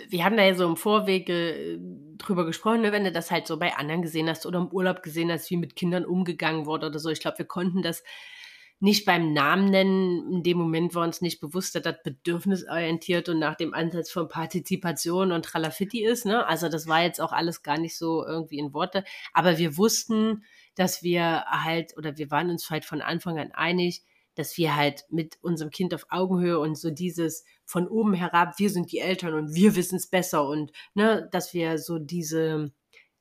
wir 0.08 0.24
haben 0.24 0.36
da 0.36 0.44
ja 0.44 0.54
so 0.54 0.66
im 0.66 0.76
Vorwege 0.76 1.78
drüber 2.18 2.46
gesprochen, 2.46 2.82
ne, 2.82 2.92
wenn 2.92 3.04
du 3.04 3.12
das 3.12 3.30
halt 3.30 3.46
so 3.46 3.58
bei 3.58 3.74
anderen 3.74 4.02
gesehen 4.02 4.28
hast 4.28 4.46
oder 4.46 4.58
im 4.58 4.68
Urlaub 4.68 5.02
gesehen 5.02 5.30
hast, 5.30 5.50
wie 5.50 5.56
mit 5.56 5.76
Kindern 5.76 6.04
umgegangen 6.04 6.66
wurde 6.66 6.86
oder 6.86 6.98
so. 6.98 7.10
Ich 7.10 7.20
glaube, 7.20 7.38
wir 7.38 7.46
konnten 7.46 7.82
das 7.82 8.02
nicht 8.82 9.04
beim 9.04 9.32
Namen 9.32 9.66
nennen. 9.66 10.32
In 10.32 10.42
dem 10.42 10.58
Moment 10.58 10.94
war 10.96 11.04
uns 11.04 11.20
nicht 11.20 11.40
bewusst, 11.40 11.74
dass 11.76 11.82
das 11.82 12.02
bedürfnisorientiert 12.02 13.28
und 13.28 13.38
nach 13.38 13.54
dem 13.54 13.74
Ansatz 13.74 14.10
von 14.10 14.28
Partizipation 14.28 15.30
und 15.30 15.44
Tralafitti 15.44 16.04
ist. 16.04 16.26
Ne? 16.26 16.44
Also 16.46 16.68
das 16.68 16.88
war 16.88 17.02
jetzt 17.02 17.20
auch 17.20 17.32
alles 17.32 17.62
gar 17.62 17.78
nicht 17.78 17.96
so 17.96 18.26
irgendwie 18.26 18.58
in 18.58 18.74
Worte. 18.74 19.04
Aber 19.32 19.58
wir 19.58 19.76
wussten, 19.76 20.42
dass 20.74 21.04
wir 21.04 21.44
halt, 21.46 21.96
oder 21.96 22.18
wir 22.18 22.32
waren 22.32 22.50
uns 22.50 22.70
halt 22.70 22.84
von 22.84 23.02
Anfang 23.02 23.38
an 23.38 23.52
einig, 23.52 24.02
dass 24.34 24.56
wir 24.56 24.76
halt 24.76 25.04
mit 25.10 25.38
unserem 25.42 25.70
Kind 25.70 25.94
auf 25.94 26.06
Augenhöhe 26.10 26.58
und 26.58 26.76
so 26.76 26.90
dieses 26.90 27.44
von 27.64 27.88
oben 27.88 28.14
herab, 28.14 28.58
wir 28.58 28.70
sind 28.70 28.92
die 28.92 28.98
Eltern 28.98 29.34
und 29.34 29.54
wir 29.54 29.76
wissen 29.76 29.96
es 29.96 30.06
besser 30.06 30.46
und 30.46 30.72
ne, 30.94 31.28
dass 31.32 31.54
wir 31.54 31.78
so 31.78 31.98
diese, 31.98 32.72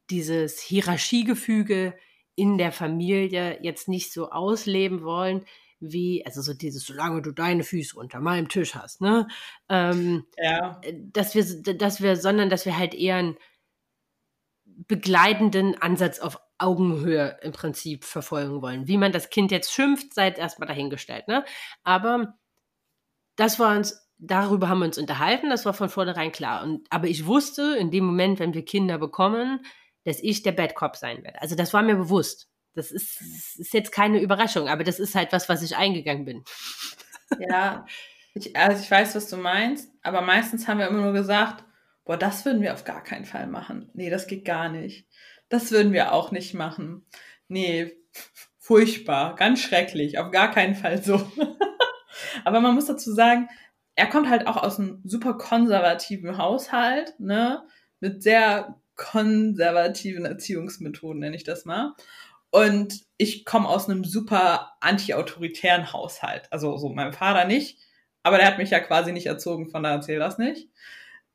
dieses 0.10 0.60
Hierarchiegefüge 0.60 1.96
in 2.36 2.58
der 2.58 2.72
Familie 2.72 3.60
jetzt 3.62 3.88
nicht 3.88 4.14
so 4.14 4.30
ausleben 4.30 5.04
wollen, 5.04 5.46
wie, 5.80 6.26
also 6.26 6.42
so 6.42 6.54
dieses, 6.54 6.86
solange 6.86 7.22
du 7.22 7.32
deine 7.32 7.64
Füße 7.64 7.98
unter 7.98 8.20
meinem 8.20 8.48
Tisch 8.48 8.76
hast, 8.76 9.02
ne? 9.02 9.28
Ähm, 9.68 10.26
ja. 10.38 10.80
Dass 11.12 11.34
wir, 11.34 11.44
dass 11.76 12.02
wir, 12.02 12.16
sondern 12.16 12.50
dass 12.50 12.66
wir 12.66 12.78
halt 12.78 12.94
eher 12.94 13.16
einen 13.16 13.38
begleitenden 14.88 15.76
Ansatz 15.82 16.20
auf 16.20 16.40
Augenhöhe 16.62 17.38
im 17.42 17.52
Prinzip 17.52 18.06
verfolgen 18.06 18.62
wollen. 18.62 18.88
Wie 18.88 18.98
man 18.98 19.12
das 19.12 19.30
Kind 19.30 19.52
jetzt 19.52 19.74
schimpft, 19.74 20.14
seid 20.14 20.38
erstmal 20.38 20.68
dahingestellt, 20.68 21.28
ne? 21.28 21.44
Aber 21.84 22.38
das 23.36 23.60
war 23.60 23.76
uns, 23.76 24.08
darüber 24.18 24.70
haben 24.70 24.80
wir 24.80 24.86
uns 24.86 24.98
unterhalten, 24.98 25.50
das 25.50 25.66
war 25.66 25.74
von 25.74 25.90
vornherein 25.90 26.32
klar. 26.32 26.64
Und, 26.64 26.88
aber 26.90 27.08
ich 27.08 27.26
wusste 27.26 27.76
in 27.78 27.92
dem 27.92 28.06
Moment, 28.06 28.40
wenn 28.40 28.54
wir 28.54 28.64
Kinder 28.64 28.98
bekommen, 28.98 29.66
dass 30.04 30.22
ich 30.22 30.44
der 30.44 30.52
Bad 30.52 30.76
Cop 30.76 30.96
sein 30.96 31.24
werde. 31.24 31.42
Also 31.42 31.56
das 31.56 31.74
war 31.74 31.82
mir 31.82 31.96
bewusst. 31.96 32.50
Das 32.74 32.92
ist, 32.92 33.22
ist 33.58 33.74
jetzt 33.74 33.92
keine 33.92 34.22
Überraschung, 34.22 34.70
aber 34.70 34.84
das 34.84 35.00
ist 35.00 35.16
halt 35.16 35.34
was, 35.34 35.50
was 35.50 35.62
ich 35.62 35.76
eingegangen 35.76 36.26
bin. 36.26 36.44
Ja, 37.40 37.86
ich, 38.34 38.56
also 38.56 38.82
ich 38.82 38.90
weiß, 38.90 39.16
was 39.16 39.30
du 39.30 39.38
meinst, 39.38 39.92
aber 40.04 40.22
meistens 40.22 40.68
haben 40.68 40.80
wir 40.80 40.88
immer 40.88 41.02
nur 41.02 41.14
gesagt, 41.14 41.66
boah, 42.06 42.18
das 42.18 42.46
würden 42.46 42.62
wir 42.62 42.74
auf 42.74 42.84
gar 42.84 43.04
keinen 43.04 43.26
Fall 43.26 43.48
machen. 43.48 43.90
Nee, 43.94 44.10
das 44.10 44.28
geht 44.28 44.46
gar 44.46 44.70
nicht. 44.70 45.08
Das 45.52 45.70
würden 45.70 45.92
wir 45.92 46.14
auch 46.14 46.32
nicht 46.32 46.54
machen. 46.54 47.06
Nee, 47.50 47.98
furchtbar, 48.58 49.36
ganz 49.36 49.60
schrecklich, 49.60 50.18
auf 50.18 50.32
gar 50.32 50.50
keinen 50.50 50.76
Fall 50.76 51.04
so. 51.04 51.30
aber 52.46 52.62
man 52.62 52.74
muss 52.74 52.86
dazu 52.86 53.14
sagen, 53.14 53.50
er 53.96 54.08
kommt 54.08 54.30
halt 54.30 54.48
auch 54.48 54.56
aus 54.56 54.80
einem 54.80 55.02
super 55.04 55.34
konservativen 55.34 56.38
Haushalt, 56.38 57.20
ne, 57.20 57.64
mit 58.00 58.24
sehr 58.24 58.82
konservativen 58.96 60.24
Erziehungsmethoden, 60.24 61.20
nenne 61.20 61.36
ich 61.36 61.44
das 61.44 61.66
mal. 61.66 61.96
Und 62.50 63.02
ich 63.18 63.44
komme 63.44 63.68
aus 63.68 63.90
einem 63.90 64.06
super 64.06 64.78
anti-autoritären 64.80 65.92
Haushalt. 65.92 66.48
Also 66.50 66.78
so 66.78 66.88
mein 66.88 67.12
Vater 67.12 67.46
nicht, 67.46 67.78
aber 68.24 68.38
der 68.38 68.48
hat 68.48 68.58
mich 68.58 68.70
ja 68.70 68.80
quasi 68.80 69.12
nicht 69.12 69.26
erzogen, 69.26 69.70
von 69.70 69.84
daher 69.84 69.98
erzähl 69.98 70.20
das 70.20 70.38
nicht. 70.38 70.70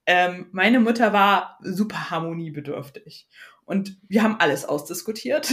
Ähm, 0.06 0.48
meine 0.52 0.80
Mutter 0.80 1.12
war 1.12 1.58
super 1.60 2.10
harmoniebedürftig. 2.10 3.28
Und 3.66 3.98
wir 4.08 4.22
haben 4.22 4.40
alles 4.40 4.64
ausdiskutiert. 4.64 5.52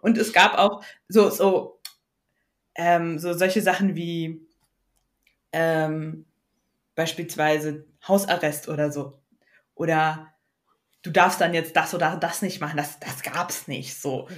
Und 0.00 0.18
es 0.18 0.32
gab 0.32 0.56
auch 0.58 0.84
so, 1.08 1.30
so, 1.30 1.80
ähm, 2.76 3.18
so 3.18 3.32
solche 3.32 3.62
Sachen 3.62 3.96
wie 3.96 4.46
ähm, 5.52 6.26
beispielsweise 6.94 7.86
Hausarrest 8.06 8.68
oder 8.68 8.92
so. 8.92 9.18
Oder 9.74 10.34
du 11.02 11.10
darfst 11.10 11.40
dann 11.40 11.54
jetzt 11.54 11.74
das 11.76 11.94
oder 11.94 12.16
das 12.16 12.42
nicht 12.42 12.60
machen. 12.60 12.76
Das, 12.76 13.00
das 13.00 13.22
gab's 13.22 13.66
nicht 13.66 14.00
so. 14.00 14.28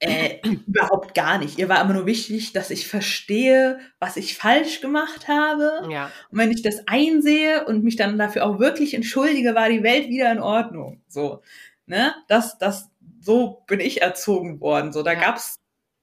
Äh, 0.00 0.38
überhaupt 0.66 1.14
gar 1.14 1.38
nicht. 1.38 1.58
Ihr 1.58 1.68
war 1.68 1.82
immer 1.82 1.94
nur 1.94 2.06
wichtig, 2.06 2.52
dass 2.52 2.70
ich 2.70 2.86
verstehe, 2.86 3.80
was 3.98 4.16
ich 4.16 4.36
falsch 4.36 4.80
gemacht 4.80 5.26
habe. 5.26 5.88
Ja. 5.90 6.12
Und 6.30 6.38
wenn 6.38 6.52
ich 6.52 6.62
das 6.62 6.86
einsehe 6.86 7.66
und 7.66 7.82
mich 7.82 7.96
dann 7.96 8.18
dafür 8.18 8.46
auch 8.46 8.60
wirklich 8.60 8.94
entschuldige, 8.94 9.54
war 9.54 9.68
die 9.68 9.82
Welt 9.82 10.08
wieder 10.08 10.30
in 10.30 10.38
Ordnung. 10.38 11.02
So, 11.08 11.42
ne? 11.88 12.14
Das, 12.28 12.58
das, 12.58 12.90
so 13.20 13.64
bin 13.66 13.80
ich 13.80 14.02
erzogen 14.02 14.60
worden. 14.60 14.92
So, 14.92 15.02
da 15.02 15.12
ja. 15.12 15.20
gab's 15.20 15.56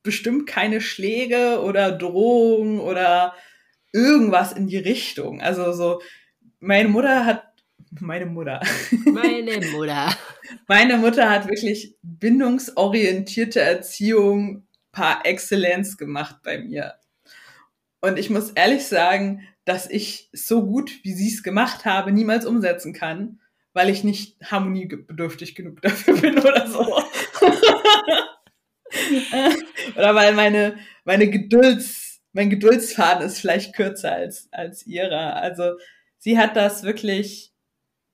bestimmt 0.04 0.48
keine 0.48 0.82
Schläge 0.82 1.62
oder 1.62 1.92
Drohungen 1.92 2.80
oder 2.80 3.34
irgendwas 3.92 4.54
in 4.54 4.68
die 4.68 4.78
Richtung. 4.78 5.42
Also 5.42 5.72
so, 5.74 6.02
meine 6.60 6.90
Mutter 6.90 7.26
hat 7.26 7.44
meine 8.00 8.26
Mutter. 8.26 8.62
Meine 9.06 9.66
Mutter. 9.72 10.16
Meine 10.68 10.98
Mutter 10.98 11.30
hat 11.30 11.48
wirklich 11.48 11.96
bindungsorientierte 12.02 13.62
Erziehung 13.62 14.68
par 14.92 15.26
Exzellenz 15.26 15.98
gemacht 15.98 16.38
bei 16.44 16.58
mir. 16.58 16.96
Und 18.02 18.20
ich 18.20 18.30
muss 18.30 18.52
ehrlich 18.52 18.86
sagen, 18.86 19.48
dass 19.66 19.90
ich 19.90 20.30
so 20.32 20.66
gut, 20.66 20.92
wie 21.04 21.14
sie 21.14 21.30
es 21.30 21.42
gemacht 21.42 21.86
habe, 21.86 22.12
niemals 22.12 22.46
umsetzen 22.46 22.94
kann, 22.94 23.40
weil 23.76 23.90
ich 23.90 24.04
nicht 24.06 24.38
harmoniebedürftig 24.42 25.54
genug 25.54 25.82
dafür 25.82 26.16
bin 26.22 26.40
oder 26.40 26.66
so. 26.68 26.80
Oder 29.98 30.16
weil 30.16 30.34
meine, 30.34 30.78
meine 31.04 31.30
Gedulds, 31.30 32.22
mein 32.32 32.50
Geduldsfaden 32.50 33.26
ist 33.26 33.40
vielleicht 33.40 33.76
kürzer 33.76 34.14
als, 34.14 34.48
als 34.54 34.88
ihrer. 34.88 35.36
Also 35.36 35.74
sie 36.18 36.38
hat 36.38 36.56
das 36.56 36.84
wirklich, 36.84 37.54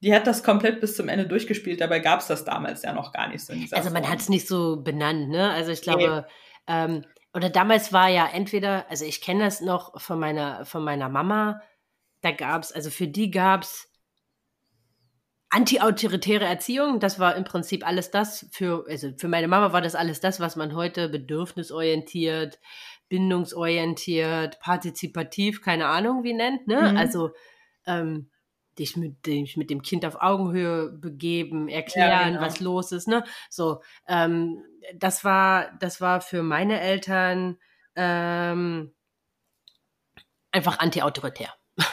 die 0.02 0.16
hat 0.16 0.26
das 0.26 0.44
komplett 0.44 0.82
bis 0.82 0.96
zum 0.96 1.08
Ende 1.08 1.28
durchgespielt, 1.28 1.80
dabei 1.80 2.00
gab 2.00 2.22
es 2.22 2.28
das 2.28 2.44
damals 2.44 2.82
ja 2.82 2.94
noch 2.94 3.14
gar 3.14 3.28
nicht 3.28 3.46
so. 3.46 3.54
also 3.72 3.92
man 3.92 4.10
hat 4.10 4.20
es 4.20 4.30
nicht 4.30 4.48
so 4.48 4.82
benannt, 4.82 5.30
ne? 5.30 5.52
Also 5.52 5.72
ich 5.72 5.84
glaube, 5.84 6.26
nee. 6.28 6.74
ähm, 6.74 7.06
oder 7.36 7.52
damals 7.52 7.94
war 7.94 8.10
ja 8.10 8.28
entweder, 8.28 8.90
also 8.90 9.06
ich 9.06 9.22
kenne 9.22 9.44
das 9.44 9.62
noch 9.62 10.02
von 10.02 10.20
meiner, 10.20 10.66
von 10.66 10.84
meiner 10.84 11.10
Mama, 11.10 11.62
da 12.22 12.32
gab 12.32 12.64
es, 12.64 12.72
also 12.72 12.90
für 12.90 13.08
die 13.08 13.30
gab 13.30 13.62
es 13.62 13.91
anti-autoritäre 15.52 16.46
Erziehung, 16.46 17.00
das 17.00 17.20
war 17.20 17.36
im 17.36 17.44
Prinzip 17.44 17.86
alles 17.86 18.10
das, 18.10 18.48
für, 18.52 18.86
also 18.88 19.12
für 19.18 19.28
meine 19.28 19.48
Mama 19.48 19.74
war 19.74 19.82
das 19.82 19.96
alles 19.96 20.22
das, 20.22 20.40
was 20.40 20.56
man 20.56 20.74
heute 20.76 21.10
bedürfnisorientiert, 21.10 22.60
bindungsorientiert, 23.10 24.60
partizipativ, 24.62 25.62
keine 25.62 25.88
Ahnung 25.88 26.24
wie 26.24 26.34
nennt, 26.34 26.68
ne? 26.68 26.92
Mhm. 26.92 26.98
Also 26.98 27.32
ähm, 27.86 28.30
dich 28.80 28.96
mit, 28.96 29.26
dich 29.26 29.58
mit 29.58 29.70
dem 29.70 29.82
Kind 29.82 30.06
auf 30.06 30.22
Augenhöhe 30.22 30.90
begeben, 30.90 31.68
erklären, 31.68 32.10
ja, 32.10 32.30
genau. 32.30 32.42
was 32.42 32.62
los 32.62 32.94
ist, 32.94 33.10
ne? 33.10 33.26
So, 33.50 33.82
ähm, 34.08 34.64
das 34.96 35.26
war, 35.26 35.78
das 35.80 36.00
war 36.00 36.22
für 36.22 36.44
meine 36.44 36.80
Eltern 36.80 37.58
ähm, 37.98 38.94
einfach 40.52 40.80
anti-autoritär. 40.80 41.54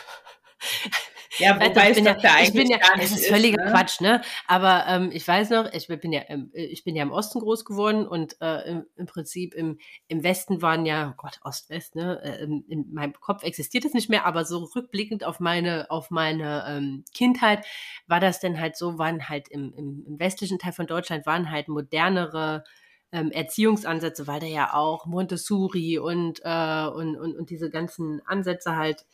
Ja, 1.38 1.54
wobei 1.56 1.92
ja, 1.92 2.14
doch 2.14 2.22
ja 2.22 2.34
eigentlich 2.34 2.52
bin 2.52 2.70
ja, 2.70 2.78
nicht 2.96 3.04
es 3.04 3.12
ist 3.12 3.26
völliger 3.28 3.64
ne? 3.64 3.70
Quatsch, 3.70 4.00
ne? 4.00 4.22
Aber 4.46 4.84
ähm, 4.88 5.10
ich 5.12 5.26
weiß 5.26 5.50
noch, 5.50 5.72
ich 5.72 5.88
bin 5.88 6.12
ja, 6.12 6.22
ähm, 6.28 6.50
ich 6.52 6.84
bin 6.84 6.96
ja 6.96 7.02
im 7.02 7.12
Osten 7.12 7.40
groß 7.40 7.64
geworden 7.64 8.06
und 8.06 8.40
äh, 8.40 8.70
im, 8.70 8.86
im, 8.96 9.06
Prinzip 9.06 9.54
im, 9.54 9.78
im 10.08 10.22
Westen 10.22 10.62
waren 10.62 10.86
ja, 10.86 11.10
oh 11.12 11.14
Gott, 11.16 11.40
Ost-West, 11.42 11.94
ne? 11.94 12.20
Äh, 12.22 12.44
in 12.44 12.92
meinem 12.92 13.12
Kopf 13.14 13.42
existiert 13.42 13.84
es 13.84 13.94
nicht 13.94 14.10
mehr, 14.10 14.26
aber 14.26 14.44
so 14.44 14.64
rückblickend 14.74 15.24
auf 15.24 15.40
meine, 15.40 15.90
auf 15.90 16.10
meine 16.10 16.64
ähm, 16.68 17.04
Kindheit 17.14 17.64
war 18.06 18.20
das 18.20 18.40
dann 18.40 18.60
halt 18.60 18.76
so, 18.76 18.98
waren 18.98 19.28
halt 19.28 19.48
im, 19.48 19.72
im, 19.74 20.04
im 20.06 20.18
westlichen 20.18 20.58
Teil 20.58 20.72
von 20.72 20.86
Deutschland 20.86 21.26
waren 21.26 21.50
halt 21.50 21.68
modernere 21.68 22.64
ähm, 23.12 23.30
Erziehungsansätze, 23.30 24.26
weil 24.26 24.40
da 24.40 24.46
ja 24.46 24.74
auch 24.74 25.06
Montessori 25.06 25.98
und, 25.98 26.40
äh, 26.44 26.86
und, 26.86 27.16
und, 27.16 27.36
und 27.36 27.50
diese 27.50 27.70
ganzen 27.70 28.20
Ansätze 28.26 28.76
halt 28.76 29.06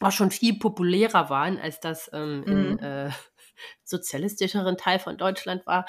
auch 0.00 0.12
schon 0.12 0.30
viel 0.30 0.58
populärer 0.58 1.30
waren, 1.30 1.58
als 1.58 1.80
das 1.80 2.10
ähm, 2.12 2.40
mhm. 2.40 2.46
im 2.46 2.78
äh, 2.78 3.10
sozialistischeren 3.84 4.76
Teil 4.76 4.98
von 4.98 5.16
Deutschland 5.16 5.66
war, 5.66 5.86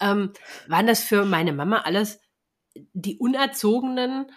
ähm, 0.00 0.32
waren 0.68 0.86
das 0.86 1.02
für 1.02 1.24
meine 1.24 1.52
Mama 1.52 1.82
alles 1.82 2.20
die 2.74 3.18
unerzogenen, 3.18 4.32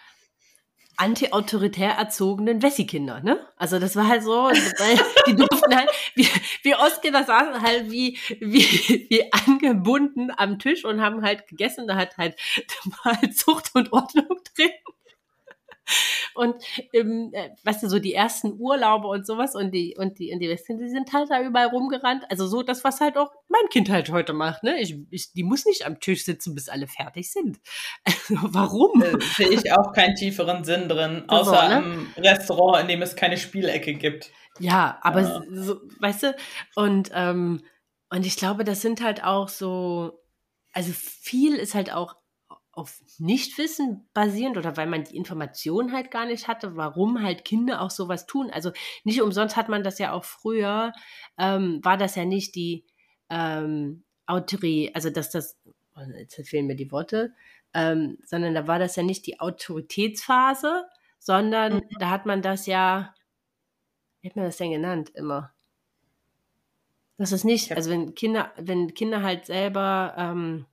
anti-autoritär 0.98 1.92
erzogenen 1.92 2.62
Wessi-Kinder, 2.62 3.22
ne? 3.22 3.46
Also 3.58 3.80
das 3.80 3.96
war 3.96 4.08
halt 4.08 4.24
so, 4.24 4.32
weil 4.32 5.00
die 5.28 5.36
durften 5.36 5.76
halt, 5.76 5.90
wie, 6.16 6.28
wie 6.64 6.76
Ostkinder 6.76 7.24
saßen 7.24 7.62
halt 7.62 7.92
wie, 7.92 8.18
wie, 8.40 9.08
wie 9.10 9.32
angebunden 9.34 10.32
am 10.36 10.60
Tisch 10.60 10.86
und 10.86 11.02
haben 11.02 11.22
halt 11.22 11.48
gegessen, 11.48 11.88
da 11.88 11.96
hat 11.96 12.18
halt, 12.18 12.38
da 12.68 12.92
war 13.04 13.18
halt 13.18 13.38
Zucht 13.38 13.72
und 13.74 13.92
Ordnung 13.92 14.40
drin. 14.56 14.72
Und 16.34 16.56
ähm, 16.94 17.30
äh, 17.34 17.50
weißt 17.64 17.84
du, 17.84 17.88
so 17.88 18.00
die 18.00 18.14
ersten 18.14 18.60
Urlaube 18.60 19.08
und 19.08 19.26
sowas 19.26 19.56
und 19.56 19.72
die 19.72 19.96
und 19.98 20.20
die 20.20 20.34
und 20.34 20.40
die 20.40 20.50
Westkinder, 20.50 20.84
die 20.84 20.90
sind 20.90 21.14
halt 21.14 21.30
da 21.30 21.42
überall 21.42 21.68
rumgerannt. 21.68 22.24
Also 22.30 22.48
so 22.48 22.62
das, 22.62 22.84
was 22.84 23.00
halt 23.00 23.18
auch 23.18 23.32
mein 23.48 23.70
Kind 23.70 23.90
halt 23.90 24.12
heute 24.12 24.34
macht. 24.34 24.64
Ne? 24.64 24.80
Ich, 24.82 24.98
ich, 25.12 25.32
die 25.32 25.44
muss 25.44 25.66
nicht 25.66 25.86
am 25.86 26.00
Tisch 26.00 26.26
sitzen, 26.26 26.54
bis 26.54 26.68
alle 26.68 26.88
fertig 26.88 27.32
sind. 27.32 27.60
Also, 28.04 28.36
warum? 28.54 29.02
Äh, 29.02 29.22
sehe 29.36 29.50
ich 29.50 29.72
auch 29.72 29.94
keinen 29.94 30.16
tieferen 30.16 30.64
Sinn 30.64 30.90
drin, 30.90 31.24
außer 31.28 31.62
so, 31.62 31.68
ne? 31.68 31.78
im 32.18 32.24
Restaurant, 32.24 32.82
in 32.82 32.88
dem 32.88 33.02
es 33.02 33.16
keine 33.16 33.38
Spielecke 33.38 33.94
gibt. 33.94 34.32
Ja, 34.60 35.00
aber 35.02 35.22
ja. 35.22 35.42
So, 35.52 35.82
weißt 36.00 36.24
du, 36.24 36.36
und, 36.76 37.12
ähm, 37.14 37.62
und 38.10 38.26
ich 38.26 38.36
glaube, 38.36 38.64
das 38.64 38.82
sind 38.82 39.02
halt 39.02 39.24
auch 39.24 39.48
so, 39.48 40.20
also 40.74 40.92
viel 40.94 41.56
ist 41.56 41.76
halt 41.76 41.94
auch 41.94 42.16
auf 42.76 43.02
Nichtwissen 43.20 44.08
basierend 44.14 44.58
oder 44.58 44.76
weil 44.76 44.88
man 44.88 45.06
die 45.06 45.16
Information 45.16 45.94
halt 45.94 46.12
gar 46.12 46.26
nicht 46.26 46.48
hatte, 46.48 46.76
warum 46.76 47.24
halt 47.24 47.46
Kinder 47.46 47.82
auch 47.82 47.90
sowas 47.90 48.26
tun. 48.26 48.52
Also 48.52 48.72
nicht 49.06 49.22
umsonst 49.22 49.56
hat 49.56 49.70
man 49.70 49.84
das 49.84 49.98
ja 49.98 50.12
auch 50.12 50.26
früher, 50.26 50.92
ähm, 51.38 51.80
war 51.84 51.98
das 51.98 52.16
ja 52.16 52.26
nicht 52.26 52.54
die 52.56 52.86
ähm, 53.30 54.04
Autorie, 54.26 54.92
also 54.94 55.10
dass 55.10 55.30
das, 55.30 55.58
oh, 55.96 56.02
jetzt 56.18 56.36
fehlen 56.48 56.68
mir 56.68 56.76
die 56.76 56.92
Worte, 56.92 57.34
ähm, 57.74 58.18
sondern 58.26 58.54
da 58.54 58.68
war 58.68 58.78
das 58.78 58.98
ja 58.98 59.04
nicht 59.04 59.26
die 59.26 59.40
Autoritätsphase, 59.40 60.86
sondern 61.18 61.76
mhm. 61.76 61.90
da 62.00 62.10
hat 62.10 62.26
man 62.26 62.42
das 62.42 62.66
ja, 62.66 63.16
wie 64.22 64.30
hat 64.30 64.36
man 64.36 64.46
das 64.46 64.58
denn 64.58 64.72
genannt 64.72 65.12
immer? 65.16 65.54
Das 67.18 67.32
ist 67.32 67.46
nicht, 67.46 67.72
also 67.72 67.90
wenn 67.90 68.16
Kinder, 68.16 68.52
wenn 68.58 68.94
Kinder 68.94 69.24
halt 69.24 69.46
selber 69.46 70.14
ähm, 70.18 70.66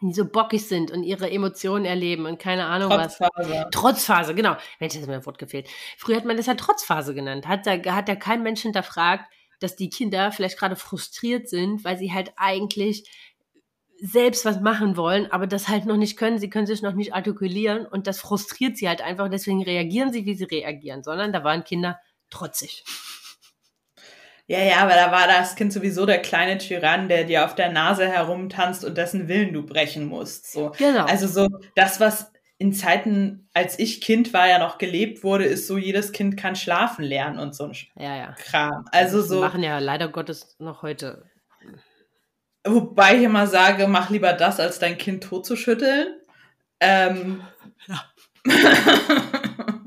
die 0.00 0.14
so 0.14 0.24
bockig 0.24 0.66
sind 0.66 0.90
und 0.90 1.02
ihre 1.02 1.30
Emotionen 1.30 1.84
erleben 1.84 2.26
und 2.26 2.38
keine 2.38 2.66
Ahnung 2.66 2.90
Trotzphase. 2.90 3.50
was. 3.50 3.70
Trotzphase, 3.70 4.34
genau. 4.34 4.56
Mensch, 4.78 4.94
das 4.94 5.02
ist 5.02 5.08
mir 5.08 5.14
ein 5.14 5.26
Wort 5.26 5.38
gefehlt. 5.38 5.68
Früher 5.96 6.16
hat 6.16 6.24
man 6.24 6.36
das 6.36 6.46
ja 6.46 6.54
Trotzphase 6.54 7.14
genannt. 7.14 7.46
Hat 7.48 7.66
da 7.66 7.72
hat 7.94 8.08
ja 8.08 8.16
kein 8.16 8.42
Mensch 8.42 8.62
hinterfragt, 8.62 9.24
dass 9.60 9.76
die 9.76 9.90
Kinder 9.90 10.30
vielleicht 10.32 10.58
gerade 10.58 10.76
frustriert 10.76 11.48
sind, 11.48 11.84
weil 11.84 11.98
sie 11.98 12.12
halt 12.12 12.32
eigentlich 12.36 13.08
selbst 14.00 14.44
was 14.44 14.60
machen 14.60 14.96
wollen, 14.96 15.30
aber 15.32 15.48
das 15.48 15.68
halt 15.68 15.84
noch 15.84 15.96
nicht 15.96 16.16
können. 16.16 16.38
Sie 16.38 16.50
können 16.50 16.66
sich 16.66 16.82
noch 16.82 16.94
nicht 16.94 17.14
artikulieren 17.14 17.84
und 17.84 18.06
das 18.06 18.20
frustriert 18.20 18.76
sie 18.76 18.88
halt 18.88 19.02
einfach. 19.02 19.28
Deswegen 19.28 19.62
reagieren 19.62 20.12
sie, 20.12 20.24
wie 20.24 20.34
sie 20.34 20.44
reagieren, 20.44 21.02
sondern 21.02 21.32
da 21.32 21.42
waren 21.42 21.64
Kinder 21.64 21.98
trotzig. 22.30 22.84
Ja, 24.48 24.60
ja, 24.60 24.76
aber 24.78 24.94
da 24.94 25.12
war 25.12 25.26
das 25.26 25.56
Kind 25.56 25.74
sowieso 25.74 26.06
der 26.06 26.22
kleine 26.22 26.56
Tyrann, 26.56 27.08
der 27.08 27.24
dir 27.24 27.44
auf 27.44 27.54
der 27.54 27.70
Nase 27.70 28.08
herumtanzt 28.08 28.82
und 28.82 28.96
dessen 28.96 29.28
Willen 29.28 29.52
du 29.52 29.64
brechen 29.64 30.06
musst. 30.06 30.50
So. 30.50 30.72
Genau. 30.78 31.04
Also 31.04 31.28
so 31.28 31.48
das, 31.74 32.00
was 32.00 32.32
in 32.56 32.72
Zeiten, 32.72 33.46
als 33.52 33.78
ich 33.78 34.00
Kind 34.00 34.32
war, 34.32 34.48
ja 34.48 34.58
noch 34.58 34.78
gelebt 34.78 35.22
wurde, 35.22 35.44
ist 35.44 35.66
so, 35.66 35.76
jedes 35.76 36.12
Kind 36.12 36.38
kann 36.38 36.56
schlafen 36.56 37.04
lernen 37.04 37.38
und 37.38 37.54
so 37.54 37.64
ein 37.64 37.72
ja, 37.96 38.16
ja. 38.16 38.34
Kram. 38.42 38.86
Also 38.90 39.20
so. 39.20 39.40
machen 39.40 39.62
ja 39.62 39.78
leider 39.80 40.08
Gottes 40.08 40.56
noch 40.58 40.80
heute. 40.80 41.26
Wobei 42.66 43.16
ich 43.16 43.24
immer 43.24 43.46
sage, 43.46 43.86
mach 43.86 44.08
lieber 44.08 44.32
das, 44.32 44.60
als 44.60 44.78
dein 44.78 44.96
Kind 44.96 45.24
totzuschütteln. 45.24 46.16
Ähm, 46.80 47.42
ja. 47.86 48.02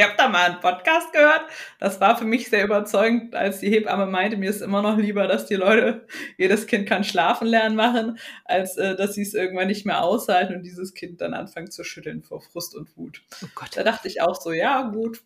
Ich 0.00 0.06
habe 0.06 0.16
da 0.16 0.30
mal 0.30 0.52
einen 0.52 0.60
Podcast 0.60 1.12
gehört. 1.12 1.42
Das 1.78 2.00
war 2.00 2.16
für 2.16 2.24
mich 2.24 2.48
sehr 2.48 2.64
überzeugend, 2.64 3.34
als 3.34 3.60
die 3.60 3.68
Hebamme 3.68 4.06
meinte, 4.06 4.38
mir 4.38 4.48
ist 4.48 4.62
immer 4.62 4.80
noch 4.80 4.96
lieber, 4.96 5.26
dass 5.26 5.44
die 5.44 5.56
Leute, 5.56 6.06
jedes 6.38 6.66
Kind 6.66 6.88
kann 6.88 7.04
schlafen 7.04 7.46
lernen 7.46 7.76
machen, 7.76 8.18
als 8.46 8.78
äh, 8.78 8.96
dass 8.96 9.12
sie 9.12 9.20
es 9.20 9.34
irgendwann 9.34 9.66
nicht 9.66 9.84
mehr 9.84 10.02
aushalten 10.02 10.54
und 10.54 10.62
dieses 10.62 10.94
Kind 10.94 11.20
dann 11.20 11.34
anfängt 11.34 11.74
zu 11.74 11.84
schütteln 11.84 12.22
vor 12.22 12.40
Frust 12.40 12.74
und 12.74 12.96
Wut. 12.96 13.20
Oh 13.44 13.48
Gott. 13.54 13.76
Da 13.76 13.82
dachte 13.82 14.08
ich 14.08 14.22
auch 14.22 14.40
so, 14.40 14.52
ja 14.52 14.80
gut, 14.88 15.20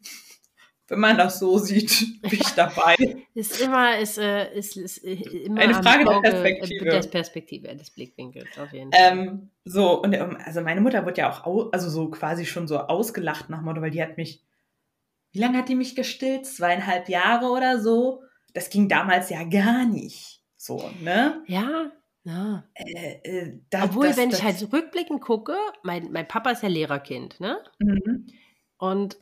wenn 0.89 0.99
man 0.99 1.17
das 1.17 1.39
so 1.39 1.57
sieht, 1.59 2.21
bin 2.23 2.33
ich 2.33 2.51
dabei. 2.57 2.97
ist 3.35 3.61
immer, 3.61 3.97
ist, 3.99 4.19
äh, 4.19 4.53
ist, 4.55 4.77
ist, 4.77 5.05
äh, 5.05 5.13
immer 5.13 5.61
eine 5.61 5.75
Frage 5.75 6.11
Auge, 6.11 6.31
der 6.31 6.43
Perspektive. 6.43 6.85
Des 6.91 7.11
Perspektive, 7.11 7.77
des 7.77 7.91
Blickwinkels 7.91 8.59
auf 8.59 8.73
jeden 8.73 8.93
Fall. 8.93 9.13
Ähm, 9.13 9.51
so, 9.65 10.03
und 10.03 10.15
ähm, 10.15 10.37
also 10.45 10.63
meine 10.63 10.81
Mutter 10.81 11.07
wird 11.07 11.17
ja 11.17 11.31
auch, 11.31 11.47
au 11.47 11.71
also 11.71 11.89
so 11.89 12.11
quasi 12.11 12.45
schon 12.45 12.67
so 12.67 12.79
ausgelacht 12.79 13.51
nach 13.51 13.63
Motto, 13.63 13.81
weil 13.81 13.93
die 13.93 14.03
hat 14.03 14.17
mich, 14.17 14.43
wie 15.35 15.41
lange 15.41 15.59
hat 15.59 15.69
die 15.69 15.75
mich 15.75 15.97
gestillt? 15.97 16.47
Zweieinhalb 16.47 17.09
Jahre 17.09 17.47
oder 17.47 17.81
so? 17.81 18.23
Das 18.55 18.71
ging 18.71 18.89
damals 18.89 19.31
ja 19.31 19.43
gar 19.43 19.85
nicht. 19.85 20.41
So, 20.57 20.89
ne? 21.03 21.43
Ja, 21.49 21.91
ja. 22.23 22.65
Äh, 22.75 23.19
äh, 23.23 23.61
da, 23.69 23.85
Obwohl, 23.85 24.07
das, 24.07 24.17
wenn 24.17 24.31
das, 24.31 24.39
ich 24.39 24.45
halt 24.45 24.73
rückblickend 24.73 25.21
gucke, 25.21 25.57
mein, 25.83 26.13
mein 26.13 26.29
Papa 26.29 26.51
ist 26.51 26.63
ja 26.63 26.69
Lehrerkind, 26.69 27.41
ne? 27.41 27.59
Mhm. 27.81 28.29
Und 28.79 29.19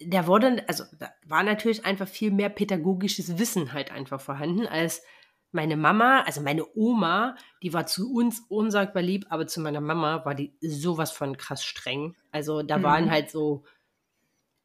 der 0.00 0.26
wurde, 0.26 0.64
also 0.68 0.84
da 0.98 1.10
war 1.24 1.44
natürlich 1.44 1.84
einfach 1.84 2.08
viel 2.08 2.32
mehr 2.32 2.48
pädagogisches 2.48 3.38
Wissen 3.38 3.72
halt 3.72 3.92
einfach 3.92 4.20
vorhanden 4.20 4.66
als 4.66 5.02
meine 5.50 5.76
Mama, 5.76 6.22
also 6.22 6.42
meine 6.42 6.66
Oma, 6.76 7.36
die 7.62 7.72
war 7.72 7.86
zu 7.86 8.12
uns 8.12 8.40
unsagbar 8.48 9.02
lieb, 9.02 9.26
aber 9.30 9.46
zu 9.46 9.60
meiner 9.60 9.80
Mama 9.80 10.24
war 10.24 10.34
die 10.34 10.52
sowas 10.60 11.10
von 11.10 11.36
krass 11.36 11.64
streng. 11.64 12.16
Also 12.32 12.62
da 12.62 12.78
mhm. 12.78 12.82
waren 12.82 13.10
halt 13.10 13.30
so 13.30 13.64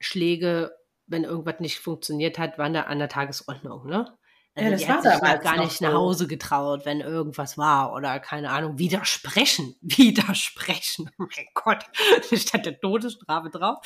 Schläge, 0.03 0.71
wenn 1.07 1.23
irgendwas 1.23 1.59
nicht 1.59 1.79
funktioniert 1.79 2.37
hat, 2.39 2.57
waren 2.57 2.73
da 2.73 2.83
an 2.83 2.99
der 2.99 3.09
Tagesordnung, 3.09 3.85
ne? 3.87 4.17
Also 4.55 4.69
ja, 4.69 4.71
das 4.71 4.81
die 4.81 4.87
war 4.87 4.97
hat 4.97 5.03
sich 5.03 5.21
halt 5.21 5.41
gar 5.41 5.57
nicht 5.57 5.77
so. 5.79 5.85
nach 5.85 5.93
Hause 5.93 6.27
getraut, 6.27 6.85
wenn 6.85 7.01
irgendwas 7.01 7.57
war 7.57 7.93
oder 7.93 8.19
keine 8.19 8.51
Ahnung, 8.51 8.77
widersprechen, 8.77 9.75
widersprechen. 9.81 11.09
Oh 11.19 11.23
mein 11.35 11.47
Gott, 11.55 11.85
da 12.31 12.37
stand 12.37 12.65
der 12.67 12.79
Todesstrafe 12.79 13.49
drauf. 13.49 13.79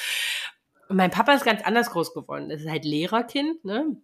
Und 0.89 0.97
mein 0.97 1.11
Papa 1.11 1.34
ist 1.34 1.45
ganz 1.45 1.61
anders 1.63 1.89
groß 1.91 2.13
geworden. 2.13 2.49
Das 2.49 2.61
ist 2.61 2.70
halt 2.70 2.86
Lehrerkind, 2.86 3.63
ne? 3.65 3.97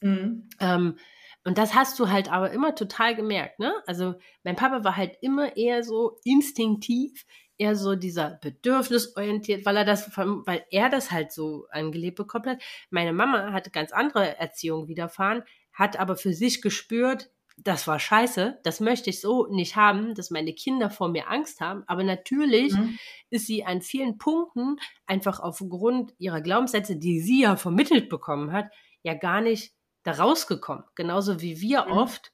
Mhm. 0.00 0.48
Ähm, 0.60 0.98
Und 1.44 1.56
das 1.58 1.74
hast 1.74 1.98
du 1.98 2.10
halt 2.10 2.30
aber 2.30 2.50
immer 2.50 2.74
total 2.74 3.14
gemerkt, 3.14 3.58
ne? 3.58 3.72
Also 3.86 4.14
mein 4.44 4.56
Papa 4.56 4.84
war 4.84 4.96
halt 4.96 5.16
immer 5.22 5.56
eher 5.56 5.82
so 5.82 6.18
instinktiv, 6.24 7.24
eher 7.60 7.76
so 7.76 7.94
dieser 7.94 8.30
bedürfnisorientiert, 8.30 9.66
weil 9.66 9.76
er 9.76 9.84
das, 9.84 10.10
weil 10.16 10.64
er 10.70 10.88
das 10.88 11.10
halt 11.10 11.30
so 11.30 11.66
angelebt 11.70 12.16
bekommen 12.16 12.46
hat. 12.46 12.62
Meine 12.88 13.12
Mama 13.12 13.52
hatte 13.52 13.70
ganz 13.70 13.92
andere 13.92 14.38
Erziehung 14.38 14.88
widerfahren, 14.88 15.42
hat 15.72 15.98
aber 15.98 16.16
für 16.16 16.32
sich 16.32 16.62
gespürt, 16.62 17.30
das 17.58 17.86
war 17.86 17.98
scheiße, 17.98 18.58
das 18.64 18.80
möchte 18.80 19.10
ich 19.10 19.20
so 19.20 19.46
nicht 19.48 19.76
haben, 19.76 20.14
dass 20.14 20.30
meine 20.30 20.54
Kinder 20.54 20.88
vor 20.88 21.10
mir 21.10 21.28
Angst 21.28 21.60
haben. 21.60 21.84
Aber 21.86 22.02
natürlich 22.02 22.72
mhm. 22.72 22.98
ist 23.28 23.46
sie 23.46 23.64
an 23.64 23.82
vielen 23.82 24.16
Punkten 24.16 24.76
einfach 25.04 25.40
aufgrund 25.40 26.14
ihrer 26.16 26.40
Glaubenssätze, 26.40 26.96
die 26.96 27.20
sie 27.20 27.42
ja 27.42 27.56
vermittelt 27.56 28.08
bekommen 28.08 28.52
hat, 28.52 28.70
ja 29.02 29.12
gar 29.12 29.42
nicht 29.42 29.74
da 30.02 30.12
rausgekommen. 30.12 30.84
Genauso 30.94 31.42
wie 31.42 31.60
wir 31.60 31.84
mhm. 31.84 31.92
oft 31.92 32.32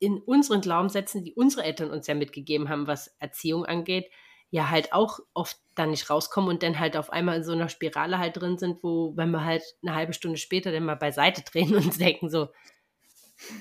in 0.00 0.18
unseren 0.18 0.60
Glaubenssätzen, 0.60 1.22
die 1.22 1.34
unsere 1.34 1.62
Eltern 1.62 1.90
uns 1.90 2.08
ja 2.08 2.14
mitgegeben 2.14 2.68
haben, 2.68 2.88
was 2.88 3.14
Erziehung 3.20 3.64
angeht, 3.64 4.10
ja 4.50 4.70
halt 4.70 4.92
auch 4.92 5.20
oft 5.34 5.58
dann 5.74 5.90
nicht 5.90 6.08
rauskommen 6.10 6.50
und 6.50 6.62
dann 6.62 6.78
halt 6.78 6.96
auf 6.96 7.10
einmal 7.10 7.36
in 7.36 7.44
so 7.44 7.52
einer 7.52 7.68
Spirale 7.68 8.18
halt 8.18 8.36
drin 8.36 8.58
sind, 8.58 8.82
wo, 8.82 9.12
wenn 9.16 9.30
wir 9.30 9.44
halt 9.44 9.62
eine 9.82 9.94
halbe 9.94 10.12
Stunde 10.12 10.38
später 10.38 10.72
dann 10.72 10.84
mal 10.84 10.96
beiseite 10.96 11.42
drehen 11.42 11.74
und 11.76 12.00
denken 12.00 12.30
so, 12.30 12.48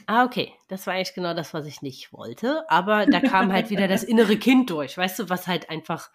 ah, 0.07 0.23
okay, 0.23 0.53
das 0.69 0.87
war 0.87 0.93
eigentlich 0.93 1.13
genau 1.13 1.33
das, 1.33 1.53
was 1.53 1.65
ich 1.65 1.81
nicht 1.81 2.13
wollte, 2.13 2.69
aber 2.69 3.05
da 3.05 3.19
kam 3.19 3.51
halt 3.51 3.69
wieder 3.69 3.87
das 3.87 4.03
innere 4.03 4.37
Kind 4.37 4.69
durch, 4.69 4.97
weißt 4.97 5.19
du, 5.19 5.29
was 5.29 5.47
halt 5.47 5.69
einfach 5.69 6.09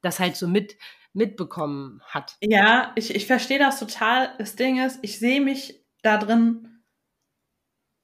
das 0.00 0.20
halt 0.20 0.36
so 0.36 0.48
mit 0.48 0.76
mitbekommen 1.14 2.02
hat. 2.06 2.36
Ja, 2.40 2.92
ich, 2.96 3.14
ich 3.14 3.26
verstehe 3.26 3.60
das 3.60 3.78
total. 3.78 4.34
Das 4.38 4.56
Ding 4.56 4.84
ist, 4.84 4.98
ich 5.02 5.20
sehe 5.20 5.40
mich 5.40 5.80
da 6.02 6.18
drin 6.18 6.73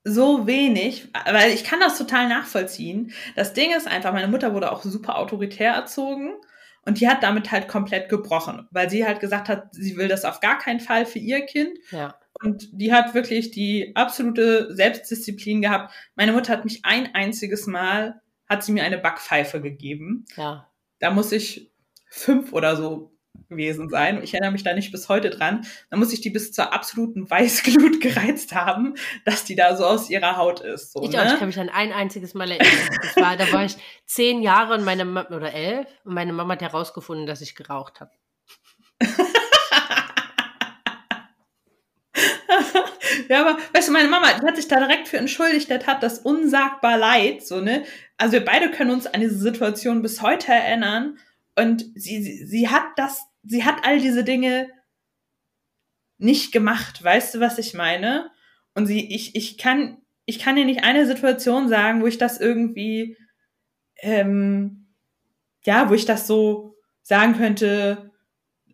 so 0.05 0.47
wenig, 0.47 1.09
weil 1.31 1.53
ich 1.53 1.65
kann 1.65 1.81
das 1.81 1.99
total 1.99 2.29
nachvollziehen. 2.29 3.13
Das 3.37 3.53
Ding 3.53 3.75
ist 3.77 3.87
einfach, 3.87 4.13
meine 4.13 4.29
Mutter 4.29 4.55
wurde 4.55 4.73
auch 4.73 4.83
super 4.83 5.19
autoritär 5.19 5.73
erzogen 5.73 6.33
und 6.83 7.01
die 7.01 7.09
hat 7.09 7.23
damit 7.23 7.51
halt 7.51 7.69
komplett 7.69 8.09
gebrochen, 8.09 8.67
weil 8.71 8.89
sie 8.89 9.07
halt 9.07 9.21
gesagt 9.21 9.49
hat, 9.49 9.75
sie 9.75 9.97
will 9.97 10.09
das 10.09 10.25
auf 10.25 10.41
gar 10.41 10.59
keinen 10.59 10.81
Fall 10.81 11.05
für 11.05 11.19
ihr 11.19 11.43
Kind. 11.43 11.79
Ja. 11.91 12.15
Und 12.43 12.69
die 12.73 12.93
hat 12.93 13.15
wirklich 13.15 13.51
die 13.51 13.95
absolute 13.95 14.75
Selbstdisziplin 14.75 15.61
gehabt. 15.61 15.93
Meine 16.15 16.33
Mutter 16.33 16.53
hat 16.53 16.65
mich 16.65 16.85
ein 16.85 17.15
einziges 17.15 17.67
Mal, 17.67 18.23
hat 18.49 18.65
sie 18.65 18.73
mir 18.73 18.85
eine 18.85 18.97
Backpfeife 18.99 19.61
gegeben. 19.61 20.25
Ja. 20.37 20.67
Da 21.01 21.11
muss 21.11 21.33
ich 21.33 21.71
fünf 22.09 22.55
oder 22.55 22.77
so 22.77 23.13
gewesen 23.49 23.89
sein. 23.89 24.23
Ich 24.23 24.35
erinnere 24.35 24.53
mich 24.53 24.63
da 24.63 24.75
nicht 24.75 24.93
bis 24.93 25.09
heute 25.09 25.31
dran. 25.31 25.67
Da 25.91 25.97
muss 25.97 26.13
ich 26.13 26.21
die 26.21 26.31
bis 26.31 26.53
zur 26.53 26.73
absoluten 26.73 27.29
Weißglut 27.29 28.01
gereizt 28.03 28.55
haben, 28.55 28.95
dass 29.25 29.45
die 29.45 29.57
da 29.57 29.77
so 29.77 29.85
aus 29.85 30.11
ihrer 30.11 30.37
Haut 30.37 30.61
ist. 30.61 30.93
So, 30.93 31.03
ich 31.03 31.11
ne? 31.11 31.23
auch, 31.23 31.33
ich 31.33 31.39
kann 31.39 31.49
mich 31.49 31.59
an 31.59 31.69
ein 31.69 31.93
einziges 31.93 32.35
Mal 32.35 32.51
erinnern. 32.51 32.89
War, 33.17 33.37
da 33.37 33.53
war 33.53 33.65
ich 33.65 33.77
zehn 34.07 34.43
Jahre 34.43 34.75
und 34.75 34.85
meine 34.85 35.05
Mama, 35.05 35.29
oder 35.35 35.53
elf 35.53 35.89
und 36.05 36.15
meine 36.15 36.33
Mama 36.33 36.55
hat 36.55 36.63
herausgefunden, 36.63 37.27
dass 37.27 37.41
ich 37.41 37.55
geraucht 37.55 38.01
habe. 38.01 38.11
ja, 43.29 43.41
aber 43.41 43.59
weißt 43.73 43.89
du, 43.89 43.93
meine 43.93 44.09
Mama, 44.09 44.29
hat 44.29 44.57
sich 44.57 44.69
da 44.69 44.79
direkt 44.79 45.09
für 45.09 45.19
entschuldigt, 45.19 45.71
der 45.71 45.81
tat 45.81 46.03
das 46.03 46.19
unsagbar 46.19 46.99
leid, 46.99 47.47
so, 47.47 47.61
ne? 47.61 47.85
Also 48.17 48.35
wir 48.35 48.45
beide 48.45 48.71
können 48.71 48.91
uns 48.91 49.07
an 49.07 49.21
diese 49.21 49.39
Situation 49.39 50.03
bis 50.03 50.21
heute 50.21 50.53
erinnern 50.53 51.19
und 51.57 51.85
sie, 51.95 52.23
sie, 52.23 52.47
sie 52.47 52.69
hat 52.69 52.85
das, 52.97 53.23
sie 53.43 53.65
hat 53.65 53.85
all 53.85 54.01
diese 54.01 54.25
Dinge 54.25 54.69
nicht 56.19 56.53
gemacht. 56.53 57.03
Weißt 57.03 57.35
du, 57.35 57.41
was 57.41 57.59
ich 57.59 57.75
meine? 57.75 58.31
Und 58.75 58.87
sie, 58.87 59.15
ich, 59.15 59.35
ich 59.35 59.59
kann, 59.59 59.99
ich 60.27 60.39
kann 60.39 60.57
dir 60.57 60.65
nicht 60.65 60.85
eine 60.85 61.07
Situation 61.07 61.69
sagen, 61.69 62.03
wo 62.03 62.07
ich 62.07 62.19
das 62.19 62.41
irgendwie, 62.41 63.17
ähm, 64.01 64.89
ja, 65.65 65.89
wo 65.89 65.95
ich 65.95 66.05
das 66.05 66.27
so 66.27 66.77
sagen 67.03 67.37
könnte, 67.37 68.11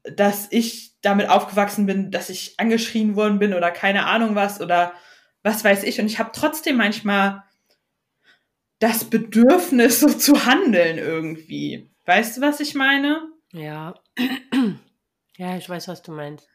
dass 0.02 0.48
ich 0.50 1.00
damit 1.00 1.28
aufgewachsen 1.28 1.86
bin, 1.86 2.10
dass 2.10 2.30
ich 2.30 2.58
angeschrien 2.58 3.16
worden 3.16 3.38
bin 3.38 3.54
oder 3.54 3.70
keine 3.70 4.06
Ahnung 4.06 4.34
was 4.34 4.60
oder 4.60 4.92
was 5.42 5.64
weiß 5.64 5.84
ich. 5.84 6.00
Und 6.00 6.06
ich 6.06 6.18
habe 6.18 6.30
trotzdem 6.32 6.76
manchmal 6.76 7.44
das 8.78 9.04
Bedürfnis, 9.04 10.00
so 10.00 10.08
zu 10.08 10.44
handeln 10.46 10.98
irgendwie. 10.98 11.90
Weißt 12.04 12.36
du, 12.36 12.40
was 12.40 12.60
ich 12.60 12.74
meine? 12.74 13.28
Ja. 13.52 13.94
Ja, 15.36 15.56
ich 15.56 15.68
weiß, 15.68 15.88
was 15.88 16.02
du 16.02 16.12
meinst. 16.12 16.48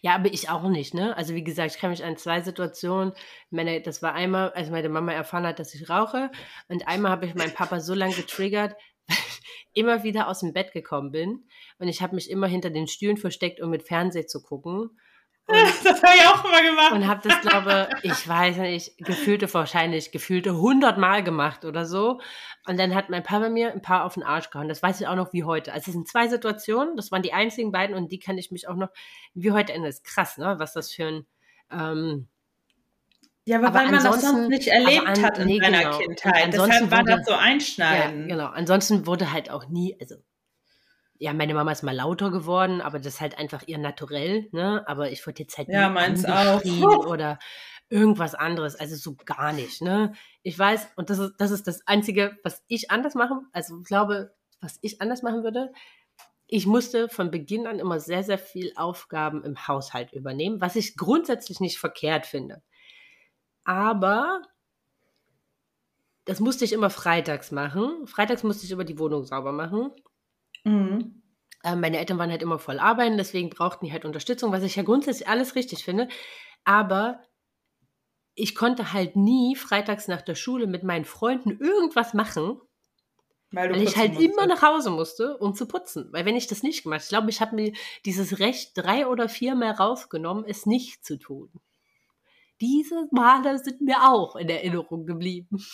Ja, 0.00 0.14
aber 0.14 0.32
ich 0.32 0.50
auch 0.50 0.68
nicht, 0.68 0.94
ne? 0.94 1.16
Also 1.16 1.34
wie 1.34 1.44
gesagt, 1.44 1.72
ich 1.72 1.80
kann 1.80 1.90
mich 1.90 2.04
an 2.04 2.16
zwei 2.16 2.40
Situationen, 2.40 3.12
meine, 3.50 3.80
das 3.80 4.02
war 4.02 4.14
einmal, 4.14 4.52
als 4.52 4.70
meine 4.70 4.88
Mama 4.88 5.12
erfahren 5.12 5.46
hat, 5.46 5.58
dass 5.58 5.74
ich 5.74 5.90
rauche 5.90 6.30
und 6.68 6.86
einmal 6.86 7.10
habe 7.10 7.26
ich 7.26 7.34
meinen 7.34 7.54
Papa 7.54 7.80
so 7.80 7.94
lange 7.94 8.14
getriggert, 8.14 8.76
weil 9.08 9.16
ich 9.16 9.40
immer 9.72 10.04
wieder 10.04 10.28
aus 10.28 10.40
dem 10.40 10.52
Bett 10.52 10.72
gekommen 10.72 11.10
bin 11.10 11.44
und 11.78 11.88
ich 11.88 12.02
habe 12.02 12.14
mich 12.14 12.30
immer 12.30 12.46
hinter 12.46 12.70
den 12.70 12.86
Stühlen 12.86 13.16
versteckt, 13.16 13.60
um 13.60 13.70
mit 13.70 13.82
Fernsehen 13.82 14.28
zu 14.28 14.42
gucken 14.42 14.90
das 15.84 16.02
habe 16.02 16.16
ich 16.16 16.26
auch 16.26 16.44
immer 16.44 16.62
gemacht. 16.62 16.92
Und 16.92 17.06
habe 17.06 17.28
das, 17.28 17.40
glaube 17.40 17.88
ich, 18.02 18.28
weiß 18.28 18.56
nicht, 18.58 18.96
gefühlte 18.98 19.52
wahrscheinlich, 19.52 20.10
gefühlte 20.10 20.56
hundertmal 20.56 21.22
gemacht 21.22 21.64
oder 21.64 21.84
so. 21.84 22.20
Und 22.66 22.78
dann 22.78 22.94
hat 22.94 23.10
mein 23.10 23.22
Papa 23.22 23.50
mir 23.50 23.72
ein 23.72 23.82
paar 23.82 24.04
auf 24.04 24.14
den 24.14 24.22
Arsch 24.22 24.50
gehauen. 24.50 24.68
Das 24.68 24.82
weiß 24.82 25.00
ich 25.00 25.06
auch 25.06 25.16
noch 25.16 25.32
wie 25.32 25.44
heute. 25.44 25.72
Also 25.72 25.88
es 25.88 25.92
sind 25.92 26.08
zwei 26.08 26.28
Situationen, 26.28 26.96
das 26.96 27.12
waren 27.12 27.22
die 27.22 27.34
einzigen 27.34 27.72
beiden 27.72 27.94
und 27.94 28.10
die 28.10 28.18
kann 28.18 28.38
ich 28.38 28.50
mich 28.50 28.68
auch 28.68 28.76
noch 28.76 28.88
wie 29.34 29.52
heute 29.52 29.72
erinnern. 29.72 29.88
Das 29.88 29.96
ist 29.96 30.04
krass, 30.04 30.38
ne? 30.38 30.56
Was 30.58 30.72
das 30.72 30.92
für 30.92 31.06
ein 31.06 31.26
ähm, 31.70 32.28
ja, 33.46 33.58
aber, 33.58 33.68
aber 33.68 33.78
weil 33.80 33.90
man 33.90 34.02
das 34.02 34.22
sonst 34.22 34.48
nicht 34.48 34.68
erlebt 34.68 35.06
an, 35.06 35.22
hat 35.22 35.38
in 35.38 35.46
nee, 35.46 35.60
seiner 35.60 35.82
genau. 35.82 35.98
Kindheit. 35.98 36.52
Deshalb 36.54 36.90
war 36.90 37.04
das 37.04 37.26
so 37.26 37.34
einschneiden. 37.34 38.22
Ja, 38.22 38.36
genau. 38.36 38.46
Ansonsten 38.46 39.06
wurde 39.06 39.32
halt 39.32 39.50
auch 39.50 39.68
nie, 39.68 39.96
also 40.00 40.16
ja, 41.18 41.32
meine 41.32 41.54
Mama 41.54 41.72
ist 41.72 41.82
mal 41.82 41.94
lauter 41.94 42.30
geworden, 42.30 42.80
aber 42.80 42.98
das 42.98 43.14
ist 43.14 43.20
halt 43.20 43.38
einfach 43.38 43.62
ihr 43.66 43.78
Naturell, 43.78 44.48
ne? 44.52 44.84
Aber 44.86 45.10
ich 45.10 45.26
wurde 45.26 45.42
jetzt 45.42 45.56
halt 45.56 45.68
ja, 45.68 45.88
meins 45.88 46.24
auch. 46.24 46.62
oder 47.06 47.38
irgendwas 47.88 48.34
anderes, 48.34 48.74
also 48.76 48.96
so 48.96 49.16
gar 49.24 49.52
nicht, 49.52 49.80
ne? 49.80 50.14
Ich 50.42 50.58
weiß, 50.58 50.88
und 50.96 51.10
das 51.10 51.18
ist, 51.18 51.34
das 51.38 51.50
ist 51.50 51.66
das 51.66 51.86
Einzige, 51.86 52.36
was 52.42 52.62
ich 52.66 52.90
anders 52.90 53.14
machen, 53.14 53.46
also 53.52 53.78
ich 53.78 53.86
glaube, 53.86 54.34
was 54.60 54.78
ich 54.82 55.00
anders 55.00 55.22
machen 55.22 55.44
würde, 55.44 55.72
ich 56.46 56.66
musste 56.66 57.08
von 57.08 57.30
Beginn 57.30 57.66
an 57.66 57.78
immer 57.78 58.00
sehr, 58.00 58.22
sehr 58.22 58.38
viel 58.38 58.72
Aufgaben 58.76 59.44
im 59.44 59.66
Haushalt 59.66 60.12
übernehmen, 60.12 60.60
was 60.60 60.76
ich 60.76 60.96
grundsätzlich 60.96 61.60
nicht 61.60 61.78
verkehrt 61.78 62.26
finde. 62.26 62.62
Aber 63.64 64.42
das 66.26 66.40
musste 66.40 66.64
ich 66.64 66.72
immer 66.72 66.90
freitags 66.90 67.50
machen. 67.50 68.06
Freitags 68.06 68.42
musste 68.42 68.66
ich 68.66 68.72
immer 68.72 68.84
die 68.84 68.98
Wohnung 68.98 69.24
sauber 69.24 69.52
machen. 69.52 69.90
Mhm. 70.64 71.22
Äh, 71.62 71.76
meine 71.76 71.98
Eltern 71.98 72.18
waren 72.18 72.30
halt 72.30 72.42
immer 72.42 72.58
voll 72.58 72.78
arbeiten, 72.78 73.16
deswegen 73.16 73.50
brauchten 73.50 73.86
die 73.86 73.92
halt 73.92 74.04
Unterstützung, 74.04 74.52
was 74.52 74.62
ich 74.62 74.76
ja 74.76 74.82
grundsätzlich 74.82 75.28
alles 75.28 75.54
richtig 75.54 75.84
finde. 75.84 76.08
Aber 76.64 77.22
ich 78.34 78.54
konnte 78.54 78.92
halt 78.92 79.16
nie 79.16 79.56
freitags 79.56 80.08
nach 80.08 80.22
der 80.22 80.34
Schule 80.34 80.66
mit 80.66 80.82
meinen 80.82 81.04
Freunden 81.04 81.50
irgendwas 81.50 82.14
machen, 82.14 82.60
weil, 83.52 83.70
weil 83.70 83.82
ich 83.82 83.96
halt 83.96 84.14
musste. 84.14 84.24
immer 84.24 84.46
nach 84.46 84.62
Hause 84.62 84.90
musste, 84.90 85.38
um 85.38 85.54
zu 85.54 85.66
putzen. 85.66 86.08
Weil 86.12 86.24
wenn 86.24 86.36
ich 86.36 86.48
das 86.48 86.62
nicht 86.62 86.82
gemacht, 86.82 87.02
ich 87.04 87.08
glaube, 87.08 87.30
ich 87.30 87.40
habe 87.40 87.54
mir 87.54 87.72
dieses 88.04 88.40
Recht 88.40 88.72
drei 88.74 89.06
oder 89.06 89.28
viermal 89.28 89.70
rausgenommen, 89.72 90.44
es 90.46 90.66
nicht 90.66 91.04
zu 91.04 91.18
tun. 91.18 91.50
Diese 92.60 93.08
Male 93.10 93.58
sind 93.58 93.80
mir 93.80 94.08
auch 94.10 94.36
in 94.36 94.48
Erinnerung 94.48 95.06
geblieben. 95.06 95.64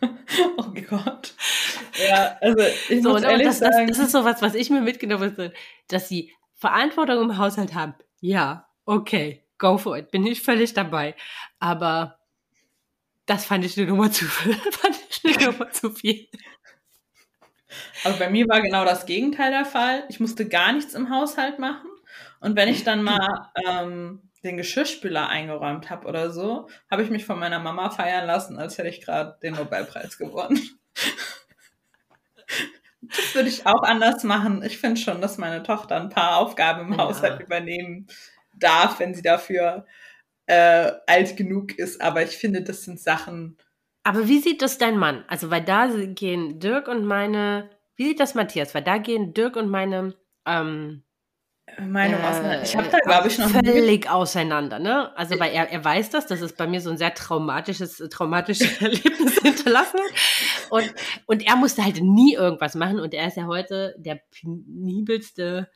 oh 0.56 0.72
Gott. 0.88 1.34
Ja, 2.08 2.36
also 2.40 2.62
ich 2.88 3.02
so, 3.02 3.10
muss 3.10 3.22
ehrlich 3.22 3.46
das, 3.46 3.58
sagen. 3.58 3.88
Das, 3.88 3.98
das 3.98 4.06
ist 4.06 4.12
so 4.12 4.24
was, 4.24 4.42
was 4.42 4.54
ich 4.54 4.70
mir 4.70 4.80
mitgenommen 4.80 5.32
habe, 5.32 5.52
dass 5.88 6.08
sie 6.08 6.32
Verantwortung 6.54 7.22
im 7.22 7.38
Haushalt 7.38 7.74
haben. 7.74 7.94
Ja, 8.20 8.68
okay, 8.84 9.44
go 9.58 9.78
for 9.78 9.96
it, 9.96 10.10
bin 10.10 10.26
ich 10.26 10.42
völlig 10.42 10.74
dabei. 10.74 11.14
Aber 11.58 12.18
das 13.26 13.44
fand 13.44 13.64
ich 13.64 13.78
eine 13.78 13.86
Nummer 13.86 14.10
zu, 14.10 14.24
fand 14.26 14.98
ich 15.08 15.24
eine 15.24 15.52
Nummer 15.52 15.70
zu 15.70 15.90
viel. 15.90 16.28
Also 18.04 18.18
bei 18.18 18.28
mir 18.30 18.48
war 18.48 18.60
genau 18.60 18.84
das 18.84 19.06
Gegenteil 19.06 19.50
der 19.50 19.64
Fall. 19.64 20.04
Ich 20.08 20.20
musste 20.20 20.48
gar 20.48 20.72
nichts 20.72 20.94
im 20.94 21.10
Haushalt 21.10 21.58
machen. 21.58 21.88
Und 22.40 22.56
wenn 22.56 22.68
ich 22.68 22.84
dann 22.84 23.02
mal 23.02 23.50
ähm, 23.66 24.30
den 24.42 24.56
Geschirrspüler 24.56 25.28
eingeräumt 25.28 25.90
habe 25.90 26.08
oder 26.08 26.30
so, 26.30 26.68
habe 26.90 27.02
ich 27.02 27.10
mich 27.10 27.26
von 27.26 27.38
meiner 27.38 27.58
Mama 27.58 27.90
feiern 27.90 28.26
lassen, 28.26 28.58
als 28.58 28.78
hätte 28.78 28.88
ich 28.88 29.02
gerade 29.02 29.38
den 29.42 29.54
Nobelpreis 29.54 30.18
gewonnen. 30.18 30.58
Das 33.02 33.34
würde 33.34 33.48
ich 33.48 33.66
auch 33.66 33.82
anders 33.82 34.24
machen. 34.24 34.62
Ich 34.62 34.78
finde 34.78 35.00
schon, 35.00 35.20
dass 35.20 35.38
meine 35.38 35.62
Tochter 35.62 35.96
ein 35.96 36.10
paar 36.10 36.36
Aufgaben 36.36 36.86
im 36.86 36.92
ja. 36.92 37.04
Haushalt 37.04 37.40
übernehmen 37.40 38.06
darf, 38.54 39.00
wenn 39.00 39.14
sie 39.14 39.22
dafür 39.22 39.86
äh, 40.46 40.92
alt 41.06 41.36
genug 41.36 41.78
ist. 41.78 42.00
Aber 42.00 42.22
ich 42.22 42.36
finde, 42.36 42.62
das 42.62 42.82
sind 42.82 43.00
Sachen. 43.00 43.56
Aber 44.02 44.28
wie 44.28 44.40
sieht 44.40 44.62
das 44.62 44.78
dein 44.78 44.98
Mann? 44.98 45.24
Also, 45.28 45.50
weil 45.50 45.64
da 45.64 45.86
gehen 45.86 46.60
Dirk 46.60 46.88
und 46.88 47.04
meine. 47.04 47.70
Wie 47.96 48.08
sieht 48.08 48.20
das 48.20 48.34
Matthias? 48.34 48.74
Weil 48.74 48.82
da 48.82 48.98
gehen 48.98 49.34
Dirk 49.34 49.56
und 49.56 49.68
meine 49.68 50.14
ähm, 50.46 51.02
Meinung 51.78 52.20
auseinander. 52.22 52.62
Ich 52.62 52.76
habe 52.76 52.88
da, 52.88 52.98
glaube 52.98 53.28
ich, 53.28 53.38
noch 53.38 53.50
völlig 53.50 54.08
auseinander, 54.08 54.78
ne? 54.78 55.16
Also, 55.16 55.38
weil 55.38 55.52
er, 55.52 55.70
er 55.70 55.84
weiß 55.84 56.10
das, 56.10 56.26
dass 56.26 56.40
es 56.40 56.54
bei 56.54 56.66
mir 56.66 56.80
so 56.80 56.90
ein 56.90 56.98
sehr 56.98 57.14
traumatisches, 57.14 57.98
traumatisches 58.10 58.76
Erlebnis 58.80 59.38
hinterlassen 59.40 60.00
hat. 60.00 60.70
Und, 60.70 60.94
und 61.26 61.46
er 61.46 61.56
musste 61.56 61.84
halt 61.84 62.00
nie 62.00 62.34
irgendwas 62.34 62.74
machen 62.74 63.00
und 63.00 63.14
er 63.14 63.26
ist 63.26 63.36
ja 63.36 63.46
heute 63.46 63.94
der 63.98 64.20
penibelste. 64.30 65.70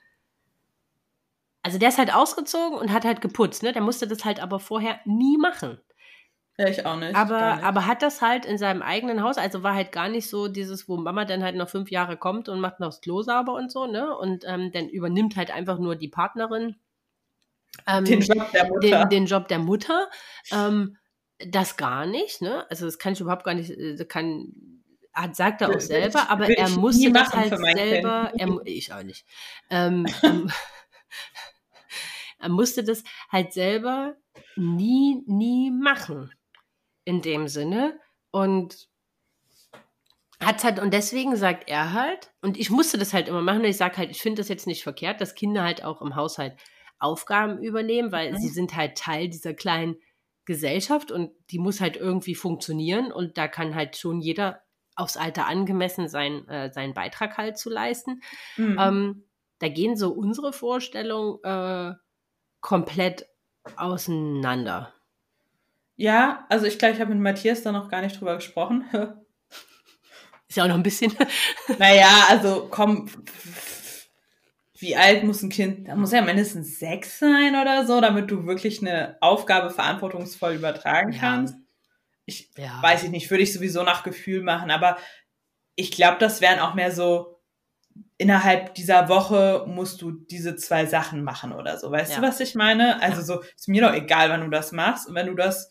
Also, 1.62 1.78
der 1.78 1.88
ist 1.88 1.98
halt 1.98 2.14
ausgezogen 2.14 2.78
und 2.78 2.92
hat 2.92 3.04
halt 3.04 3.20
geputzt, 3.20 3.62
ne? 3.62 3.72
Der 3.72 3.82
musste 3.82 4.06
das 4.06 4.24
halt 4.24 4.40
aber 4.40 4.60
vorher 4.60 5.00
nie 5.04 5.38
machen. 5.38 5.78
Ja, 6.56 6.68
ich 6.68 6.86
auch 6.86 6.96
nicht. 6.96 7.16
Aber, 7.16 7.56
nicht. 7.56 7.64
aber 7.64 7.86
hat 7.86 8.02
das 8.02 8.22
halt 8.22 8.46
in 8.46 8.58
seinem 8.58 8.80
eigenen 8.80 9.22
Haus, 9.22 9.38
also 9.38 9.64
war 9.64 9.74
halt 9.74 9.90
gar 9.90 10.08
nicht 10.08 10.28
so 10.28 10.46
dieses, 10.46 10.88
wo 10.88 10.96
Mama 10.96 11.24
dann 11.24 11.42
halt 11.42 11.56
noch 11.56 11.68
fünf 11.68 11.90
Jahre 11.90 12.16
kommt 12.16 12.48
und 12.48 12.60
macht 12.60 12.78
noch 12.78 12.88
das 12.88 13.00
Klo 13.00 13.22
sauber 13.22 13.54
und 13.54 13.72
so, 13.72 13.86
ne? 13.86 14.16
Und 14.16 14.44
ähm, 14.46 14.70
dann 14.70 14.88
übernimmt 14.88 15.36
halt 15.36 15.50
einfach 15.50 15.78
nur 15.78 15.96
die 15.96 16.08
Partnerin 16.08 16.76
ähm, 17.88 18.04
den 18.04 18.20
Job 18.20 18.52
der 18.52 18.68
Mutter. 18.68 18.80
Den, 18.80 19.08
den 19.08 19.26
Job 19.26 19.48
der 19.48 19.58
Mutter. 19.58 20.08
Ähm, 20.52 20.96
das 21.38 21.76
gar 21.76 22.06
nicht, 22.06 22.40
ne? 22.40 22.64
Also 22.70 22.86
das 22.86 22.98
kann 22.98 23.14
ich 23.14 23.20
überhaupt 23.20 23.44
gar 23.44 23.54
nicht, 23.54 23.70
äh, 23.70 24.04
kann, 24.04 24.52
hat, 25.12 25.34
sagt 25.34 25.60
er 25.60 25.70
auch 25.70 25.80
selber, 25.80 26.30
aber 26.30 26.48
er 26.48 26.68
musste 26.70 27.10
das 27.12 27.32
halt 27.32 27.58
selber, 27.58 28.32
er, 28.36 28.60
ich 28.64 28.92
auch 28.92 29.02
nicht. 29.02 29.26
Ähm, 29.70 30.06
ähm 30.22 30.50
er 32.38 32.48
musste 32.48 32.84
das 32.84 33.02
halt 33.28 33.52
selber 33.52 34.14
nie, 34.54 35.24
nie 35.26 35.72
machen 35.72 36.30
in 37.04 37.22
dem 37.22 37.48
Sinne. 37.48 37.98
Und 38.30 38.88
hat 40.40 40.64
halt, 40.64 40.78
und 40.78 40.92
deswegen 40.92 41.36
sagt 41.36 41.68
er 41.68 41.92
halt, 41.92 42.32
und 42.42 42.58
ich 42.58 42.70
musste 42.70 42.98
das 42.98 43.12
halt 43.12 43.28
immer 43.28 43.42
machen, 43.42 43.60
und 43.60 43.66
ich 43.66 43.76
sage 43.76 43.96
halt, 43.96 44.10
ich 44.10 44.20
finde 44.20 44.40
das 44.40 44.48
jetzt 44.48 44.66
nicht 44.66 44.82
verkehrt, 44.82 45.20
dass 45.20 45.34
Kinder 45.34 45.62
halt 45.62 45.84
auch 45.84 46.02
im 46.02 46.16
Haushalt 46.16 46.56
Aufgaben 46.98 47.58
übernehmen, 47.62 48.12
weil 48.12 48.32
mhm. 48.32 48.36
sie 48.36 48.48
sind 48.48 48.76
halt 48.76 48.96
Teil 48.96 49.28
dieser 49.28 49.54
kleinen 49.54 49.96
Gesellschaft 50.44 51.10
und 51.10 51.30
die 51.50 51.58
muss 51.58 51.80
halt 51.80 51.96
irgendwie 51.96 52.34
funktionieren 52.34 53.12
und 53.12 53.38
da 53.38 53.48
kann 53.48 53.74
halt 53.74 53.96
schon 53.96 54.20
jeder 54.20 54.62
aufs 54.96 55.16
Alter 55.16 55.46
angemessen 55.46 56.08
sein, 56.08 56.46
äh, 56.48 56.70
seinen 56.72 56.94
Beitrag 56.94 57.36
halt 57.36 57.58
zu 57.58 57.70
leisten. 57.70 58.20
Mhm. 58.56 58.78
Ähm, 58.78 59.24
da 59.58 59.68
gehen 59.68 59.96
so 59.96 60.12
unsere 60.12 60.52
Vorstellungen 60.52 61.42
äh, 61.42 61.94
komplett 62.60 63.26
auseinander. 63.76 64.92
Ja, 65.96 66.46
also 66.48 66.66
ich 66.66 66.78
glaube, 66.78 66.94
ich 66.94 67.00
habe 67.00 67.14
mit 67.14 67.22
Matthias 67.22 67.62
da 67.62 67.72
noch 67.72 67.88
gar 67.88 68.02
nicht 68.02 68.20
drüber 68.20 68.36
gesprochen. 68.36 68.84
Ist 70.48 70.56
ja 70.56 70.64
auch 70.64 70.68
noch 70.68 70.76
ein 70.76 70.82
bisschen. 70.82 71.12
naja, 71.78 72.26
also 72.28 72.68
komm, 72.70 73.08
wie 74.74 74.96
alt 74.96 75.24
muss 75.24 75.42
ein 75.42 75.50
Kind, 75.50 75.88
da 75.88 75.96
muss 75.96 76.12
ja 76.12 76.20
mindestens 76.22 76.78
sechs 76.78 77.18
sein 77.18 77.56
oder 77.56 77.86
so, 77.86 78.00
damit 78.00 78.30
du 78.30 78.46
wirklich 78.46 78.80
eine 78.80 79.16
Aufgabe 79.20 79.70
verantwortungsvoll 79.70 80.54
übertragen 80.54 81.12
ja. 81.12 81.20
kannst. 81.20 81.56
Ich 82.26 82.50
ja. 82.56 82.82
weiß 82.82 83.04
ich 83.04 83.10
nicht, 83.10 83.30
würde 83.30 83.42
ich 83.42 83.52
sowieso 83.52 83.82
nach 83.82 84.02
Gefühl 84.02 84.42
machen, 84.42 84.70
aber 84.70 84.96
ich 85.76 85.90
glaube, 85.90 86.18
das 86.18 86.40
wären 86.40 86.60
auch 86.60 86.74
mehr 86.74 86.92
so, 86.92 87.34
innerhalb 88.18 88.74
dieser 88.74 89.08
Woche 89.08 89.64
musst 89.66 90.02
du 90.02 90.12
diese 90.12 90.56
zwei 90.56 90.86
Sachen 90.86 91.24
machen 91.24 91.52
oder 91.52 91.78
so. 91.78 91.90
Weißt 91.90 92.12
ja. 92.12 92.20
du, 92.20 92.26
was 92.26 92.40
ich 92.40 92.54
meine? 92.54 93.00
Also 93.02 93.22
so, 93.22 93.42
ist 93.56 93.68
mir 93.68 93.82
doch 93.82 93.92
egal, 93.92 94.30
wann 94.30 94.42
du 94.42 94.50
das 94.50 94.72
machst. 94.72 95.08
Und 95.08 95.14
wenn 95.14 95.26
du 95.26 95.34
das 95.34 95.70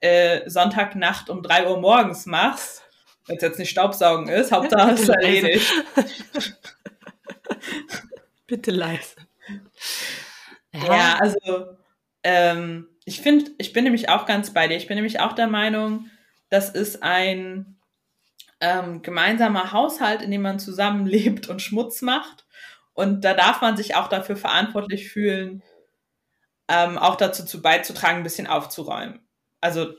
äh, 0.00 0.48
Sonntagnacht 0.48 1.30
um 1.30 1.42
drei 1.42 1.68
Uhr 1.68 1.78
morgens 1.78 2.26
machst, 2.26 2.82
wenn 3.26 3.36
es 3.36 3.42
jetzt 3.42 3.58
nicht 3.58 3.70
Staubsaugen 3.70 4.28
ist, 4.28 4.50
Hauptsache 4.50 4.92
es 4.92 5.08
erledigt. 5.08 5.70
Bitte 8.46 8.70
leise. 8.70 9.16
Ja, 10.72 10.84
ja 10.84 11.18
also 11.20 11.76
ähm, 12.24 12.88
ich 13.04 13.20
finde, 13.20 13.50
ich 13.58 13.72
bin 13.72 13.84
nämlich 13.84 14.08
auch 14.08 14.26
ganz 14.26 14.52
bei 14.52 14.68
dir. 14.68 14.76
Ich 14.76 14.86
bin 14.86 14.96
nämlich 14.96 15.20
auch 15.20 15.34
der 15.34 15.46
Meinung, 15.46 16.10
das 16.48 16.70
ist 16.70 17.02
ein 17.02 17.78
ähm, 18.60 19.02
gemeinsamer 19.02 19.72
Haushalt, 19.72 20.22
in 20.22 20.30
dem 20.30 20.42
man 20.42 20.58
zusammenlebt 20.58 21.48
und 21.48 21.62
Schmutz 21.62 22.02
macht. 22.02 22.46
Und 22.94 23.24
da 23.24 23.34
darf 23.34 23.60
man 23.60 23.76
sich 23.76 23.94
auch 23.94 24.08
dafür 24.08 24.36
verantwortlich 24.36 25.10
fühlen, 25.10 25.62
ähm, 26.68 26.98
auch 26.98 27.16
dazu 27.16 27.44
zu 27.44 27.62
beizutragen, 27.62 28.18
ein 28.18 28.24
bisschen 28.24 28.46
aufzuräumen 28.46 29.20
also 29.60 29.94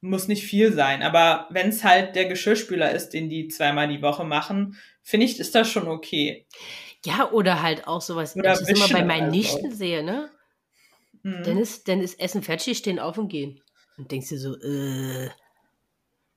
muss 0.00 0.28
nicht 0.28 0.44
viel 0.44 0.72
sein, 0.72 1.02
aber 1.02 1.46
wenn 1.50 1.68
es 1.68 1.82
halt 1.82 2.16
der 2.16 2.26
Geschirrspüler 2.26 2.92
ist, 2.92 3.10
den 3.10 3.28
die 3.28 3.48
zweimal 3.48 3.88
die 3.88 4.02
Woche 4.02 4.24
machen, 4.24 4.76
finde 5.02 5.26
ich, 5.26 5.40
ist 5.40 5.54
das 5.54 5.68
schon 5.68 5.88
okay. 5.88 6.46
Ja, 7.04 7.30
oder 7.30 7.62
halt 7.62 7.86
auch 7.86 8.00
sowas, 8.00 8.36
oder 8.36 8.50
wenn 8.50 8.52
ich 8.52 8.68
das 8.68 8.90
immer 8.90 9.00
bei 9.00 9.04
meinen 9.04 9.30
Nichten 9.30 9.72
sehe, 9.72 10.02
ne? 10.02 10.30
Mhm. 11.22 11.42
Dann, 11.44 11.58
ist, 11.58 11.88
dann 11.88 12.00
ist 12.00 12.20
Essen 12.20 12.42
fertig, 12.42 12.78
stehen 12.78 12.98
auf 12.98 13.18
und 13.18 13.28
gehen. 13.28 13.60
Und 13.96 14.10
denkst 14.10 14.28
du 14.28 14.38
so, 14.38 14.54
äh, 14.56 15.30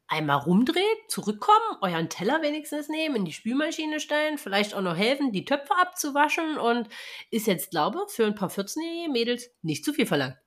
einmal 0.08 0.38
rumdreht, 0.38 0.98
zurückkommen, 1.08 1.78
euren 1.82 2.10
Teller 2.10 2.42
wenigstens 2.42 2.90
nehmen, 2.90 3.18
in 3.18 3.26
die 3.26 3.34
Spülmaschine 3.34 4.00
stellen, 4.00 4.38
vielleicht 4.38 4.74
auch 4.74 4.82
noch 4.82 4.98
helfen, 4.98 5.32
die 5.32 5.46
Töpfe 5.46 5.76
abzuwaschen 5.80 6.58
und 6.58 6.90
ist 7.30 7.48
jetzt, 7.48 7.70
glaube 7.70 8.00
für 8.08 8.26
ein 8.26 8.36
paar 8.36 8.50
14-jährige 8.50 9.12
Mädels 9.12 9.52
nicht 9.62 9.86
zu 9.86 9.94
viel 9.94 10.08
verlangt. 10.08 10.38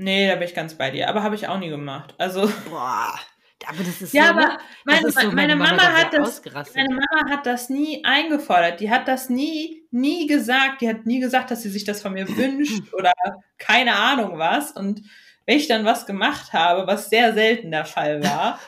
Nee, 0.00 0.28
da 0.28 0.36
bin 0.36 0.46
ich 0.46 0.54
ganz 0.54 0.74
bei 0.74 0.92
dir. 0.92 1.08
Aber 1.08 1.24
habe 1.24 1.34
ich 1.34 1.48
auch 1.48 1.58
nie 1.58 1.70
gemacht. 1.70 2.14
Also. 2.18 2.50
Boah. 2.70 3.18
Aber 3.66 3.82
das 3.82 4.00
ist 4.00 4.14
ja, 4.14 4.26
so, 4.26 4.30
aber 4.30 4.46
ne? 4.46 4.58
meine, 4.84 5.10
so, 5.10 5.20
meine, 5.20 5.34
meine 5.34 5.56
Mama, 5.56 5.70
Mama 5.72 5.92
hat 5.92 6.14
das, 6.14 6.42
meine 6.76 6.94
Mama 6.94 7.30
hat 7.30 7.44
das 7.44 7.68
nie 7.68 8.04
eingefordert. 8.04 8.78
Die 8.78 8.88
hat 8.88 9.08
das 9.08 9.28
nie, 9.28 9.82
nie 9.90 10.28
gesagt. 10.28 10.80
Die 10.80 10.88
hat 10.88 11.06
nie 11.06 11.18
gesagt, 11.18 11.50
dass 11.50 11.62
sie 11.62 11.68
sich 11.68 11.84
das 11.84 12.00
von 12.00 12.12
mir 12.12 12.28
wünscht 12.28 12.82
oder 12.92 13.12
keine 13.58 13.96
Ahnung 13.96 14.38
was. 14.38 14.70
Und 14.70 15.02
wenn 15.44 15.56
ich 15.56 15.66
dann 15.66 15.84
was 15.84 16.06
gemacht 16.06 16.52
habe, 16.52 16.86
was 16.86 17.10
sehr 17.10 17.34
selten 17.34 17.72
der 17.72 17.84
Fall 17.84 18.22
war, 18.22 18.60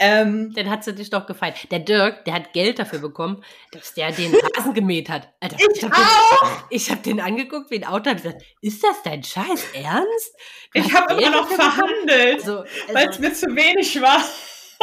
ähm, 0.00 0.54
den 0.54 0.70
hat 0.70 0.82
sie 0.82 0.94
dich 0.94 1.10
doch 1.10 1.26
gefallen. 1.26 1.52
Der 1.70 1.78
Dirk, 1.78 2.24
der 2.24 2.32
hat 2.32 2.54
Geld 2.54 2.78
dafür 2.78 3.00
bekommen, 3.00 3.44
dass 3.70 3.92
der 3.92 4.10
den 4.10 4.34
Rasen 4.56 4.72
gemäht 4.72 5.10
hat. 5.10 5.28
Alter, 5.40 5.56
ich, 5.58 5.76
ich 5.76 5.84
hab 5.84 5.92
auch! 5.92 6.40
Den, 6.40 6.66
ich 6.70 6.90
habe 6.90 7.02
den 7.02 7.20
angeguckt 7.20 7.70
wie 7.70 7.76
ein 7.76 7.84
Auto 7.84 8.08
und 8.08 8.16
gesagt, 8.16 8.42
ist 8.62 8.82
das 8.82 9.02
dein 9.02 9.22
Scheiß 9.22 9.74
Ernst? 9.74 10.34
Du 10.72 10.80
ich 10.80 10.94
habe 10.94 11.12
immer 11.14 11.30
noch 11.30 11.48
verhandelt, 11.48 12.40
also, 12.40 12.60
also, 12.60 12.94
weil 12.94 13.08
es 13.10 13.18
mir 13.18 13.34
zu 13.34 13.46
wenig 13.54 14.00
war. 14.00 14.24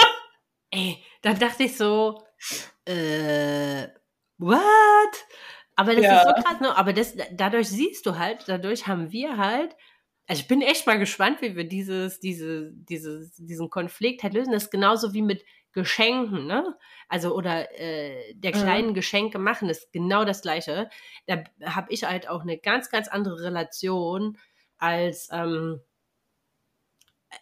ey, 0.72 1.04
dann 1.24 1.40
dachte 1.40 1.64
ich 1.64 1.76
so, 1.76 2.22
äh, 2.86 3.88
what? 4.38 4.62
Aber 5.76 5.96
das 5.96 6.04
ja. 6.04 6.18
ist 6.18 6.28
so 6.28 6.44
krass, 6.44 6.60
ne? 6.60 6.78
Aber 6.78 6.94
das, 6.94 7.16
dadurch 7.32 7.70
siehst 7.70 8.06
du 8.06 8.20
halt, 8.20 8.44
dadurch 8.48 8.86
haben 8.86 9.12
wir 9.12 9.38
halt 9.38 9.76
also 10.28 10.42
ich 10.42 10.48
bin 10.48 10.62
echt 10.62 10.86
mal 10.86 11.00
gespannt, 11.00 11.42
wie 11.42 11.56
wir 11.56 11.64
dieses, 11.64 12.20
diese, 12.20 12.72
dieses, 12.74 13.34
diesen 13.36 13.70
Konflikt 13.70 14.24
halt 14.24 14.34
lösen. 14.34 14.52
Das 14.52 14.66
ist 14.66 14.72
genauso 14.72 15.14
wie 15.14 15.22
mit 15.22 15.46
Geschenken, 15.72 16.48
ne? 16.48 16.76
Also 17.08 17.34
oder 17.34 17.72
äh, 17.80 18.34
der 18.34 18.52
kleinen 18.52 18.90
mhm. 18.90 18.94
Geschenke 18.94 19.40
machen, 19.40 19.70
ist 19.70 19.92
genau 19.94 20.26
das 20.26 20.42
Gleiche. 20.42 20.90
Da 21.28 21.44
habe 21.64 21.94
ich 21.94 22.04
halt 22.04 22.28
auch 22.30 22.42
eine 22.42 22.58
ganz, 22.58 22.90
ganz 22.90 23.08
andere 23.08 23.42
Relation 23.42 24.38
als 24.78 25.30
ähm, 25.32 25.82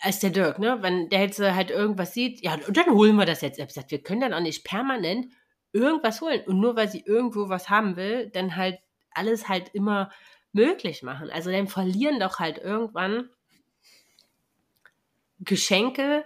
als 0.02 0.20
der 0.20 0.32
Dirk, 0.32 0.60
ne? 0.60 0.78
Wenn 0.82 1.10
der 1.10 1.22
jetzt 1.22 1.40
halt 1.40 1.72
irgendwas 1.72 2.14
sieht, 2.14 2.44
ja, 2.44 2.56
und 2.68 2.78
dann 2.78 2.92
holen 2.92 3.16
wir 3.16 3.26
das 3.26 3.42
jetzt. 3.42 3.58
Er 3.58 3.66
gesagt, 3.66 3.92
wir 3.92 4.04
können 4.04 4.22
dann 4.22 4.34
auch 4.34 4.42
nicht 4.42 4.64
permanent 4.64 5.28
irgendwas 5.74 6.22
holen. 6.22 6.42
Und 6.46 6.60
nur 6.60 6.76
weil 6.76 6.90
sie 6.90 7.04
irgendwo 7.06 7.50
was 7.50 7.70
haben 7.70 7.96
will, 7.96 8.30
dann 8.30 8.56
halt 8.56 8.80
alles 9.12 9.48
halt 9.48 9.70
immer 9.74 10.12
möglich 10.56 11.04
machen. 11.04 11.30
Also 11.30 11.52
dann 11.52 11.68
verlieren 11.68 12.20
doch 12.20 12.40
halt 12.40 12.58
irgendwann 12.58 13.30
Geschenke 15.40 16.26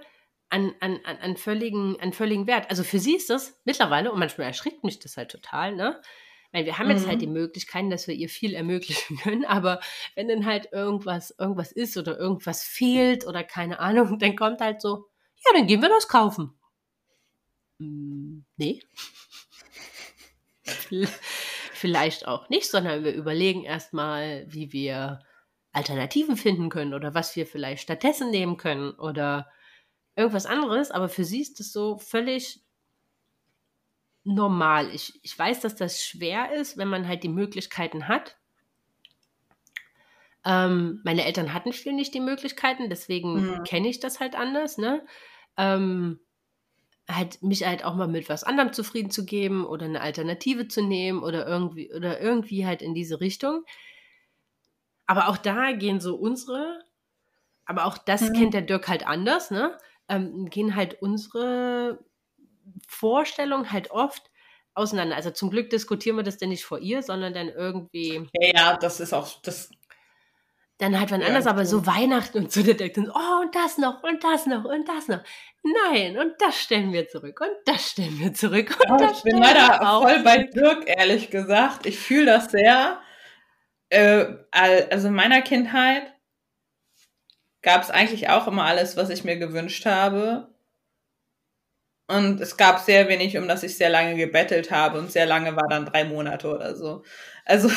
an, 0.49 0.73
an, 0.79 0.99
an, 1.03 1.17
an, 1.17 1.37
völligen, 1.37 1.99
an 1.99 2.13
völligen 2.13 2.47
Wert. 2.47 2.69
Also 2.69 2.83
für 2.83 2.99
sie 2.99 3.15
ist 3.15 3.29
das 3.29 3.59
mittlerweile, 3.65 4.11
und 4.11 4.19
manchmal 4.19 4.47
erschrickt 4.47 4.83
mich 4.83 4.99
das 4.99 5.17
halt 5.17 5.31
total, 5.31 5.75
ne? 5.75 6.01
Weil 6.51 6.65
wir 6.65 6.79
haben 6.79 6.87
mhm. 6.87 6.93
jetzt 6.93 7.07
halt 7.07 7.17
mhm. 7.17 7.21
die 7.21 7.27
Möglichkeiten, 7.27 7.89
dass 7.89 8.07
wir 8.07 8.15
ihr 8.15 8.29
viel 8.29 8.53
ermöglichen 8.53 9.17
können, 9.23 9.45
aber 9.45 9.79
wenn 10.15 10.27
dann 10.27 10.45
halt 10.45 10.69
irgendwas, 10.71 11.35
irgendwas 11.37 11.71
ist 11.71 11.97
oder 11.97 12.17
irgendwas 12.17 12.63
fehlt 12.63 13.27
oder 13.27 13.43
keine 13.43 13.79
Ahnung, 13.79 14.17
dann 14.19 14.35
kommt 14.35 14.61
halt 14.61 14.81
so, 14.81 15.07
ja, 15.45 15.53
dann 15.53 15.67
gehen 15.67 15.81
wir 15.81 15.89
das 15.89 16.07
kaufen. 16.07 16.53
Hm, 17.79 18.45
nee 18.57 18.81
vielleicht 21.79 22.27
auch 22.27 22.49
nicht, 22.49 22.69
sondern 22.69 23.03
wir 23.03 23.13
überlegen 23.13 23.63
erstmal, 23.63 24.45
wie 24.47 24.71
wir 24.73 25.21
Alternativen 25.71 26.35
finden 26.37 26.69
können 26.69 26.93
oder 26.93 27.13
was 27.13 27.35
wir 27.35 27.45
vielleicht 27.45 27.83
stattdessen 27.83 28.31
nehmen 28.31 28.57
können 28.57 28.91
oder 28.91 29.49
irgendwas 30.15 30.45
anderes. 30.45 30.91
Aber 30.91 31.09
für 31.09 31.23
sie 31.23 31.41
ist 31.41 31.59
das 31.59 31.71
so 31.71 31.97
völlig 31.97 32.61
normal. 34.23 34.93
Ich, 34.93 35.19
ich 35.23 35.37
weiß, 35.37 35.61
dass 35.61 35.75
das 35.75 36.03
schwer 36.03 36.51
ist, 36.53 36.77
wenn 36.77 36.87
man 36.87 37.07
halt 37.07 37.23
die 37.23 37.29
Möglichkeiten 37.29 38.07
hat. 38.07 38.37
Ähm, 40.45 41.01
meine 41.03 41.25
Eltern 41.25 41.53
hatten 41.53 41.73
viel 41.73 41.93
nicht 41.93 42.13
die 42.13 42.21
Möglichkeiten, 42.21 42.89
deswegen 42.89 43.33
mhm. 43.33 43.63
kenne 43.63 43.89
ich 43.89 43.99
das 43.99 44.19
halt 44.19 44.35
anders. 44.35 44.77
Ne? 44.77 45.05
Ähm, 45.57 46.19
halt 47.09 47.41
mich 47.41 47.65
halt 47.65 47.83
auch 47.83 47.95
mal 47.95 48.07
mit 48.07 48.29
was 48.29 48.43
anderem 48.43 48.71
zufrieden 48.71 49.09
zu 49.11 49.25
geben 49.25 49.65
oder 49.65 49.85
eine 49.85 50.01
Alternative 50.01 50.67
zu 50.67 50.81
nehmen 50.81 51.23
oder 51.23 51.47
irgendwie 51.47 51.93
oder 51.93 52.21
irgendwie 52.21 52.65
halt 52.65 52.81
in 52.81 52.93
diese 52.93 53.19
Richtung. 53.19 53.63
Aber 55.05 55.27
auch 55.29 55.37
da 55.37 55.71
gehen 55.71 55.99
so 55.99 56.15
unsere, 56.15 56.83
aber 57.65 57.85
auch 57.85 57.97
das 57.97 58.21
mhm. 58.21 58.33
kennt 58.33 58.53
der 58.53 58.61
Dirk 58.61 58.87
halt 58.87 59.07
anders, 59.07 59.49
ne? 59.49 59.77
Ähm, 60.07 60.45
gehen 60.49 60.75
halt 60.75 61.01
unsere 61.01 61.99
Vorstellungen 62.87 63.71
halt 63.71 63.91
oft 63.91 64.29
auseinander. 64.73 65.15
Also 65.15 65.31
zum 65.31 65.49
Glück 65.49 65.69
diskutieren 65.69 66.15
wir 66.15 66.23
das 66.23 66.37
dann 66.37 66.49
nicht 66.49 66.63
vor 66.63 66.79
ihr, 66.79 67.01
sondern 67.03 67.33
dann 67.33 67.49
irgendwie. 67.49 68.27
Ja, 68.33 68.51
ja, 68.53 68.77
das 68.77 68.99
ist 68.99 69.13
auch, 69.13 69.41
das 69.41 69.71
dann 70.79 70.97
halt 70.97 71.11
wann 71.11 71.21
ja, 71.21 71.27
anders, 71.27 71.45
aber 71.45 71.65
so 71.65 71.85
Weihnachten 71.85 72.37
und 72.39 72.51
so, 72.51 72.63
der 72.63 72.73
denkt 72.73 72.97
dann, 72.97 73.09
oh, 73.09 73.41
und 73.41 73.53
das 73.53 73.77
noch, 73.77 74.01
und 74.01 74.23
das 74.23 74.45
noch, 74.45 74.63
und 74.63 74.87
das 74.87 75.09
noch. 75.09 75.19
Nein, 75.61 76.17
und 76.17 76.33
das 76.39 76.57
stellen 76.57 76.93
wir 76.93 77.07
zurück, 77.09 77.41
und 77.41 77.51
das 77.65 77.91
stellen 77.91 78.17
wir 78.17 78.33
zurück, 78.33 78.77
und 78.79 78.91
oh, 78.91 78.97
das 78.97 79.17
Ich 79.17 79.23
bin 79.23 79.37
leider 79.37 79.77
voll 80.01 80.23
bei 80.23 80.43
Dirk, 80.43 80.85
ehrlich 80.87 81.29
gesagt. 81.29 81.85
Ich 81.85 81.99
fühle 81.99 82.27
das 82.27 82.49
sehr. 82.49 83.01
Äh, 83.89 84.25
also 84.51 85.09
in 85.09 85.13
meiner 85.13 85.41
Kindheit 85.41 86.13
gab 87.61 87.81
es 87.81 87.91
eigentlich 87.91 88.29
auch 88.29 88.47
immer 88.47 88.63
alles, 88.63 88.95
was 88.95 89.09
ich 89.09 89.25
mir 89.25 89.37
gewünscht 89.37 89.85
habe. 89.85 90.47
Und 92.07 92.39
es 92.39 92.55
gab 92.55 92.79
sehr 92.79 93.07
wenig, 93.09 93.37
um 93.37 93.47
das 93.47 93.63
ich 93.63 93.77
sehr 93.77 93.89
lange 93.89 94.15
gebettelt 94.15 94.71
habe. 94.71 94.97
Und 94.97 95.11
sehr 95.11 95.25
lange 95.25 95.55
war 95.57 95.67
dann 95.69 95.85
drei 95.85 96.05
Monate 96.05 96.47
oder 96.47 96.75
so. 96.75 97.03
Also 97.45 97.69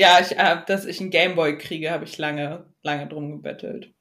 Ja, 0.00 0.18
ich, 0.18 0.38
äh, 0.38 0.62
dass 0.66 0.86
ich 0.86 0.98
einen 0.98 1.10
Gameboy 1.10 1.58
kriege, 1.58 1.90
habe 1.90 2.04
ich 2.04 2.16
lange, 2.16 2.64
lange 2.80 3.06
drum 3.06 3.32
gebettelt. 3.32 3.92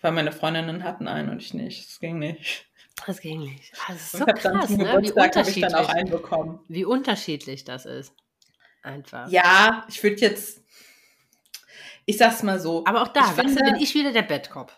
Weil 0.00 0.12
meine 0.12 0.30
Freundinnen 0.30 0.84
hatten 0.84 1.08
einen 1.08 1.28
und 1.30 1.42
ich 1.42 1.54
nicht. 1.54 1.88
Das 1.88 1.98
ging 1.98 2.20
nicht. 2.20 2.68
Das 3.04 3.20
ging 3.20 3.40
nicht. 3.40 3.72
Ah, 3.74 3.94
das 3.94 4.02
ist 4.02 4.12
so 4.12 4.24
krass, 4.24 4.70
ne? 4.70 4.84
Geburtstag 4.84 5.34
habe 5.34 5.50
ich 5.50 5.60
dann 5.60 5.74
auch 5.74 5.88
einen 5.88 6.08
bekommen. 6.08 6.60
Wie 6.68 6.84
unterschiedlich 6.84 7.64
das 7.64 7.84
ist. 7.84 8.14
Einfach. 8.84 9.28
Ja, 9.28 9.84
ich 9.88 10.00
würde 10.04 10.20
jetzt, 10.20 10.62
ich 12.06 12.16
sag's 12.16 12.44
mal 12.44 12.60
so. 12.60 12.84
Aber 12.86 13.02
auch 13.02 13.08
da, 13.08 13.22
ich 13.22 13.42
finde, 13.42 13.60
bin 13.60 13.74
ich 13.74 13.92
wieder 13.96 14.12
der 14.12 14.22
Bettkopf. 14.22 14.72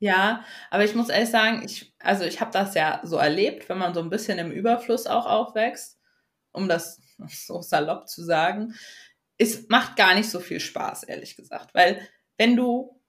Ja, 0.00 0.44
aber 0.68 0.84
ich 0.84 0.94
muss 0.94 1.08
ehrlich 1.08 1.30
sagen, 1.30 1.62
ich, 1.64 1.94
also 1.98 2.24
ich 2.24 2.42
habe 2.42 2.50
das 2.50 2.74
ja 2.74 3.00
so 3.04 3.16
erlebt, 3.16 3.70
wenn 3.70 3.78
man 3.78 3.94
so 3.94 4.00
ein 4.00 4.10
bisschen 4.10 4.38
im 4.38 4.52
Überfluss 4.52 5.06
auch 5.06 5.24
aufwächst, 5.24 5.98
um 6.52 6.68
das 6.68 7.00
so 7.28 7.60
salopp 7.62 8.08
zu 8.08 8.22
sagen, 8.22 8.74
es 9.38 9.68
macht 9.68 9.96
gar 9.96 10.14
nicht 10.14 10.28
so 10.28 10.40
viel 10.40 10.60
Spaß, 10.60 11.04
ehrlich 11.04 11.36
gesagt. 11.36 11.74
Weil 11.74 12.00
wenn 12.36 12.56
du 12.56 13.00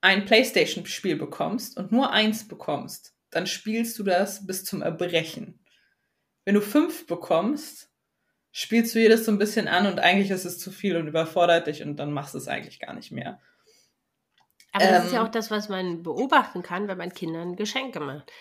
ein 0.00 0.24
PlayStation-Spiel 0.24 1.16
bekommst 1.16 1.76
und 1.76 1.92
nur 1.92 2.12
eins 2.12 2.46
bekommst, 2.46 3.14
dann 3.30 3.46
spielst 3.46 3.98
du 3.98 4.02
das 4.04 4.46
bis 4.46 4.64
zum 4.64 4.82
Erbrechen. 4.82 5.64
Wenn 6.44 6.54
du 6.54 6.62
fünf 6.62 7.06
bekommst, 7.06 7.90
spielst 8.52 8.94
du 8.94 9.00
jedes 9.00 9.24
so 9.24 9.32
ein 9.32 9.38
bisschen 9.38 9.68
an 9.68 9.86
und 9.86 10.00
eigentlich 10.00 10.30
ist 10.30 10.44
es 10.44 10.58
zu 10.58 10.70
viel 10.70 10.96
und 10.96 11.06
überfordert 11.06 11.66
dich 11.66 11.82
und 11.82 11.96
dann 11.96 12.12
machst 12.12 12.34
du 12.34 12.38
es 12.38 12.48
eigentlich 12.48 12.80
gar 12.80 12.94
nicht 12.94 13.12
mehr. 13.12 13.40
Aber 14.72 14.84
ähm, 14.84 14.92
das 14.92 15.06
ist 15.06 15.12
ja 15.12 15.20
ähm, 15.20 15.26
auch 15.26 15.30
das, 15.30 15.50
was 15.50 15.68
man 15.68 16.02
beobachten 16.02 16.62
kann, 16.62 16.88
wenn 16.88 16.98
man 16.98 17.12
Kindern 17.12 17.56
Geschenke 17.56 18.00
macht. 18.00 18.32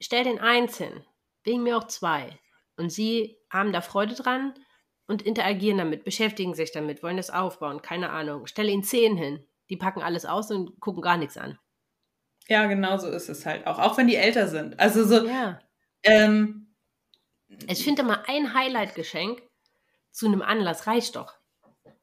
Stell 0.00 0.24
den 0.24 0.40
eins 0.40 0.78
hin, 0.78 1.04
wegen 1.44 1.62
mir 1.62 1.76
auch 1.76 1.86
zwei. 1.86 2.38
Und 2.76 2.90
sie 2.90 3.38
haben 3.50 3.72
da 3.72 3.80
Freude 3.80 4.14
dran 4.14 4.54
und 5.06 5.22
interagieren 5.22 5.78
damit, 5.78 6.04
beschäftigen 6.04 6.54
sich 6.54 6.72
damit, 6.72 7.02
wollen 7.02 7.16
das 7.16 7.30
aufbauen, 7.30 7.82
keine 7.82 8.10
Ahnung. 8.10 8.46
Stelle 8.46 8.70
ihnen 8.70 8.84
zehn 8.84 9.16
hin, 9.16 9.44
die 9.68 9.76
packen 9.76 10.02
alles 10.02 10.24
aus 10.24 10.50
und 10.50 10.80
gucken 10.80 11.02
gar 11.02 11.16
nichts 11.16 11.36
an. 11.36 11.58
Ja, 12.48 12.66
genau 12.66 12.96
so 12.98 13.08
ist 13.08 13.28
es 13.28 13.46
halt 13.46 13.66
auch, 13.66 13.78
auch 13.78 13.96
wenn 13.96 14.08
die 14.08 14.16
älter 14.16 14.48
sind. 14.48 14.78
Also 14.80 15.04
so. 15.04 15.26
Ja. 15.26 15.60
Ähm, 16.02 16.74
ich 17.68 17.84
finde 17.84 18.02
mal 18.02 18.22
ein 18.26 18.54
Highlight-Geschenk 18.54 19.42
zu 20.10 20.26
einem 20.26 20.42
Anlass 20.42 20.86
reicht 20.86 21.16
doch. 21.16 21.34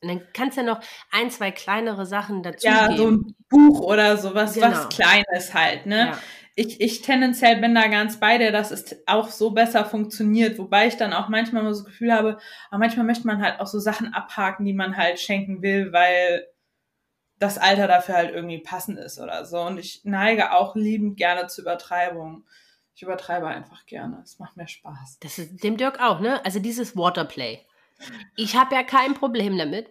Und 0.01 0.07
dann 0.07 0.27
kannst 0.33 0.57
du 0.57 0.61
ja 0.61 0.67
noch 0.67 0.81
ein, 1.11 1.29
zwei 1.29 1.51
kleinere 1.51 2.05
Sachen 2.05 2.41
dazu 2.41 2.65
Ja, 2.65 2.87
geben. 2.87 2.97
so 2.97 3.11
ein 3.11 3.35
Buch 3.49 3.81
oder 3.81 4.15
sowas, 4.17 4.53
genau. 4.53 4.67
was 4.67 4.89
Kleines 4.89 5.53
halt, 5.53 5.85
ne? 5.85 6.11
Ja 6.11 6.19
ich, 6.59 6.81
ich 6.81 7.01
tendenziell 7.01 7.61
bin 7.61 7.73
da 7.73 7.87
ganz 7.87 8.19
bei 8.19 8.37
dir, 8.37 8.51
dass 8.51 8.71
es 8.71 9.01
auch 9.07 9.29
so 9.29 9.51
besser 9.51 9.85
funktioniert, 9.85 10.57
wobei 10.57 10.87
ich 10.87 10.97
dann 10.97 11.13
auch 11.13 11.29
manchmal 11.29 11.63
so 11.63 11.69
das 11.69 11.85
Gefühl 11.85 12.11
habe, 12.11 12.37
aber 12.69 12.79
manchmal 12.79 13.05
möchte 13.05 13.25
man 13.25 13.41
halt 13.41 13.61
auch 13.61 13.67
so 13.67 13.79
Sachen 13.79 14.13
abhaken, 14.13 14.65
die 14.65 14.73
man 14.73 14.97
halt 14.97 15.21
schenken 15.21 15.61
will, 15.61 15.93
weil 15.93 16.47
das 17.37 17.57
Alter 17.57 17.87
dafür 17.87 18.15
halt 18.15 18.35
irgendwie 18.35 18.59
passend 18.59 18.99
ist 18.99 19.19
oder 19.19 19.45
so. 19.45 19.61
Und 19.61 19.77
ich 19.77 20.01
neige 20.03 20.51
auch 20.51 20.75
liebend 20.75 21.15
gerne 21.15 21.47
zu 21.47 21.61
Übertreibung. 21.61 22.45
Ich 22.93 23.03
übertreibe 23.03 23.47
einfach 23.47 23.85
gerne. 23.85 24.19
Es 24.21 24.37
macht 24.39 24.57
mir 24.57 24.67
Spaß. 24.67 25.19
Das 25.21 25.39
ist 25.39 25.63
dem 25.63 25.77
Dirk 25.77 26.01
auch, 26.01 26.19
ne? 26.19 26.43
Also 26.43 26.59
dieses 26.59 26.97
Waterplay. 26.97 27.65
Ich 28.35 28.57
habe 28.57 28.75
ja 28.75 28.83
kein 28.83 29.13
Problem 29.13 29.57
damit, 29.57 29.89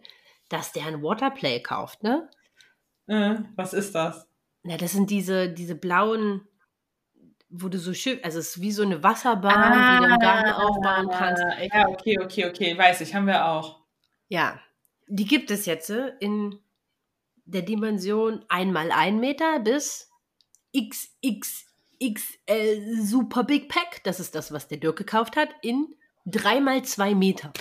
dass 0.51 0.73
der 0.73 0.85
ein 0.85 1.03
Waterplay 1.03 1.63
kauft, 1.63 2.03
ne? 2.03 2.29
Äh, 3.07 3.37
was 3.57 3.73
ist 3.73 3.95
das? 3.95 4.29
Na, 4.65 4.77
das 4.77 4.93
sind 4.93 5.09
diese, 5.09 5.49
diese 5.49 5.75
blauen 5.75 6.47
wo 7.51 7.69
du 7.69 7.79
so 7.79 7.95
schön, 7.95 8.23
also 8.23 8.39
es 8.39 8.57
ist 8.57 8.61
wie 8.61 8.73
so 8.73 8.83
eine 8.83 9.03
Wasserbahn, 9.03 9.53
ah, 9.55 10.01
die 10.01 10.07
du 10.07 10.13
im 10.13 10.19
Garten 10.19 10.51
ah, 10.51 10.65
aufbauen 10.65 11.09
kannst. 11.11 11.43
Ja, 11.73 11.89
okay, 11.89 12.19
okay, 12.21 12.47
okay, 12.47 12.77
weiß 12.77 13.01
ich, 13.01 13.15
haben 13.15 13.27
wir 13.27 13.47
auch. 13.47 13.81
Ja, 14.29 14.61
die 15.07 15.25
gibt 15.25 15.51
es 15.51 15.65
jetzt 15.67 15.91
äh, 15.91 16.13
in 16.21 16.59
der 17.47 17.63
Dimension 17.63 18.45
1 18.49 18.73
mal 18.73 18.93
1 18.93 19.19
Meter 19.19 19.61
bis 19.61 20.11
XXXL 20.77 21.63
Super 23.01 23.45
Big 23.45 23.69
Pack. 23.69 24.03
Das 24.05 24.21
ist 24.21 24.35
das, 24.35 24.53
was 24.53 24.69
der 24.69 24.79
Dirk 24.79 24.97
gekauft 24.97 25.37
hat, 25.37 25.49
in 25.63 25.95
3 26.27 26.61
mal 26.61 26.83
2 26.83 27.15
Meter. 27.15 27.53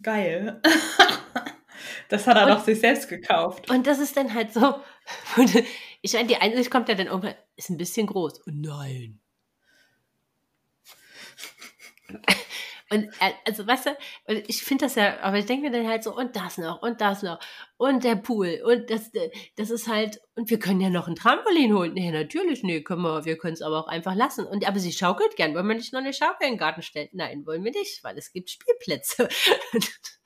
Geil. 0.00 0.60
Das 2.08 2.26
hat 2.26 2.36
er 2.36 2.44
und, 2.44 2.50
doch 2.50 2.64
sich 2.64 2.80
selbst 2.80 3.08
gekauft. 3.08 3.70
Und 3.70 3.86
das 3.86 3.98
ist 3.98 4.16
dann 4.16 4.34
halt 4.34 4.52
so, 4.52 4.80
ich 6.04 6.12
meine, 6.12 6.28
die 6.28 6.36
Einsicht 6.36 6.70
kommt 6.70 6.90
ja 6.90 6.94
dann 6.94 7.06
irgendwann, 7.06 7.34
ist 7.56 7.70
ein 7.70 7.78
bisschen 7.78 8.06
groß. 8.06 8.40
Und 8.40 8.60
nein. 8.60 9.20
Und 12.90 13.04
äh, 13.04 13.32
also, 13.46 13.66
weißt 13.66 13.86
du, 13.86 13.96
ich 14.46 14.62
finde 14.62 14.84
das 14.84 14.96
ja, 14.96 15.18
aber 15.20 15.38
ich 15.38 15.46
denke 15.46 15.68
mir 15.68 15.76
dann 15.76 15.88
halt 15.88 16.04
so, 16.04 16.14
und 16.14 16.36
das 16.36 16.58
noch, 16.58 16.82
und 16.82 17.00
das 17.00 17.22
noch, 17.22 17.40
und 17.78 18.04
der 18.04 18.14
Pool, 18.14 18.60
und 18.62 18.90
das, 18.90 19.10
das 19.56 19.70
ist 19.70 19.88
halt, 19.88 20.20
und 20.36 20.50
wir 20.50 20.58
können 20.58 20.82
ja 20.82 20.90
noch 20.90 21.08
ein 21.08 21.16
Trampolin 21.16 21.74
holen. 21.74 21.94
Nee, 21.94 22.12
natürlich, 22.12 22.62
nee, 22.62 22.82
können 22.82 23.00
wir, 23.00 23.24
wir 23.24 23.38
können 23.38 23.54
es 23.54 23.62
aber 23.62 23.80
auch 23.80 23.88
einfach 23.88 24.14
lassen. 24.14 24.46
Und 24.46 24.68
aber 24.68 24.78
sie 24.78 24.92
schaukelt 24.92 25.34
gern, 25.34 25.54
wollen 25.54 25.66
wir 25.66 25.74
nicht 25.74 25.94
noch 25.94 26.00
eine 26.00 26.12
Schaukel 26.12 26.46
in 26.46 26.52
den 26.52 26.58
Garten 26.58 26.82
stellen? 26.82 27.08
Nein, 27.12 27.46
wollen 27.46 27.64
wir 27.64 27.72
nicht, 27.72 28.04
weil 28.04 28.18
es 28.18 28.30
gibt 28.32 28.50
Spielplätze. 28.50 29.28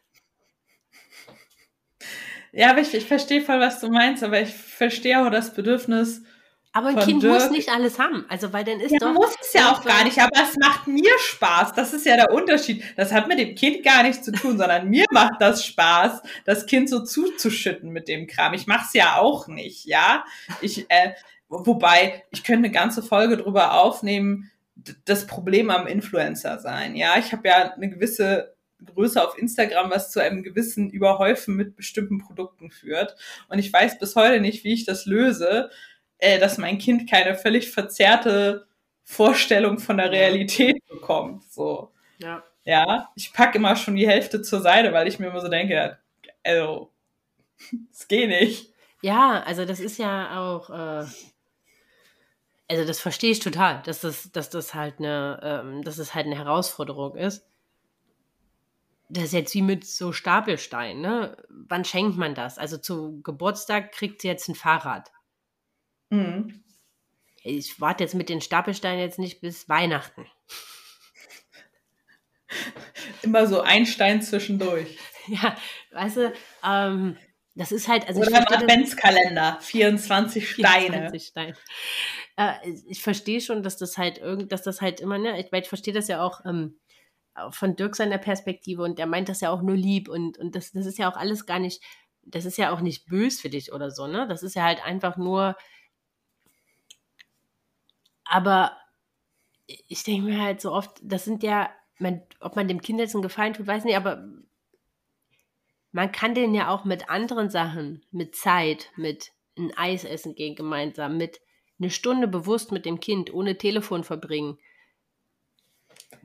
Ja, 2.53 2.71
aber 2.71 2.81
ich, 2.81 2.95
ich 2.95 3.07
verstehe 3.07 3.43
voll, 3.43 3.61
was 3.61 3.81
du 3.81 3.89
meinst, 3.89 4.23
aber 4.23 4.41
ich 4.41 4.55
verstehe 4.55 5.25
auch 5.25 5.31
das 5.31 5.53
Bedürfnis. 5.55 6.23
Aber 6.73 6.89
ein 6.89 6.99
Kind 6.99 7.23
Dirk. 7.23 7.35
muss 7.35 7.51
nicht 7.51 7.71
alles 7.71 7.99
haben. 7.99 8.25
Also, 8.29 8.53
weil 8.53 8.65
dann 8.65 8.79
ist 8.81 8.93
ja, 8.93 8.99
doch. 8.99 9.13
muss 9.13 9.35
es 9.41 9.53
ja 9.53 9.73
auch 9.73 9.83
gar 9.83 10.05
nicht, 10.05 10.19
aber 10.19 10.31
es 10.43 10.57
macht 10.59 10.87
mir 10.87 11.11
Spaß. 11.19 11.73
Das 11.73 11.93
ist 11.93 12.07
ja 12.07 12.17
der 12.17 12.33
Unterschied. 12.33 12.85
Das 12.97 13.13
hat 13.13 13.27
mit 13.27 13.39
dem 13.39 13.55
Kind 13.55 13.83
gar 13.85 14.03
nichts 14.03 14.23
zu 14.23 14.33
tun, 14.33 14.59
sondern 14.59 14.89
mir 14.89 15.07
macht 15.11 15.41
das 15.41 15.65
Spaß, 15.65 16.23
das 16.45 16.67
Kind 16.67 16.89
so 16.89 17.03
zuzuschütten 17.03 17.91
mit 17.91 18.07
dem 18.07 18.27
Kram. 18.27 18.55
Ich 18.55 18.67
mache 18.67 18.85
es 18.87 18.93
ja 18.93 19.17
auch 19.17 19.49
nicht, 19.49 19.87
ja. 19.87 20.25
Ich, 20.61 20.87
äh, 20.91 21.15
wobei, 21.49 22.25
ich 22.31 22.45
könnte 22.45 22.67
eine 22.67 22.71
ganze 22.71 23.03
Folge 23.03 23.39
drüber 23.39 23.81
aufnehmen, 23.81 24.51
das 25.05 25.27
Problem 25.27 25.71
am 25.71 25.87
Influencer 25.87 26.59
sein. 26.61 26.95
Ja, 26.95 27.19
ich 27.19 27.33
habe 27.33 27.49
ja 27.49 27.73
eine 27.73 27.91
gewisse 27.91 28.55
Größe 28.85 29.23
auf 29.23 29.37
Instagram, 29.39 29.91
was 29.91 30.11
zu 30.11 30.21
einem 30.21 30.43
gewissen 30.43 30.91
Überhäufen 30.91 31.57
mit 31.57 31.77
bestimmten 31.77 32.19
Produkten 32.19 32.71
führt. 32.71 33.17
Und 33.49 33.59
ich 33.59 33.73
weiß 33.73 33.99
bis 33.99 34.17
heute 34.17 34.41
nicht, 34.41 34.65
wie 34.65 34.73
ich 34.73 34.85
das 34.85 35.07
löse, 35.07 35.71
äh, 36.19 36.39
dass 36.39 36.59
mein 36.59 36.79
Kind 36.79 37.11
keine 37.11 37.35
völlig 37.35 37.71
verzerrte 37.71 38.67
Vorstellung 39.05 39.79
von 39.79 39.97
der 39.97 40.11
Realität 40.11 40.87
bekommt. 40.89 41.45
So. 41.51 41.93
Ja. 42.19 42.43
Ja, 42.65 43.09
ich 43.15 43.33
packe 43.33 43.57
immer 43.57 43.77
schon 43.77 43.97
die 43.97 44.07
Hälfte 44.07 44.43
zur 44.43 44.61
Seite, 44.61 44.93
weil 44.93 45.09
ich 45.09 45.19
mir 45.19 45.29
immer 45.29 45.41
so 45.41 45.49
denke, 45.49 45.99
also, 46.45 46.93
es 47.91 48.07
geht 48.09 48.29
nicht. 48.29 48.75
Ja, 49.01 49.43
also 49.47 49.65
das 49.65 49.81
ist 49.81 49.99
ja 49.99 50.39
auch, 50.39 50.69
äh, 50.69 51.07
also 52.69 52.85
das 52.87 53.01
verstehe 53.01 53.31
ich 53.31 53.39
total, 53.39 53.83
dass 53.87 54.03
das, 54.03 54.31
dass 54.33 54.51
das 54.51 54.75
halt 54.75 54.99
eine, 54.99 55.41
ähm, 55.43 55.83
dass 55.83 55.97
es 55.97 56.15
halt 56.15 56.27
eine 56.27 56.37
Herausforderung 56.37 57.17
ist 57.17 57.48
das 59.09 59.25
ist 59.25 59.33
jetzt 59.33 59.55
wie 59.55 59.63
mit 59.63 59.87
so 59.87 60.13
Stapelsteinen, 60.13 61.01
ne? 61.01 61.37
Wann 61.49 61.85
schenkt 61.85 62.17
man 62.17 62.35
das? 62.35 62.59
Also 62.59 62.77
zu 62.77 63.21
Geburtstag 63.23 63.93
kriegt 63.93 64.23
sie 64.23 64.29
jetzt 64.29 64.49
ein 64.49 64.55
Fahrrad. 64.55 65.11
Mhm. 66.11 66.65
Ich 67.43 67.81
warte 67.81 68.05
jetzt 68.05 68.15
mit 68.15 68.29
den 68.29 68.41
Stapelsteinen 68.41 69.01
jetzt 69.01 69.19
nicht 69.19 69.41
bis 69.41 69.69
Weihnachten. 69.69 70.27
Immer 73.23 73.47
so 73.47 73.61
ein 73.61 73.87
Stein 73.87 74.23
zwischendurch. 74.23 74.99
ja, 75.27 75.57
weißt 75.93 76.17
du, 76.17 76.33
ähm, 76.65 77.17
das 77.55 77.73
ist 77.73 77.89
halt, 77.89 78.07
also 78.07 78.21
Oder 78.21 78.37
ein 78.37 78.47
Adventskalender, 78.47 79.59
24 79.61 80.51
Steine. 80.53 81.11
24 81.11 81.27
Steine. 81.27 81.55
Äh, 82.37 82.55
ich 82.89 83.03
verstehe 83.03 83.41
schon, 83.41 83.63
dass 83.63 83.77
das 83.77 83.99
halt 83.99 84.19
irgend, 84.19 84.53
dass 84.53 84.63
das 84.63 84.81
halt 84.81 85.01
immer, 85.01 85.19
ne, 85.19 85.41
ich, 85.41 85.53
ich 85.53 85.69
verstehe 85.69 85.95
das 85.95 86.09
ja 86.09 86.23
auch 86.23 86.45
ähm, 86.45 86.79
von 87.51 87.77
Dirk 87.77 87.97
seiner 87.97 88.19
Perspektive 88.19 88.83
und 88.83 88.99
der 88.99 89.07
meint 89.07 89.29
das 89.29 89.41
ja 89.41 89.51
auch 89.51 89.63
nur 89.63 89.77
lieb 89.77 90.09
und, 90.09 90.39
und 90.39 90.55
das, 90.55 90.73
das 90.73 90.87
ist 90.87 90.99
ja 90.99 91.11
auch 91.11 91.17
alles 91.17 91.47
gar 91.47 91.59
nicht, 91.59 91.83
das 92.23 92.45
ist 92.45 92.59
ja 92.59 92.73
auch 92.73 92.81
nicht 92.81 93.07
bös 93.07 93.41
für 93.41 93.51
dich 93.51 93.73
oder 93.73 93.91
so, 93.91 94.07
ne? 94.07 94.27
Das 94.29 94.43
ist 94.43 94.55
ja 94.55 94.65
halt 94.65 94.85
einfach 94.85 95.17
nur, 95.17 95.57
aber 98.25 98.77
ich 99.67 100.03
denke 100.05 100.31
mir 100.31 100.41
halt 100.41 100.61
so 100.61 100.73
oft, 100.73 100.99
das 101.03 101.25
sind 101.25 101.43
ja, 101.43 101.71
man, 101.99 102.23
ob 102.41 102.57
man 102.57 102.69
dem 102.69 102.81
Kind 102.81 103.01
jetzt 103.01 103.15
einen 103.15 103.23
Gefallen 103.23 103.55
tut, 103.55 103.67
weiß 103.67 103.85
nicht, 103.85 103.97
aber 103.97 104.25
man 105.93 106.13
kann 106.13 106.35
den 106.35 106.55
ja 106.55 106.69
auch 106.69 106.85
mit 106.85 107.11
anderen 107.11 107.51
Sachen, 107.51 108.05
mit 108.11 108.37
Zeit, 108.37 108.91
mit 108.97 109.33
ein 109.57 109.77
Eis 109.77 110.05
essen 110.05 110.35
gehen 110.35 110.55
gemeinsam, 110.55 111.17
mit 111.17 111.41
eine 111.79 111.91
Stunde 111.91 112.29
bewusst 112.29 112.73
mit 112.73 112.85
dem 112.85 113.01
Kind 113.01 113.33
ohne 113.33 113.57
Telefon 113.57 114.05
verbringen. 114.05 114.59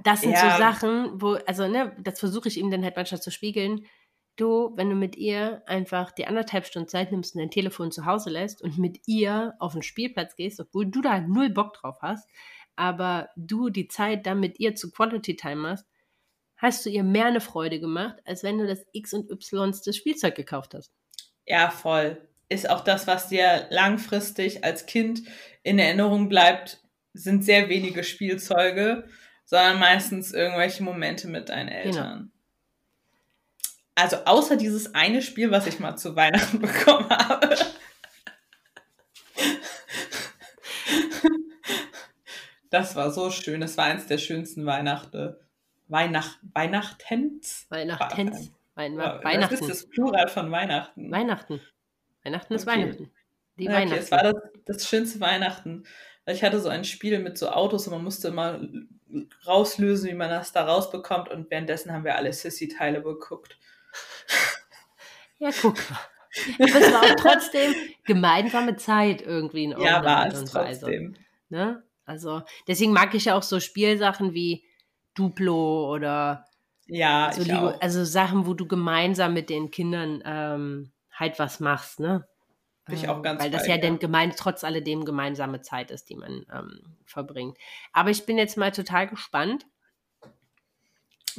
Das 0.03 0.21
sind 0.21 0.31
ja. 0.31 0.51
so 0.51 0.57
Sachen, 0.57 1.21
wo, 1.21 1.33
also, 1.45 1.67
ne, 1.67 1.95
das 1.99 2.19
versuche 2.19 2.47
ich 2.47 2.57
ihm 2.57 2.71
dann 2.71 2.83
halt 2.83 2.95
manchmal 2.95 3.21
zu 3.21 3.31
spiegeln. 3.31 3.85
Du, 4.35 4.73
wenn 4.75 4.89
du 4.89 4.95
mit 4.95 5.15
ihr 5.15 5.61
einfach 5.67 6.11
die 6.11 6.25
anderthalb 6.25 6.65
Stunden 6.65 6.89
Zeit 6.89 7.11
nimmst 7.11 7.35
und 7.35 7.41
dein 7.41 7.51
Telefon 7.51 7.91
zu 7.91 8.05
Hause 8.05 8.31
lässt 8.31 8.63
und 8.63 8.79
mit 8.79 9.01
ihr 9.05 9.53
auf 9.59 9.73
den 9.73 9.83
Spielplatz 9.83 10.35
gehst, 10.35 10.59
obwohl 10.59 10.87
du 10.87 11.01
da 11.01 11.21
null 11.21 11.49
Bock 11.51 11.73
drauf 11.73 11.97
hast, 12.01 12.27
aber 12.75 13.29
du 13.35 13.69
die 13.69 13.87
Zeit 13.87 14.25
dann 14.25 14.39
mit 14.39 14.59
ihr 14.59 14.73
zu 14.73 14.91
Quality 14.91 15.35
Time 15.35 15.69
hast, 15.69 15.85
hast 16.57 16.85
du 16.85 16.89
ihr 16.89 17.03
mehr 17.03 17.25
eine 17.25 17.41
Freude 17.41 17.79
gemacht, 17.79 18.17
als 18.25 18.41
wenn 18.41 18.57
du 18.57 18.65
das 18.65 18.85
X 18.93 19.13
und 19.13 19.29
Y 19.29 19.71
des 19.71 19.95
Spielzeug 19.95 20.33
gekauft 20.33 20.73
hast. 20.73 20.91
Ja, 21.45 21.69
voll. 21.69 22.27
Ist 22.49 22.69
auch 22.69 22.81
das, 22.81 23.05
was 23.05 23.29
dir 23.29 23.67
langfristig 23.69 24.63
als 24.63 24.85
Kind 24.85 25.23
in 25.63 25.77
Erinnerung 25.77 26.29
bleibt, 26.29 26.81
sind 27.13 27.43
sehr 27.43 27.69
wenige 27.69 28.03
Spielzeuge, 28.03 29.07
sondern 29.45 29.79
meistens 29.79 30.33
irgendwelche 30.33 30.83
Momente 30.83 31.27
mit 31.27 31.49
deinen 31.49 31.67
genau. 31.67 31.79
Eltern. 31.79 32.17
Genau. 32.17 32.29
Also 33.95 34.17
außer 34.25 34.57
dieses 34.57 34.95
eine 34.95 35.21
Spiel, 35.21 35.51
was 35.51 35.67
ich 35.67 35.79
mal 35.79 35.95
zu 35.95 36.15
Weihnachten 36.15 36.59
bekommen 36.61 37.09
habe. 37.09 37.55
Das 42.69 42.95
war 42.95 43.11
so 43.11 43.29
schön. 43.29 43.61
Es 43.61 43.77
war 43.77 43.85
eins 43.85 44.07
der 44.07 44.17
schönsten 44.17 44.65
Weihnachten. 44.65 45.35
Weihnacht, 45.89 46.39
Weihnachtens? 46.53 47.67
Weihnachtens. 47.69 48.51
Weihnachten. 48.73 49.23
Was 49.23 49.51
ist 49.51 49.69
das 49.69 49.89
Plural 49.89 50.27
von 50.27 50.49
Weihnachten? 50.49 51.11
Weihnachten. 51.11 51.61
Weihnachten 52.23 52.53
ist 52.53 52.67
okay. 52.67 52.79
Weihnachten. 52.79 53.11
Die 53.59 53.67
okay, 53.67 53.75
Weihnachten. 53.75 53.99
Es 53.99 54.11
war 54.11 54.23
das, 54.23 54.35
das 54.65 54.89
schönste 54.89 55.19
Weihnachten. 55.19 55.83
Ich 56.25 56.43
hatte 56.43 56.59
so 56.59 56.69
ein 56.69 56.83
Spiel 56.83 57.19
mit 57.19 57.37
so 57.37 57.49
Autos 57.49 57.85
und 57.87 57.93
man 57.93 58.03
musste 58.03 58.29
immer 58.29 58.59
rauslösen, 59.45 60.09
wie 60.09 60.15
man 60.15 60.29
das 60.29 60.51
da 60.51 60.65
rausbekommt. 60.65 61.29
Und 61.29 61.49
währenddessen 61.51 61.91
haben 61.91 62.03
wir 62.03 62.15
alle 62.15 62.33
Sissy-Teile 62.33 63.01
geguckt. 63.01 63.57
Ja, 65.39 65.49
guck 65.61 65.77
mal. 65.89 65.99
Aber 66.59 66.81
es 66.81 66.93
war 66.93 67.01
auch 67.01 67.15
trotzdem 67.15 67.75
gemeinsame 68.05 68.75
Zeit 68.75 69.21
irgendwie 69.21 69.65
in 69.65 69.71
Ja, 69.71 70.03
war 70.03 70.27
es 70.27 70.45
trotzdem. 70.45 71.15
Ne? 71.49 71.83
Also 72.05 72.41
deswegen 72.67 72.91
mag 72.91 73.13
ich 73.13 73.25
ja 73.25 73.35
auch 73.35 73.43
so 73.43 73.59
Spielsachen 73.59 74.33
wie 74.33 74.63
Duplo 75.13 75.93
oder 75.93 76.45
ja, 76.87 77.31
so 77.31 77.43
Lego, 77.43 77.67
also 77.79 78.03
Sachen, 78.03 78.45
wo 78.45 78.53
du 78.53 78.67
gemeinsam 78.67 79.33
mit 79.33 79.49
den 79.49 79.71
Kindern 79.71 80.21
ähm, 80.25 80.91
halt 81.11 81.39
was 81.39 81.59
machst, 81.59 81.99
ne? 81.99 82.27
Bin 82.85 82.95
ich 82.95 83.07
auch 83.07 83.17
ähm, 83.17 83.23
ganz 83.23 83.41
Weil 83.41 83.51
das 83.51 83.67
ja, 83.67 83.75
ja 83.75 83.81
dann 83.81 83.99
gemein, 83.99 84.33
trotz 84.35 84.63
alledem 84.63 85.05
gemeinsame 85.05 85.61
Zeit 85.61 85.91
ist, 85.91 86.09
die 86.09 86.15
man 86.15 86.45
ähm, 86.53 86.97
verbringt. 87.05 87.57
Aber 87.93 88.09
ich 88.09 88.25
bin 88.25 88.37
jetzt 88.37 88.57
mal 88.57 88.71
total 88.71 89.07
gespannt. 89.07 89.65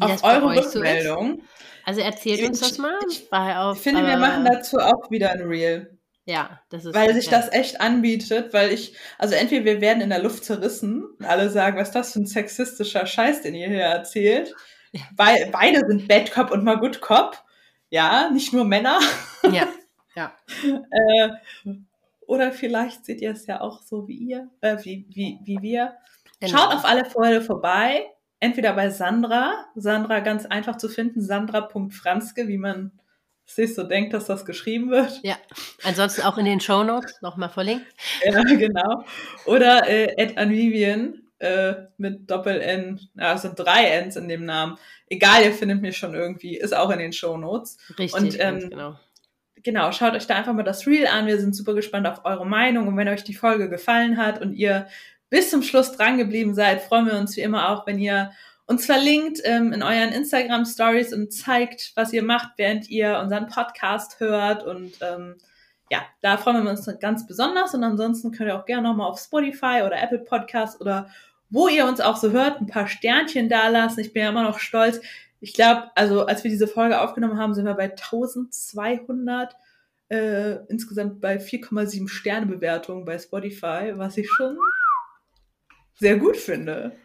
Auf 0.00 0.24
eure 0.24 0.56
Rückmeldung. 0.56 1.36
So 1.36 1.44
also 1.84 2.00
erzählt 2.00 2.48
uns 2.48 2.60
das 2.60 2.78
mal. 2.78 2.98
Ich, 3.10 3.30
auf, 3.32 3.76
ich 3.76 3.82
finde, 3.82 4.02
äh, 4.02 4.06
wir 4.06 4.16
machen 4.16 4.44
dazu 4.44 4.78
auch 4.78 5.10
wieder 5.10 5.30
ein 5.30 5.42
Reel. 5.42 5.98
Ja, 6.26 6.60
das 6.70 6.86
ist. 6.86 6.94
Weil 6.94 7.14
sich 7.14 7.28
das 7.28 7.52
echt 7.52 7.80
anbietet, 7.80 8.54
weil 8.54 8.72
ich, 8.72 8.96
also 9.18 9.34
entweder 9.34 9.64
wir 9.66 9.80
werden 9.82 10.00
in 10.00 10.08
der 10.08 10.22
Luft 10.22 10.44
zerrissen 10.44 11.04
und 11.04 11.26
alle 11.26 11.50
sagen, 11.50 11.76
was 11.78 11.88
ist 11.88 11.94
das 11.94 12.12
für 12.14 12.20
ein 12.20 12.26
sexistischer 12.26 13.06
Scheiß, 13.06 13.42
den 13.42 13.54
ihr 13.54 13.68
hier 13.68 13.82
erzählt. 13.82 14.54
Ja. 14.92 15.02
Be 15.16 15.50
beide 15.52 15.80
sind 15.86 16.08
Bad 16.08 16.32
Cop 16.32 16.50
und 16.50 16.64
mal 16.64 16.78
Good 16.78 17.00
Cop. 17.02 17.42
Ja, 17.90 18.30
nicht 18.30 18.52
nur 18.52 18.64
Männer. 18.64 18.98
Ja, 19.52 19.68
ja. 20.14 20.32
äh, 20.64 21.28
oder 22.26 22.52
vielleicht 22.52 23.04
seht 23.04 23.20
ihr 23.20 23.32
es 23.32 23.46
ja 23.46 23.60
auch 23.60 23.82
so 23.82 24.08
wie 24.08 24.16
ihr, 24.16 24.48
äh, 24.60 24.76
wie, 24.82 25.06
wie, 25.10 25.38
wie 25.44 25.58
wir. 25.60 25.94
Genau. 26.40 26.58
Schaut 26.58 26.74
auf 26.74 26.84
alle 26.84 27.04
Vorher 27.04 27.42
vorbei. 27.42 28.06
Entweder 28.40 28.74
bei 28.74 28.90
Sandra, 28.90 29.66
Sandra 29.74 30.20
ganz 30.20 30.44
einfach 30.44 30.76
zu 30.76 30.88
finden, 30.88 31.22
sandra.franzke, 31.22 32.46
wie 32.48 32.58
man 32.58 32.92
sich 33.46 33.74
so 33.74 33.84
denkt, 33.84 34.12
dass 34.12 34.26
das 34.26 34.44
geschrieben 34.44 34.90
wird. 34.90 35.20
Ja, 35.22 35.36
ansonsten 35.82 36.22
auch 36.22 36.38
in 36.38 36.44
den 36.44 36.60
Show 36.60 36.82
Notes 36.82 37.20
nochmal 37.22 37.50
verlinkt. 37.50 37.86
Ja, 38.24 38.42
genau. 38.42 39.04
Oder 39.46 39.88
äh, 39.88 40.14
Ed 40.16 40.36
Anvivian 40.38 41.22
äh, 41.38 41.74
mit 41.98 42.30
Doppel-N, 42.30 43.00
ja, 43.14 43.34
es 43.34 43.42
sind 43.42 43.58
drei 43.58 43.86
Ns 44.02 44.16
in 44.16 44.28
dem 44.28 44.44
Namen. 44.44 44.78
Egal, 45.08 45.44
ihr 45.44 45.52
findet 45.52 45.82
mich 45.82 45.96
schon 45.96 46.14
irgendwie, 46.14 46.56
ist 46.56 46.74
auch 46.74 46.90
in 46.90 46.98
den 46.98 47.12
Show 47.12 47.36
Notes. 47.36 47.78
Richtig, 47.98 48.20
und, 48.20 48.40
ähm, 48.40 48.70
genau. 48.70 48.98
Genau, 49.64 49.90
schaut 49.92 50.14
euch 50.14 50.26
da 50.26 50.34
einfach 50.34 50.52
mal 50.52 50.62
das 50.62 50.86
Reel 50.86 51.06
an. 51.06 51.26
Wir 51.26 51.40
sind 51.40 51.56
super 51.56 51.72
gespannt 51.72 52.06
auf 52.06 52.26
eure 52.26 52.46
Meinung. 52.46 52.86
Und 52.86 52.98
wenn 52.98 53.08
euch 53.08 53.24
die 53.24 53.34
Folge 53.34 53.70
gefallen 53.70 54.18
hat 54.18 54.40
und 54.42 54.52
ihr 54.52 54.86
bis 55.30 55.50
zum 55.50 55.62
Schluss 55.62 55.92
dran 55.92 56.18
geblieben 56.18 56.54
seid, 56.54 56.82
freuen 56.82 57.06
wir 57.06 57.16
uns 57.16 57.34
wie 57.36 57.40
immer 57.40 57.70
auch, 57.70 57.86
wenn 57.86 57.98
ihr 57.98 58.30
uns 58.66 58.84
verlinkt 58.84 59.40
ähm, 59.44 59.72
in 59.72 59.82
euren 59.82 60.10
Instagram 60.10 60.66
Stories 60.66 61.14
und 61.14 61.32
zeigt, 61.32 61.92
was 61.96 62.12
ihr 62.12 62.22
macht, 62.22 62.52
während 62.58 62.90
ihr 62.90 63.18
unseren 63.18 63.46
Podcast 63.46 64.20
hört. 64.20 64.64
Und 64.64 64.92
ähm, 65.00 65.36
ja, 65.90 66.02
da 66.20 66.36
freuen 66.36 66.62
wir 66.62 66.70
uns 66.70 66.86
ganz 67.00 67.26
besonders. 67.26 67.72
Und 67.72 67.84
ansonsten 67.84 68.32
könnt 68.32 68.50
ihr 68.50 68.58
auch 68.58 68.66
gerne 68.66 68.88
nochmal 68.88 69.08
auf 69.08 69.18
Spotify 69.18 69.82
oder 69.84 70.00
Apple 70.02 70.18
Podcast 70.18 70.78
oder 70.78 71.08
wo 71.48 71.68
ihr 71.68 71.86
uns 71.86 72.02
auch 72.02 72.16
so 72.16 72.32
hört, 72.32 72.60
ein 72.60 72.66
paar 72.66 72.86
Sternchen 72.86 73.48
dalassen. 73.48 74.00
Ich 74.00 74.12
bin 74.12 74.24
ja 74.24 74.28
immer 74.28 74.42
noch 74.42 74.58
stolz. 74.58 75.00
Ich 75.44 75.52
glaube, 75.52 75.90
also 75.94 76.24
als 76.24 76.42
wir 76.42 76.50
diese 76.50 76.66
Folge 76.66 77.00
aufgenommen 77.00 77.38
haben, 77.38 77.52
sind 77.52 77.66
wir 77.66 77.74
bei 77.74 77.90
1200 77.90 79.54
äh, 80.08 80.56
insgesamt 80.68 81.20
bei 81.20 81.36
4,7 81.36 82.08
Sterne 82.08 82.46
Bewertungen 82.46 83.04
bei 83.04 83.18
Spotify, 83.18 83.92
was 83.94 84.16
ich 84.16 84.30
schon 84.30 84.56
sehr 85.96 86.16
gut 86.16 86.36
finde 86.36 86.96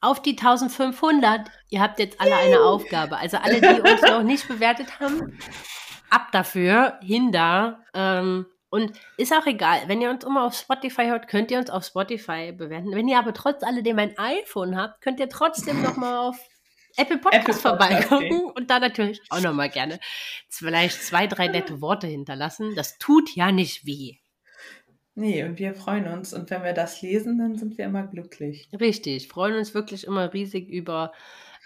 auf 0.00 0.20
die 0.22 0.30
1500. 0.30 1.50
Ihr 1.68 1.80
habt 1.80 1.98
jetzt 1.98 2.20
alle 2.20 2.34
eine 2.34 2.60
Aufgabe. 2.60 3.18
Also 3.18 3.36
alle, 3.36 3.60
die 3.60 3.80
uns 3.80 4.02
noch 4.02 4.22
nicht 4.22 4.48
bewertet 4.48 4.98
haben, 4.98 5.38
ab 6.08 6.28
dafür, 6.32 6.98
hin 7.02 7.32
da. 7.32 7.84
Ähm, 7.94 8.46
und 8.70 8.92
ist 9.16 9.32
auch 9.32 9.46
egal, 9.46 9.80
wenn 9.86 10.00
ihr 10.00 10.10
uns 10.10 10.24
immer 10.24 10.44
auf 10.44 10.54
Spotify 10.54 11.06
hört, 11.06 11.28
könnt 11.28 11.50
ihr 11.50 11.58
uns 11.58 11.70
auf 11.70 11.84
Spotify 11.84 12.52
bewerten. 12.52 12.94
Wenn 12.94 13.08
ihr 13.08 13.18
aber 13.18 13.34
trotz 13.34 13.62
alledem 13.62 13.98
ein 13.98 14.16
iPhone 14.16 14.76
habt, 14.76 15.02
könnt 15.02 15.20
ihr 15.20 15.28
trotzdem 15.28 15.82
noch 15.82 15.96
mal 15.96 16.18
auf 16.18 16.38
Apple 16.96 17.18
Podcasts 17.18 17.62
vorbeigucken 17.62 18.32
okay. 18.32 18.52
und 18.54 18.70
da 18.70 18.80
natürlich 18.80 19.20
auch 19.30 19.40
noch 19.40 19.52
mal 19.52 19.68
gerne 19.68 20.00
vielleicht 20.48 21.02
zwei, 21.02 21.26
drei 21.26 21.48
nette 21.48 21.80
Worte 21.80 22.06
hinterlassen. 22.06 22.74
Das 22.74 22.98
tut 22.98 23.34
ja 23.34 23.52
nicht 23.52 23.86
weh. 23.86 24.16
Nee, 25.14 25.44
und 25.44 25.58
wir 25.58 25.74
freuen 25.74 26.06
uns. 26.06 26.32
Und 26.32 26.50
wenn 26.50 26.62
wir 26.62 26.72
das 26.72 27.02
lesen, 27.02 27.38
dann 27.38 27.56
sind 27.56 27.76
wir 27.78 27.84
immer 27.86 28.06
glücklich. 28.06 28.68
Richtig, 28.78 29.28
freuen 29.28 29.56
uns 29.56 29.74
wirklich 29.74 30.06
immer 30.06 30.32
riesig 30.32 30.68
über 30.68 31.12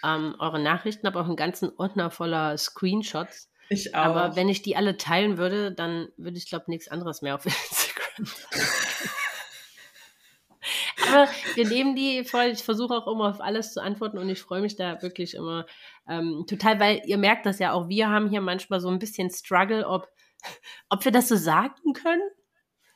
ähm, 0.03 0.35
eure 0.39 0.61
Nachrichten, 0.61 1.07
aber 1.07 1.21
auch 1.21 1.27
einen 1.27 1.37
ganzen 1.37 1.71
Ordner 1.77 2.11
voller 2.11 2.57
Screenshots. 2.59 3.51
Ich 3.69 3.95
auch. 3.95 4.05
Aber 4.05 4.37
wenn 4.37 4.49
ich 4.49 4.63
die 4.63 4.77
alle 4.77 4.97
teilen 4.97 5.39
würde, 5.39 5.73
dann 5.73 6.09
würde 6.17 6.37
ich, 6.37 6.49
glaube 6.49 6.65
nichts 6.69 6.89
anderes 6.89 7.23
mehr 7.23 7.35
auf 7.35 7.47
Instagram 7.47 8.27
Aber 11.15 11.29
wir 11.55 11.69
nehmen 11.69 11.95
die 11.95 12.25
voll. 12.25 12.47
Ich 12.47 12.63
versuche 12.63 12.95
auch 12.95 13.07
immer 13.07 13.31
auf 13.31 13.41
alles 13.41 13.73
zu 13.73 13.83
antworten 13.83 14.19
und 14.19 14.29
ich 14.29 14.41
freue 14.41 14.61
mich 14.61 14.77
da 14.77 15.01
wirklich 15.03 15.35
immer 15.35 15.67
ähm, 16.09 16.45
total, 16.47 16.81
weil 16.81 17.03
ihr 17.07 17.19
merkt 17.19 17.47
das 17.47 17.59
ja 17.59 17.73
auch. 17.73 17.89
Wir 17.89 18.09
haben 18.09 18.29
hier 18.29 18.41
manchmal 18.41 18.81
so 18.81 18.89
ein 18.89 18.99
bisschen 18.99 19.31
Struggle, 19.31 19.87
ob, 19.87 20.09
ob 20.89 21.05
wir 21.05 21.13
das 21.13 21.29
so 21.29 21.37
sagen 21.37 21.93
können. 21.93 22.23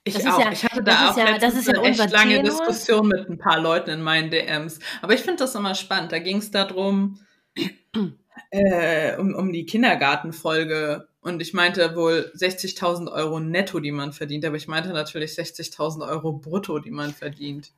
Ich 0.05 0.15
das 0.15 0.27
auch. 0.27 0.41
Ja, 0.41 0.53
ich 0.53 0.65
hatte 0.65 0.83
da 0.83 1.11
auch 1.11 1.17
ja, 1.17 1.37
letztens 1.37 1.67
ja 1.67 1.75
eine 1.75 1.89
echt 1.89 2.11
lange 2.11 2.37
Tenor. 2.37 2.45
Diskussion 2.45 3.09
mit 3.09 3.29
ein 3.29 3.39
paar 3.39 3.61
Leuten 3.61 3.91
in 3.91 4.03
meinen 4.03 4.31
DMs. 4.31 4.79
Aber 5.03 5.15
ich 5.15 5.21
finde 5.21 5.39
das 5.39 5.55
immer 5.55 5.75
spannend. 5.75 6.13
Da 6.13 6.19
ging 6.19 6.39
es 6.39 6.51
darum, 6.51 7.21
äh, 8.51 9.17
um, 9.17 9.35
um 9.35 9.53
die 9.53 9.67
Kindergartenfolge. 9.67 11.09
Und 11.21 11.43
ich 11.43 11.53
meinte 11.53 11.95
wohl 11.95 12.33
60.000 12.37 13.13
Euro 13.13 13.41
netto, 13.41 13.81
die 13.81 13.93
man 13.93 14.13
verdient. 14.13 14.45
Aber 14.45 14.57
ich 14.57 14.69
meinte 14.69 14.91
natürlich 14.91 15.33
60.000 15.33 16.09
Euro 16.09 16.33
brutto, 16.33 16.79
die 16.79 16.91
man 16.91 17.13
verdient. 17.13 17.73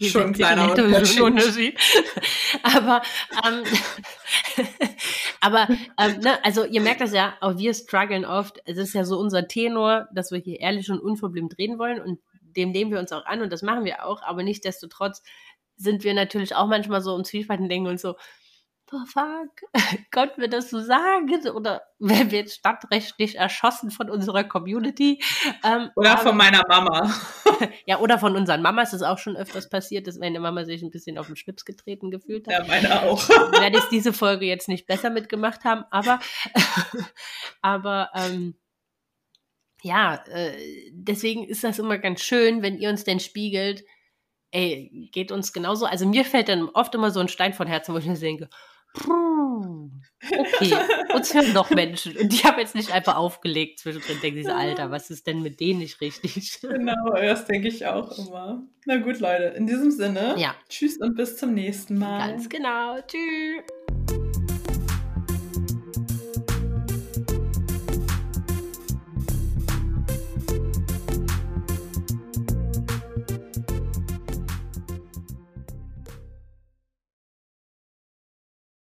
Schon 0.00 0.22
ein 0.22 0.32
kleiner 0.32 0.70
Unterschied. 0.70 1.20
Unterschied. 1.20 1.78
aber, 2.62 3.02
ähm, 3.44 3.64
Aber, 5.40 5.68
ähm, 5.98 6.20
ne, 6.20 6.44
also 6.44 6.64
ihr 6.64 6.80
merkt 6.80 7.00
das 7.00 7.12
ja, 7.12 7.36
auch 7.40 7.56
wir 7.56 7.72
strugglen 7.74 8.24
oft. 8.24 8.60
Es 8.66 8.76
ist 8.76 8.94
ja 8.94 9.04
so 9.04 9.18
unser 9.18 9.48
Tenor, 9.48 10.08
dass 10.12 10.30
wir 10.30 10.38
hier 10.38 10.60
ehrlich 10.60 10.90
und 10.90 11.00
unverblümt 11.00 11.58
reden 11.58 11.78
wollen 11.78 12.00
und 12.00 12.20
dem 12.56 12.72
nehmen 12.72 12.90
wir 12.90 12.98
uns 12.98 13.12
auch 13.12 13.24
an 13.26 13.42
und 13.42 13.52
das 13.52 13.62
machen 13.62 13.84
wir 13.84 14.04
auch. 14.04 14.22
Aber 14.22 14.42
nichtsdestotrotz 14.42 15.22
sind 15.76 16.04
wir 16.04 16.14
natürlich 16.14 16.54
auch 16.54 16.66
manchmal 16.66 17.00
so 17.00 17.16
im 17.16 17.24
Zwiespalt 17.24 17.60
und 17.60 17.68
denken 17.68 17.88
uns 17.88 18.02
so, 18.02 18.16
fuck, 19.06 19.50
konnten 20.12 20.40
wir 20.40 20.48
das 20.48 20.70
so 20.70 20.80
sagen? 20.80 21.30
Oder 21.54 21.82
werden 21.98 22.30
wir 22.30 22.38
jetzt 22.40 22.56
stadtrechtlich 22.56 23.36
erschossen 23.36 23.90
von 23.90 24.10
unserer 24.10 24.44
Community? 24.44 25.22
Ähm, 25.64 25.90
oder 25.96 26.18
von 26.18 26.36
meiner 26.36 26.62
Mama. 26.68 27.12
ja, 27.86 27.98
oder 27.98 28.18
von 28.18 28.36
unseren 28.36 28.62
Mamas 28.62 28.92
ist 28.92 29.02
auch 29.02 29.18
schon 29.18 29.36
öfters 29.36 29.68
passiert, 29.68 30.06
dass 30.06 30.18
meine 30.18 30.40
Mama 30.40 30.64
sich 30.64 30.82
ein 30.82 30.90
bisschen 30.90 31.18
auf 31.18 31.26
den 31.26 31.36
Schlips 31.36 31.64
getreten 31.64 32.10
gefühlt 32.10 32.46
hat. 32.48 32.52
Ja, 32.52 32.64
meine 32.66 33.02
auch. 33.02 33.28
Werde 33.28 33.78
ich 33.78 33.84
diese 33.84 34.12
Folge 34.12 34.46
jetzt 34.46 34.68
nicht 34.68 34.86
besser 34.86 35.10
mitgemacht 35.10 35.64
haben, 35.64 35.84
aber, 35.90 36.20
aber 37.62 38.10
ähm, 38.14 38.54
ja, 39.82 40.22
äh, 40.26 40.52
deswegen 40.92 41.44
ist 41.44 41.64
das 41.64 41.78
immer 41.78 41.98
ganz 41.98 42.20
schön, 42.22 42.62
wenn 42.62 42.78
ihr 42.78 42.90
uns 42.90 43.04
denn 43.04 43.20
spiegelt, 43.20 43.84
ey, 44.50 45.08
geht 45.12 45.32
uns 45.32 45.52
genauso. 45.52 45.86
Also 45.86 46.06
mir 46.06 46.24
fällt 46.24 46.48
dann 46.48 46.68
oft 46.68 46.94
immer 46.94 47.10
so 47.10 47.20
ein 47.20 47.28
Stein 47.28 47.54
von 47.54 47.66
Herzen, 47.66 47.94
wo 47.94 47.98
ich 47.98 48.06
mir 48.06 48.18
denke, 48.18 48.48
Okay, 50.22 50.74
uns 51.14 51.32
hören 51.32 51.54
doch 51.54 51.70
Menschen. 51.70 52.16
Und 52.16 52.32
die 52.32 52.38
haben 52.38 52.58
jetzt 52.58 52.74
nicht 52.74 52.92
einfach 52.92 53.16
aufgelegt 53.16 53.78
zwischendrin, 53.78 54.20
denken 54.20 54.42
sie 54.44 54.54
Alter, 54.54 54.90
was 54.90 55.10
ist 55.10 55.26
denn 55.26 55.42
mit 55.42 55.60
denen 55.60 55.80
nicht 55.80 56.00
richtig? 56.00 56.60
Genau, 56.60 57.14
das 57.14 57.46
denke 57.46 57.68
ich 57.68 57.86
auch 57.86 58.16
immer. 58.18 58.62
Na 58.86 58.96
gut, 58.96 59.20
Leute, 59.20 59.44
in 59.56 59.66
diesem 59.66 59.90
Sinne, 59.90 60.34
ja. 60.38 60.54
tschüss 60.68 60.98
und 60.98 61.14
bis 61.14 61.36
zum 61.36 61.54
nächsten 61.54 61.98
Mal. 61.98 62.30
Ganz 62.30 62.48
genau, 62.48 62.98
tschüss. 63.06 63.62